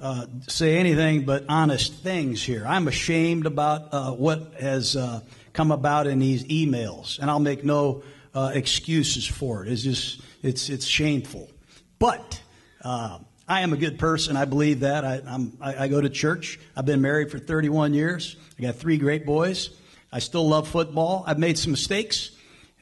uh, 0.00 0.26
say 0.48 0.78
anything 0.78 1.24
but 1.24 1.44
honest 1.48 1.94
things 1.94 2.42
here. 2.42 2.64
I'm 2.66 2.88
ashamed 2.88 3.46
about 3.46 3.88
uh, 3.92 4.12
what 4.12 4.54
has 4.60 4.96
uh, 4.96 5.20
come 5.52 5.70
about 5.70 6.06
in 6.06 6.18
these 6.18 6.44
emails, 6.44 7.18
and 7.18 7.30
I'll 7.30 7.40
make 7.40 7.64
no 7.64 8.02
uh, 8.36 8.52
excuses 8.54 9.26
for 9.26 9.64
it. 9.64 9.72
It's 9.72 9.82
just 9.82 10.20
it's 10.42 10.68
it's 10.68 10.84
shameful. 10.84 11.50
But 11.98 12.40
uh, 12.82 13.18
I 13.48 13.62
am 13.62 13.72
a 13.72 13.78
good 13.78 13.98
person. 13.98 14.36
I 14.36 14.44
believe 14.44 14.80
that. 14.80 15.04
I, 15.04 15.22
I, 15.60 15.84
I 15.84 15.88
go 15.88 16.00
to 16.00 16.10
church. 16.10 16.60
I've 16.76 16.84
been 16.84 17.00
married 17.00 17.30
for 17.30 17.38
31 17.38 17.94
years. 17.94 18.36
I 18.58 18.62
got 18.62 18.76
three 18.76 18.98
great 18.98 19.24
boys. 19.24 19.70
I 20.12 20.18
still 20.18 20.46
love 20.46 20.68
football. 20.68 21.24
I've 21.26 21.38
made 21.38 21.58
some 21.58 21.72
mistakes, 21.72 22.30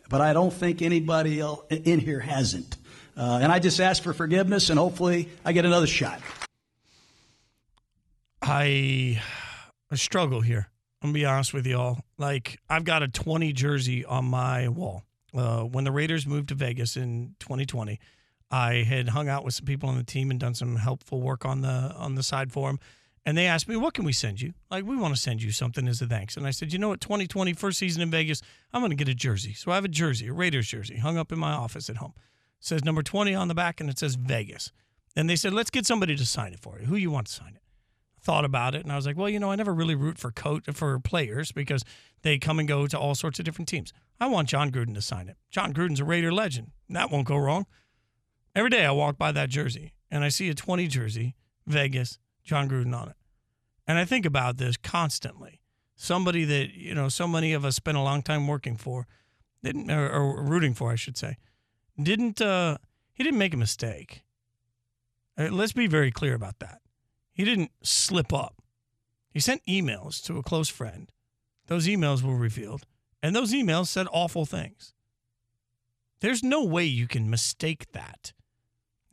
but 0.09 0.21
I 0.21 0.33
don't 0.33 0.53
think 0.53 0.83
anybody 0.83 1.41
in 1.71 2.01
here 2.01 2.21
hasn't. 2.21 2.77
Uh, 3.17 3.39
and 3.41 3.53
I 3.53 3.61
just 3.61 3.81
ask 3.81 4.03
for 4.03 4.13
forgiveness, 4.13 4.71
and 4.71 4.79
hopefully 4.79 5.29
I 5.45 5.53
get 5.53 5.65
another 5.65 5.87
shot. 5.87 6.21
I, 8.43 9.23
I 9.91 9.95
struggle 9.95 10.41
here. 10.41 10.69
I'm 11.01 11.11
gonna 11.11 11.15
be 11.15 11.25
honest 11.25 11.55
with 11.55 11.67
y'all. 11.67 11.99
Like 12.19 12.59
I've 12.69 12.85
got 12.85 13.05
a 13.05 13.09
20 13.09 13.53
jersey 13.53 14.05
on 14.05 14.25
my 14.25 14.69
wall. 14.69 15.05
Uh, 15.35 15.63
when 15.63 15.85
the 15.85 15.93
Raiders 15.93 16.27
moved 16.27 16.49
to 16.51 16.55
Vegas 16.55 16.97
in 16.97 17.35
2020, 17.41 17.99
I 18.51 18.85
had 18.85 19.09
hung 19.09 19.29
out 19.29 19.45
with 19.45 19.55
some 19.55 19.67
people 19.67 19.89
on 19.89 19.97
the 19.97 20.05
team 20.05 20.31
and 20.31 20.39
done 20.39 20.55
some 20.55 20.77
helpful 20.77 21.21
work 21.21 21.45
on 21.45 21.63
the 21.63 21.93
on 21.97 22.15
the 22.15 22.23
side 22.23 22.53
for 22.53 22.69
them. 22.69 22.79
And 23.27 23.37
they 23.37 23.47
asked 23.47 23.69
me, 23.69 23.77
"What 23.77 23.95
can 23.95 24.05
we 24.05 24.13
send 24.13 24.41
you? 24.41 24.53
Like, 24.71 24.85
we 24.85 24.97
want 24.97 25.15
to 25.15 25.21
send 25.21 25.43
you 25.43 25.51
something 25.51 25.89
as 25.89 26.01
a 26.03 26.07
thanks." 26.07 26.37
And 26.37 26.47
I 26.47 26.51
said, 26.51 26.73
"You 26.73 26.79
know 26.79 26.91
what? 26.91 27.01
2020 27.01 27.53
first 27.55 27.79
season 27.79 28.03
in 28.03 28.11
Vegas, 28.11 28.43
I'm 28.73 28.81
going 28.81 28.91
to 28.91 28.97
get 28.97 29.09
a 29.09 29.15
jersey. 29.15 29.55
So 29.55 29.73
I 29.73 29.77
have 29.77 29.85
a 29.85 29.89
jersey, 29.89 30.29
a 30.29 30.33
Raiders 30.33 30.69
jersey, 30.69 30.99
hung 30.99 31.17
up 31.17 31.33
in 31.33 31.39
my 31.39 31.53
office 31.53 31.91
at 31.91 31.97
home. 31.97 32.13
It 32.61 32.67
says 32.67 32.85
number 32.85 33.03
20 33.03 33.35
on 33.35 33.49
the 33.49 33.55
back, 33.55 33.81
and 33.81 33.89
it 33.91 33.99
says 33.99 34.15
Vegas. 34.15 34.73
And 35.17 35.29
they 35.29 35.37
said, 35.37 35.53
"Let's 35.53 35.71
get 35.71 35.87
somebody 35.87 36.15
to 36.17 36.27
sign 36.27 36.53
it 36.53 36.61
for 36.61 36.79
you. 36.79 36.87
Who 36.87 36.97
you 36.97 37.11
want 37.11 37.27
to 37.27 37.33
sign 37.33 37.55
it?" 37.57 37.64
Thought 38.25 38.45
about 38.45 38.75
it, 38.75 38.83
and 38.83 38.91
I 38.91 38.97
was 38.97 39.07
like, 39.07 39.17
"Well, 39.17 39.29
you 39.29 39.39
know, 39.39 39.53
I 39.53 39.57
never 39.57 39.75
really 39.75 39.95
root 39.95 40.19
for 40.19 40.33
coach 40.33 40.65
for 40.73 40.99
players 40.99 41.53
because 41.53 41.85
they 42.23 42.39
come 42.39 42.59
and 42.59 42.67
go 42.67 42.87
to 42.87 42.99
all 42.99 43.15
sorts 43.15 43.39
of 43.39 43.45
different 43.45 43.69
teams. 43.69 43.93
I 44.19 44.27
want 44.27 44.49
Jon 44.49 44.73
Gruden 44.73 44.95
to 44.95 45.03
sign 45.03 45.29
it. 45.29 45.37
Jon 45.51 45.75
Gruden's 45.75 46.01
a 46.01 46.05
Raider 46.05 46.33
legend. 46.33 46.73
That 46.89 47.11
won't 47.11 47.27
go 47.27 47.37
wrong." 47.37 47.67
Every 48.55 48.71
day 48.71 48.85
I 48.85 48.93
walk 48.93 49.19
by 49.19 49.33
that 49.33 49.51
jersey 49.51 49.93
and 50.11 50.23
I 50.23 50.29
see 50.29 50.49
a 50.49 50.55
20 50.55 50.87
jersey, 50.87 51.35
Vegas, 51.67 52.19
Jon 52.45 52.69
Gruden 52.69 52.97
on 52.97 53.09
it. 53.09 53.17
And 53.87 53.99
I 53.99 54.05
think 54.05 54.25
about 54.25 54.59
this 54.59 54.77
constantly. 54.77 55.61
Somebody 55.97 56.45
that, 56.45 56.75
you 56.75 56.95
know, 56.95 57.09
so 57.09 57.27
many 57.27 57.53
of 57.53 57.65
us 57.65 57.77
spent 57.77 57.97
a 57.97 58.03
long 58.03 58.23
time 58.23 58.47
working 58.47 58.77
for, 58.77 59.07
didn't, 59.63 59.91
or, 59.91 60.09
or 60.09 60.43
rooting 60.43 60.73
for, 60.73 60.91
I 60.91 60.95
should 60.95 61.17
say, 61.17 61.37
didn't, 62.01 62.41
uh, 62.41 62.79
he 63.13 63.25
didn't 63.25 63.39
make 63.39 63.55
a 63.55 63.59
mistake. 63.59 64.23
Uh, 65.37 65.49
let's 65.51 65.73
be 65.73 65.87
very 65.87 66.11
clear 66.11 66.35
about 66.35 66.61
that. 66.61 66.81
He 67.35 67.45
didn't 67.45 67.73
slip 67.83 68.33
up. 68.33 68.63
He 69.29 69.41
sent 69.41 69.67
emails 69.67 70.23
to 70.25 70.39
a 70.39 70.43
close 70.43 70.69
friend. 70.69 71.11
Those 71.67 71.89
emails 71.89 72.23
were 72.23 72.37
revealed, 72.37 72.87
and 73.23 73.35
those 73.35 73.53
emails 73.53 73.89
said 73.89 74.07
awful 74.13 74.47
things. 74.47 74.95
There's 76.21 76.43
no 76.43 76.65
way 76.65 76.85
you 76.85 77.09
can 77.09 77.29
mistake 77.29 77.91
that. 77.93 78.33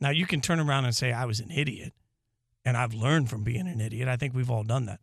Now, 0.00 0.10
you 0.10 0.26
can 0.26 0.40
turn 0.40 0.60
around 0.60 0.84
and 0.84 0.94
say, 0.94 1.12
I 1.12 1.24
was 1.24 1.40
an 1.40 1.50
idiot, 1.50 1.92
and 2.64 2.76
I've 2.76 2.94
learned 2.94 3.28
from 3.28 3.42
being 3.42 3.66
an 3.66 3.80
idiot. 3.80 4.08
I 4.08 4.16
think 4.16 4.34
we've 4.34 4.50
all 4.50 4.64
done 4.64 4.86
that. 4.86 5.00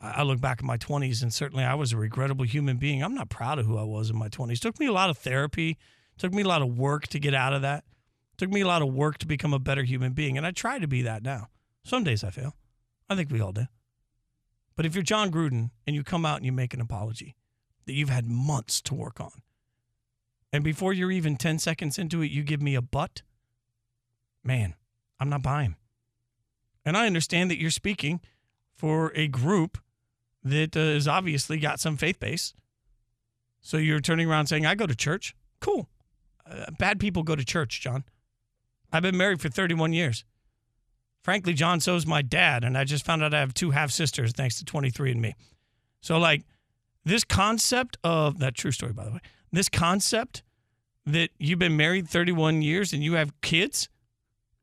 I 0.00 0.22
look 0.22 0.40
back 0.40 0.58
at 0.58 0.64
my 0.64 0.76
20s, 0.76 1.22
and 1.22 1.32
certainly 1.32 1.64
I 1.64 1.74
was 1.74 1.92
a 1.92 1.96
regrettable 1.96 2.44
human 2.44 2.76
being. 2.76 3.02
I'm 3.02 3.14
not 3.14 3.30
proud 3.30 3.58
of 3.58 3.66
who 3.66 3.78
I 3.78 3.84
was 3.84 4.10
in 4.10 4.16
my 4.16 4.28
20s. 4.28 4.54
It 4.54 4.60
took 4.60 4.78
me 4.80 4.86
a 4.86 4.92
lot 4.92 5.08
of 5.08 5.16
therapy, 5.16 5.78
took 6.18 6.34
me 6.34 6.42
a 6.42 6.48
lot 6.48 6.62
of 6.62 6.76
work 6.76 7.06
to 7.08 7.18
get 7.18 7.34
out 7.34 7.54
of 7.54 7.62
that. 7.62 7.84
It 8.32 8.38
took 8.38 8.50
me 8.50 8.60
a 8.60 8.66
lot 8.66 8.82
of 8.82 8.92
work 8.92 9.18
to 9.18 9.26
become 9.26 9.54
a 9.54 9.58
better 9.58 9.84
human 9.84 10.12
being, 10.12 10.36
and 10.36 10.46
I 10.46 10.50
try 10.50 10.78
to 10.78 10.88
be 10.88 11.02
that 11.02 11.22
now. 11.22 11.48
Some 11.84 12.02
days 12.02 12.24
I 12.24 12.30
fail. 12.30 12.56
I 13.08 13.14
think 13.14 13.30
we 13.30 13.40
all 13.40 13.52
do. 13.52 13.66
But 14.76 14.86
if 14.86 14.94
you're 14.94 15.04
Jon 15.04 15.30
Gruden 15.30 15.70
and 15.86 15.94
you 15.94 16.02
come 16.02 16.26
out 16.26 16.38
and 16.38 16.46
you 16.46 16.52
make 16.52 16.74
an 16.74 16.80
apology 16.80 17.36
that 17.86 17.92
you've 17.92 18.08
had 18.08 18.26
months 18.26 18.80
to 18.82 18.94
work 18.94 19.20
on, 19.20 19.42
and 20.52 20.64
before 20.64 20.92
you're 20.92 21.12
even 21.12 21.36
10 21.36 21.58
seconds 21.58 21.98
into 21.98 22.22
it, 22.22 22.30
you 22.30 22.42
give 22.42 22.62
me 22.62 22.74
a 22.74 22.82
butt, 22.82 23.22
man, 24.42 24.74
I'm 25.20 25.28
not 25.28 25.42
buying. 25.42 25.76
And 26.84 26.96
I 26.96 27.06
understand 27.06 27.50
that 27.50 27.58
you're 27.58 27.70
speaking 27.70 28.20
for 28.74 29.12
a 29.14 29.28
group 29.28 29.78
that 30.42 30.76
uh, 30.76 30.80
has 30.80 31.08
obviously 31.08 31.58
got 31.58 31.80
some 31.80 31.96
faith 31.96 32.20
base. 32.20 32.54
So 33.60 33.78
you're 33.78 34.00
turning 34.00 34.28
around 34.28 34.46
saying, 34.46 34.66
I 34.66 34.74
go 34.74 34.86
to 34.86 34.94
church. 34.94 35.34
Cool. 35.60 35.88
Uh, 36.48 36.66
bad 36.78 37.00
people 37.00 37.22
go 37.22 37.34
to 37.34 37.44
church, 37.44 37.80
Jon. 37.80 38.04
I've 38.92 39.02
been 39.02 39.16
married 39.16 39.40
for 39.40 39.48
31 39.48 39.92
years. 39.92 40.24
Frankly, 41.24 41.54
Jon, 41.54 41.80
so 41.80 41.96
is 41.96 42.06
my 42.06 42.22
dad. 42.22 42.62
And 42.62 42.76
I 42.76 42.84
just 42.84 43.04
found 43.04 43.24
out 43.24 43.34
I 43.34 43.40
have 43.40 43.54
two 43.54 43.70
half 43.70 43.90
sisters 43.90 44.32
thanks 44.32 44.58
to 44.58 44.64
23andMe. 44.64 45.32
So, 46.00 46.18
like, 46.18 46.44
this 47.04 47.24
concept 47.24 47.96
of 48.04 48.38
that 48.38 48.54
true 48.54 48.70
story, 48.70 48.92
by 48.92 49.04
the 49.04 49.10
way, 49.12 49.20
this 49.50 49.68
concept 49.70 50.42
that 51.06 51.30
you've 51.38 51.58
been 51.58 51.76
married 51.76 52.08
31 52.08 52.62
years 52.62 52.92
and 52.92 53.02
you 53.02 53.14
have 53.14 53.40
kids 53.40 53.88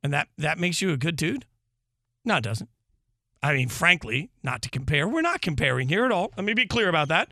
and 0.03 0.13
that 0.13 0.27
that 0.37 0.57
makes 0.57 0.81
you 0.81 0.91
a 0.91 0.97
good 0.97 1.15
dude? 1.15 1.45
No, 2.25 2.37
it 2.37 2.43
doesn't. 2.43 2.69
I 3.43 3.53
mean, 3.53 3.69
frankly, 3.69 4.29
not 4.43 4.61
to 4.63 4.69
compare. 4.69 5.07
We're 5.07 5.21
not 5.21 5.41
comparing 5.41 5.89
here 5.89 6.05
at 6.05 6.11
all. 6.11 6.31
Let 6.37 6.45
me 6.45 6.53
be 6.53 6.67
clear 6.67 6.89
about 6.89 7.07
that. 7.07 7.31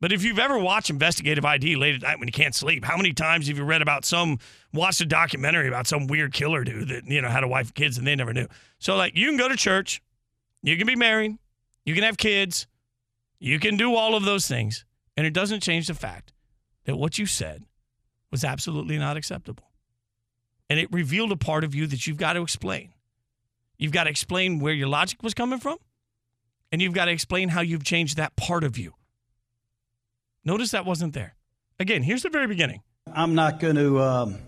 But 0.00 0.12
if 0.12 0.22
you've 0.22 0.38
ever 0.38 0.58
watched 0.58 0.90
investigative 0.90 1.44
ID 1.44 1.76
late 1.76 1.96
at 1.96 2.02
night 2.02 2.18
when 2.18 2.28
you 2.28 2.32
can't 2.32 2.54
sleep, 2.54 2.84
how 2.84 2.96
many 2.96 3.12
times 3.12 3.48
have 3.48 3.58
you 3.58 3.64
read 3.64 3.82
about 3.82 4.04
some 4.04 4.38
watched 4.72 5.00
a 5.00 5.06
documentary 5.06 5.66
about 5.66 5.86
some 5.86 6.06
weird 6.06 6.32
killer 6.32 6.62
dude 6.62 6.88
that 6.88 7.06
you 7.06 7.20
know 7.20 7.28
had 7.28 7.42
a 7.42 7.48
wife 7.48 7.66
and 7.66 7.74
kids 7.74 7.98
and 7.98 8.06
they 8.06 8.14
never 8.14 8.32
knew? 8.32 8.46
So 8.78 8.96
like, 8.96 9.16
you 9.16 9.26
can 9.26 9.36
go 9.36 9.48
to 9.48 9.56
church, 9.56 10.00
you 10.62 10.76
can 10.76 10.86
be 10.86 10.96
married, 10.96 11.36
you 11.84 11.94
can 11.94 12.04
have 12.04 12.16
kids, 12.16 12.66
you 13.40 13.58
can 13.58 13.76
do 13.76 13.94
all 13.94 14.14
of 14.14 14.24
those 14.24 14.46
things, 14.46 14.84
and 15.16 15.26
it 15.26 15.32
doesn't 15.32 15.62
change 15.62 15.88
the 15.88 15.94
fact 15.94 16.32
that 16.84 16.96
what 16.96 17.18
you 17.18 17.26
said 17.26 17.64
was 18.30 18.44
absolutely 18.44 18.98
not 18.98 19.16
acceptable 19.16 19.68
and 20.68 20.78
it 20.78 20.92
revealed 20.92 21.32
a 21.32 21.36
part 21.36 21.64
of 21.64 21.74
you 21.74 21.86
that 21.86 22.06
you've 22.06 22.16
got 22.16 22.34
to 22.34 22.42
explain. 22.42 22.92
You've 23.78 23.92
got 23.92 24.04
to 24.04 24.10
explain 24.10 24.58
where 24.58 24.72
your 24.72 24.88
logic 24.88 25.22
was 25.22 25.34
coming 25.34 25.58
from, 25.58 25.78
and 26.70 26.82
you've 26.82 26.94
got 26.94 27.06
to 27.06 27.12
explain 27.12 27.48
how 27.50 27.60
you've 27.60 27.84
changed 27.84 28.16
that 28.16 28.36
part 28.36 28.64
of 28.64 28.76
you. 28.76 28.94
Notice 30.48 30.70
that 30.70 30.86
wasn't 30.86 31.12
there. 31.12 31.34
Again, 31.78 32.02
here's 32.02 32.22
the 32.22 32.30
very 32.30 32.46
beginning. 32.46 32.80
I'm 33.12 33.34
not 33.34 33.60
going 33.60 33.76
to 33.76 34.00
um, 34.00 34.38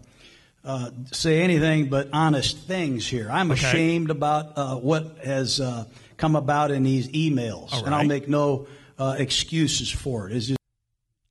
uh, 0.65 0.93
say 1.13 1.43
anything 1.43 1.91
but 1.91 2.09
honest 2.15 2.57
things 2.57 3.07
here. 3.07 3.29
I'm 3.31 3.51
okay. 3.51 3.69
ashamed 3.69 4.09
about 4.09 4.57
uh, 4.57 4.77
what 4.77 5.19
has 5.23 5.61
uh, 5.61 5.85
come 6.17 6.37
about 6.37 6.71
in 6.71 6.85
these 6.85 7.09
emails, 7.09 7.71
right. 7.73 7.83
and 7.85 7.95
I'll 7.95 8.07
make 8.07 8.31
no 8.31 8.67
uh, 8.99 9.17
excuses 9.19 9.91
for 9.91 10.31
it. 10.31 10.41
Just- 10.41 10.57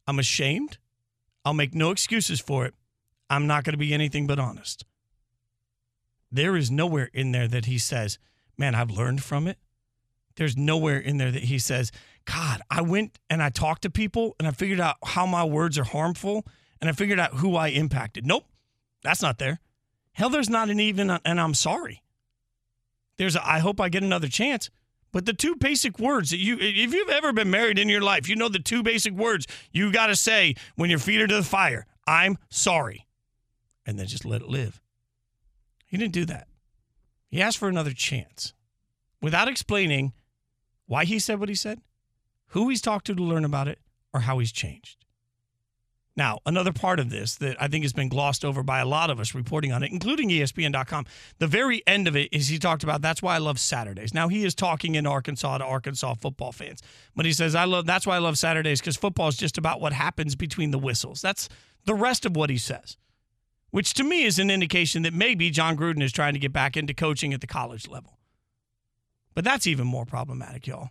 I'm 0.07 0.19
ashamed 0.19 0.77
I'll 1.43 1.55
make 1.55 1.73
no 1.73 1.89
excuses 1.89 2.39
for 2.39 2.67
it. 2.67 2.75
I'm 3.27 3.47
not 3.47 3.63
going 3.63 3.73
to 3.73 3.79
be 3.79 3.91
anything 3.91 4.27
but 4.27 4.37
honest. 4.37 4.85
There 6.31 6.55
is 6.55 6.69
nowhere 6.69 7.09
in 7.11 7.31
there 7.31 7.47
that 7.47 7.65
he 7.65 7.79
says, 7.79 8.19
Man, 8.55 8.75
I've 8.75 8.91
learned 8.91 9.23
from 9.23 9.47
it. 9.47 9.57
There's 10.35 10.55
nowhere 10.55 10.99
in 10.99 11.17
there 11.17 11.31
that 11.31 11.45
he 11.45 11.57
says, 11.57 11.91
God, 12.31 12.61
I 12.69 12.81
went 12.81 13.17
and 13.27 13.41
I 13.41 13.49
talked 13.49 13.81
to 13.81 13.89
people 13.89 14.35
and 14.37 14.47
I 14.47 14.51
figured 14.51 14.79
out 14.79 14.97
how 15.03 15.25
my 15.25 15.43
words 15.43 15.79
are 15.79 15.83
harmful 15.83 16.45
and 16.79 16.87
I 16.87 16.93
figured 16.93 17.19
out 17.19 17.33
who 17.35 17.55
I 17.55 17.69
impacted. 17.69 18.23
Nope, 18.23 18.45
that's 19.03 19.23
not 19.23 19.39
there. 19.39 19.59
Hell, 20.11 20.29
there's 20.29 20.49
not 20.49 20.69
an 20.69 20.79
even, 20.79 21.09
and 21.09 21.41
I'm 21.41 21.55
sorry. 21.55 22.03
There's 23.17 23.35
a, 23.35 23.47
I 23.49 23.59
hope 23.59 23.81
I 23.81 23.89
get 23.89 24.03
another 24.03 24.27
chance. 24.27 24.69
But 25.11 25.25
the 25.25 25.33
two 25.33 25.55
basic 25.55 25.97
words 25.97 26.29
that 26.29 26.37
you, 26.37 26.57
if 26.59 26.93
you've 26.93 27.09
ever 27.09 27.33
been 27.33 27.49
married 27.49 27.79
in 27.79 27.89
your 27.89 28.01
life, 28.01 28.29
you 28.29 28.35
know 28.35 28.47
the 28.47 28.59
two 28.59 28.83
basic 28.83 29.13
words 29.13 29.47
you 29.71 29.91
got 29.91 30.07
to 30.07 30.15
say 30.15 30.53
when 30.75 30.91
your 30.91 30.99
feet 30.99 31.21
are 31.21 31.27
to 31.27 31.35
the 31.35 31.43
fire 31.43 31.87
I'm 32.05 32.37
sorry. 32.49 33.07
And 33.87 33.97
then 33.97 34.05
just 34.05 34.25
let 34.25 34.41
it 34.41 34.49
live. 34.49 34.81
He 35.87 35.97
didn't 35.97 36.13
do 36.13 36.25
that. 36.25 36.47
He 37.27 37.41
asked 37.41 37.57
for 37.57 37.69
another 37.69 37.93
chance 37.93 38.53
without 39.19 39.47
explaining 39.47 40.13
why 40.85 41.05
he 41.05 41.17
said 41.17 41.39
what 41.39 41.49
he 41.49 41.55
said, 41.55 41.81
who 42.49 42.69
he's 42.69 42.81
talked 42.81 43.05
to 43.07 43.15
to 43.15 43.23
learn 43.23 43.45
about 43.45 43.67
it, 43.67 43.79
or 44.13 44.21
how 44.21 44.39
he's 44.39 44.51
changed. 44.51 45.05
Now, 46.19 46.39
another 46.45 46.73
part 46.73 46.99
of 46.99 47.09
this 47.09 47.35
that 47.35 47.55
I 47.61 47.69
think 47.69 47.85
has 47.85 47.93
been 47.93 48.09
glossed 48.09 48.43
over 48.43 48.61
by 48.61 48.79
a 48.79 48.85
lot 48.85 49.09
of 49.09 49.21
us 49.21 49.33
reporting 49.33 49.71
on 49.71 49.83
it, 49.83 49.91
including 49.91 50.27
ESPN.com, 50.27 51.05
the 51.37 51.47
very 51.47 51.81
end 51.87 52.09
of 52.09 52.15
it 52.17 52.27
is 52.33 52.49
he 52.49 52.59
talked 52.59 52.83
about 52.83 53.01
that's 53.01 53.21
why 53.21 53.35
I 53.35 53.37
love 53.37 53.57
Saturdays. 53.57 54.13
Now, 54.13 54.27
he 54.27 54.43
is 54.43 54.53
talking 54.53 54.95
in 54.95 55.07
Arkansas 55.07 55.59
to 55.59 55.63
Arkansas 55.63 56.15
football 56.15 56.51
fans, 56.51 56.81
but 57.15 57.25
he 57.25 57.31
says, 57.31 57.55
I 57.55 57.63
love 57.63 57.85
that's 57.85 58.05
why 58.05 58.17
I 58.17 58.19
love 58.19 58.37
Saturdays 58.37 58.81
because 58.81 58.97
football 58.97 59.29
is 59.29 59.37
just 59.37 59.57
about 59.57 59.79
what 59.79 59.93
happens 59.93 60.35
between 60.35 60.71
the 60.71 60.77
whistles. 60.77 61.21
That's 61.21 61.47
the 61.85 61.95
rest 61.95 62.25
of 62.25 62.35
what 62.35 62.49
he 62.49 62.57
says, 62.57 62.97
which 63.71 63.93
to 63.93 64.03
me 64.03 64.25
is 64.25 64.39
an 64.39 64.49
indication 64.49 65.03
that 65.03 65.13
maybe 65.13 65.49
Jon 65.51 65.77
Gruden 65.77 66.03
is 66.03 66.11
trying 66.11 66.33
to 66.33 66.39
get 66.39 66.51
back 66.51 66.75
into 66.75 66.93
coaching 66.93 67.33
at 67.33 67.39
the 67.39 67.47
college 67.47 67.87
level. 67.87 68.19
But 69.35 69.45
that's 69.45 69.67
even 69.67 69.87
more 69.87 70.05
problematic, 70.05 70.67
y'all. 70.67 70.89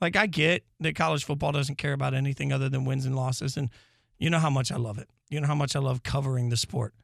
Like, 0.00 0.16
I 0.16 0.26
get 0.26 0.64
that 0.80 0.94
college 0.94 1.24
football 1.24 1.52
doesn't 1.52 1.76
care 1.76 1.92
about 1.92 2.14
anything 2.14 2.52
other 2.52 2.68
than 2.68 2.84
wins 2.84 3.06
and 3.06 3.16
losses. 3.16 3.56
And 3.56 3.70
you 4.18 4.30
know 4.30 4.38
how 4.38 4.50
much 4.50 4.70
I 4.70 4.76
love 4.76 4.98
it. 4.98 5.08
You 5.30 5.40
know 5.40 5.46
how 5.46 5.54
much 5.54 5.74
I 5.74 5.78
love 5.78 6.02
covering 6.02 6.50
the 6.50 6.56
sport. 6.56 6.94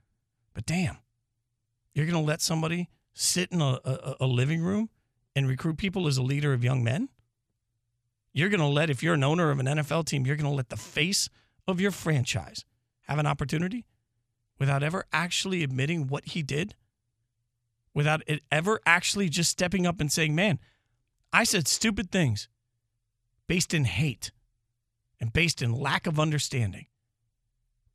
But 0.55 0.67
damn, 0.67 0.99
you're 1.95 2.07
going 2.07 2.23
to 2.23 2.27
let 2.27 2.41
somebody 2.41 2.89
sit 3.15 3.51
in 3.51 3.61
a, 3.61 3.79
a, 3.85 4.17
a, 4.21 4.27
living 4.27 4.63
room 4.63 4.91
and 5.35 5.49
recruit 5.49 5.77
people 5.77 6.07
as 6.07 6.17
a 6.17 6.23
leader 6.23 6.53
of 6.53 6.63
young 6.63 6.85
men? 6.85 7.09
You're 8.33 8.49
going 8.49 8.61
to 8.61 8.67
let, 8.67 8.91
if 8.91 9.03
you're 9.03 9.15
an 9.15 9.25
owner 9.25 9.51
of 9.51 9.59
an 9.59 9.67
NFL 9.67 10.07
team, 10.07 10.27
you're 10.27 10.37
going 10.37 10.51
to 10.51 10.57
let 10.57 10.71
the 10.71 10.77
face 10.77 11.29
of 11.67 11.81
your 11.81 11.91
franchise 11.91 12.65
have 13.03 13.19
an 13.19 13.27
opportunity 13.27 13.87
without 14.59 14.83
ever 14.83 15.05
actually 15.13 15.63
admitting 15.63 16.07
what 16.07 16.27
he 16.27 16.43
did? 16.43 16.75
Without 17.95 18.23
it 18.27 18.43
ever 18.51 18.81
actually 18.87 19.29
just 19.29 19.51
stepping 19.51 19.87
up 19.87 20.01
and 20.01 20.11
saying, 20.11 20.35
man, 20.35 20.59
I 21.33 21.45
said 21.45 21.69
stupid 21.69 22.11
things 22.11 22.49
based 23.53 23.75
in 23.75 23.85
hate 23.85 24.31
and 25.21 25.31
based 25.31 25.61
in 25.61 25.75
lack 25.75 26.07
of 26.07 26.19
understanding. 26.19 26.87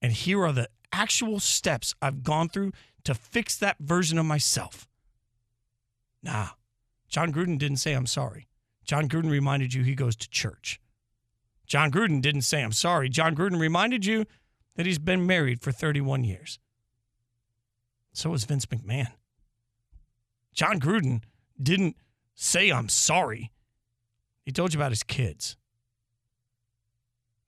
And 0.03 0.13
here 0.13 0.45
are 0.45 0.51
the 0.51 0.69
actual 0.91 1.39
steps 1.39 1.95
I've 1.99 2.21
gone 2.21 2.47
through 2.47 2.73
to 3.05 3.15
fix 3.15 3.57
that 3.57 3.77
version 3.79 4.19
of 4.19 4.27
myself. 4.27 4.87
Nah, 6.21 6.49
Jon 7.09 7.33
Gruden 7.33 7.57
didn't 7.57 7.77
say 7.77 7.93
I'm 7.93 8.05
sorry. 8.05 8.47
Jon 8.85 9.09
Gruden 9.09 9.31
reminded 9.31 9.73
you 9.73 9.81
he 9.81 9.95
goes 9.95 10.15
to 10.17 10.29
church. 10.29 10.79
Jon 11.65 11.89
Gruden 11.89 12.21
didn't 12.21 12.43
say 12.43 12.61
I'm 12.61 12.71
sorry. 12.71 13.09
Jon 13.09 13.35
Gruden 13.35 13.59
reminded 13.59 14.05
you 14.05 14.27
that 14.75 14.85
he's 14.85 14.99
been 14.99 15.25
married 15.25 15.63
for 15.63 15.71
31 15.71 16.23
years. 16.23 16.59
So 18.13 18.29
was 18.29 18.43
Vince 18.43 18.67
McMahon. 18.67 19.09
Jon 20.53 20.79
Gruden 20.79 21.23
didn't 21.59 21.95
say 22.35 22.69
I'm 22.69 22.89
sorry. 22.89 23.49
He 24.47 24.53
told 24.53 24.73
you 24.73 24.79
about 24.79 24.93
his 24.93 25.03
kids. 25.03 25.57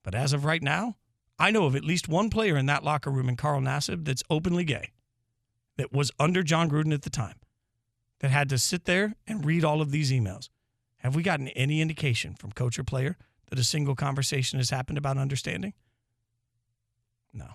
But 0.03 0.13
as 0.13 0.33
of 0.33 0.43
right 0.43 0.61
now, 0.61 0.97
I 1.39 1.49
know 1.49 1.63
of 1.63 1.73
at 1.77 1.85
least 1.85 2.09
one 2.09 2.29
player 2.29 2.57
in 2.57 2.65
that 2.65 2.83
locker 2.83 3.09
room 3.09 3.29
in 3.29 3.37
Carl 3.37 3.61
Nassib 3.61 4.03
that's 4.03 4.21
openly 4.29 4.65
gay, 4.65 4.89
that 5.77 5.93
was 5.93 6.11
under 6.19 6.43
Jon 6.43 6.69
Gruden 6.69 6.93
at 6.93 7.03
the 7.03 7.09
time, 7.09 7.37
that 8.19 8.31
had 8.31 8.49
to 8.49 8.57
sit 8.57 8.83
there 8.83 9.15
and 9.25 9.45
read 9.45 9.63
all 9.63 9.79
of 9.79 9.91
these 9.91 10.11
emails. 10.11 10.49
Have 10.97 11.15
we 11.15 11.23
gotten 11.23 11.47
any 11.49 11.79
indication 11.79 12.35
from 12.35 12.51
coach 12.51 12.77
or 12.77 12.83
player 12.83 13.15
that 13.49 13.57
a 13.57 13.63
single 13.63 13.95
conversation 13.95 14.59
has 14.59 14.69
happened 14.69 14.97
about 14.97 15.17
understanding? 15.17 15.71
No. 17.31 17.51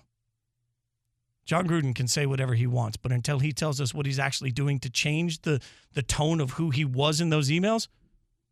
Jon 1.45 1.67
Gruden 1.67 1.93
can 1.93 2.07
say 2.07 2.25
whatever 2.25 2.55
he 2.55 2.65
wants, 2.65 2.97
but 2.97 3.11
until 3.11 3.37
he 3.37 3.51
tells 3.51 3.79
us 3.79 3.93
what 3.93 4.07
he's 4.07 4.17
actually 4.17 4.51
doing 4.51 4.79
to 4.79 4.89
change 4.89 5.43
the, 5.43 5.61
the 5.93 6.01
tone 6.01 6.41
of 6.41 6.53
who 6.53 6.71
he 6.71 6.83
was 6.83 7.21
in 7.21 7.29
those 7.29 7.51
emails, 7.51 7.87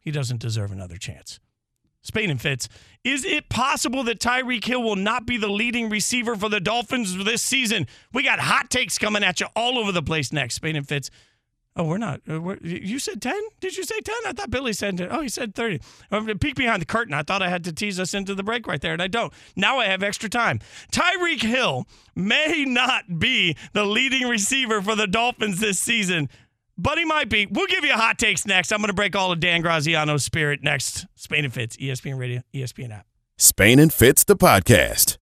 he 0.04 0.12
doesn't 0.12 0.40
deserve 0.40 0.72
another 0.72 0.98
chance. 0.98 1.40
Spain 2.04 2.30
and 2.30 2.42
Fitz. 2.42 2.68
Is 3.04 3.24
it 3.24 3.48
possible 3.50 4.04
that 4.04 4.20
Tyreek 4.20 4.66
Hill 4.66 4.84
will 4.84 4.98
not 4.98 5.26
be 5.26 5.38
the 5.38 5.48
leading 5.48 5.90
receiver 5.90 6.36
for 6.36 6.50
the 6.50 6.60
Dolphins 6.60 7.24
this 7.24 7.42
season? 7.42 7.88
We 8.12 8.24
got 8.24 8.40
hot 8.40 8.70
takes 8.70 8.98
coming 8.98 9.24
at 9.24 9.40
you 9.40 9.48
all 9.56 9.80
over 9.80 9.92
the 9.92 10.04
place 10.04 10.34
next. 10.34 10.56
Spain 10.56 10.76
and 10.76 10.88
Fitz. 10.88 11.10
Oh, 11.76 11.86
we're 11.86 11.98
not. 11.98 12.22
Uh, 12.30 12.40
we're, 12.40 12.58
you 12.58 13.00
said 13.00 13.20
10? 13.20 13.34
Did 13.60 13.76
you 13.76 13.84
say 13.84 14.00
10? 14.00 14.16
I 14.28 14.34
thought 14.34 14.52
Billy 14.52 14.74
said 14.74 14.98
10. 14.98 15.08
Oh, 15.10 15.22
he 15.22 15.30
said 15.30 15.56
30. 15.56 15.80
Uh, 16.12 16.22
peek 16.40 16.56
behind 16.56 16.82
the 16.82 16.86
curtain. 16.86 17.16
I 17.16 17.24
thought 17.24 17.42
I 17.42 17.50
had 17.50 17.64
to 17.64 17.74
tease 17.74 18.00
us 18.00 18.14
into 18.14 18.36
the 18.36 18.44
break 18.44 18.68
right 18.68 18.80
there, 18.80 18.94
and 18.94 19.02
I 19.02 19.08
don't. 19.08 19.34
Now 19.56 19.80
I 19.80 19.86
have 19.86 20.04
extra 20.04 20.30
time. 20.30 20.60
Tyreek 20.92 21.42
Hill 21.42 21.88
may 22.16 22.64
not 22.68 23.18
be 23.18 23.58
the 23.72 23.86
leading 23.86 24.28
receiver 24.28 24.84
for 24.84 24.96
the 24.96 25.08
Dolphins 25.08 25.60
this 25.60 25.80
season, 25.80 26.30
but 26.78 26.98
he 26.98 27.06
might 27.06 27.30
be. 27.30 27.46
We'll 27.46 27.68
give 27.68 27.84
you 27.84 27.94
hot 27.94 28.18
takes 28.18 28.46
next. 28.46 28.72
I'm 28.72 28.80
going 28.80 28.88
to 28.88 28.94
break 28.94 29.16
all 29.16 29.32
of 29.32 29.40
Dan 29.40 29.64
Graziano's 29.64 30.24
spirit 30.24 30.64
next. 30.64 31.06
Spain 31.16 31.46
and 31.46 31.54
Fitz, 31.54 31.78
ESPN 31.78 32.18
Radio, 32.18 32.42
ESPN 32.54 32.92
app. 32.92 33.06
Spain 33.38 33.80
and 33.80 33.92
Fitz, 33.92 34.24
the 34.24 34.36
podcast. 34.36 35.12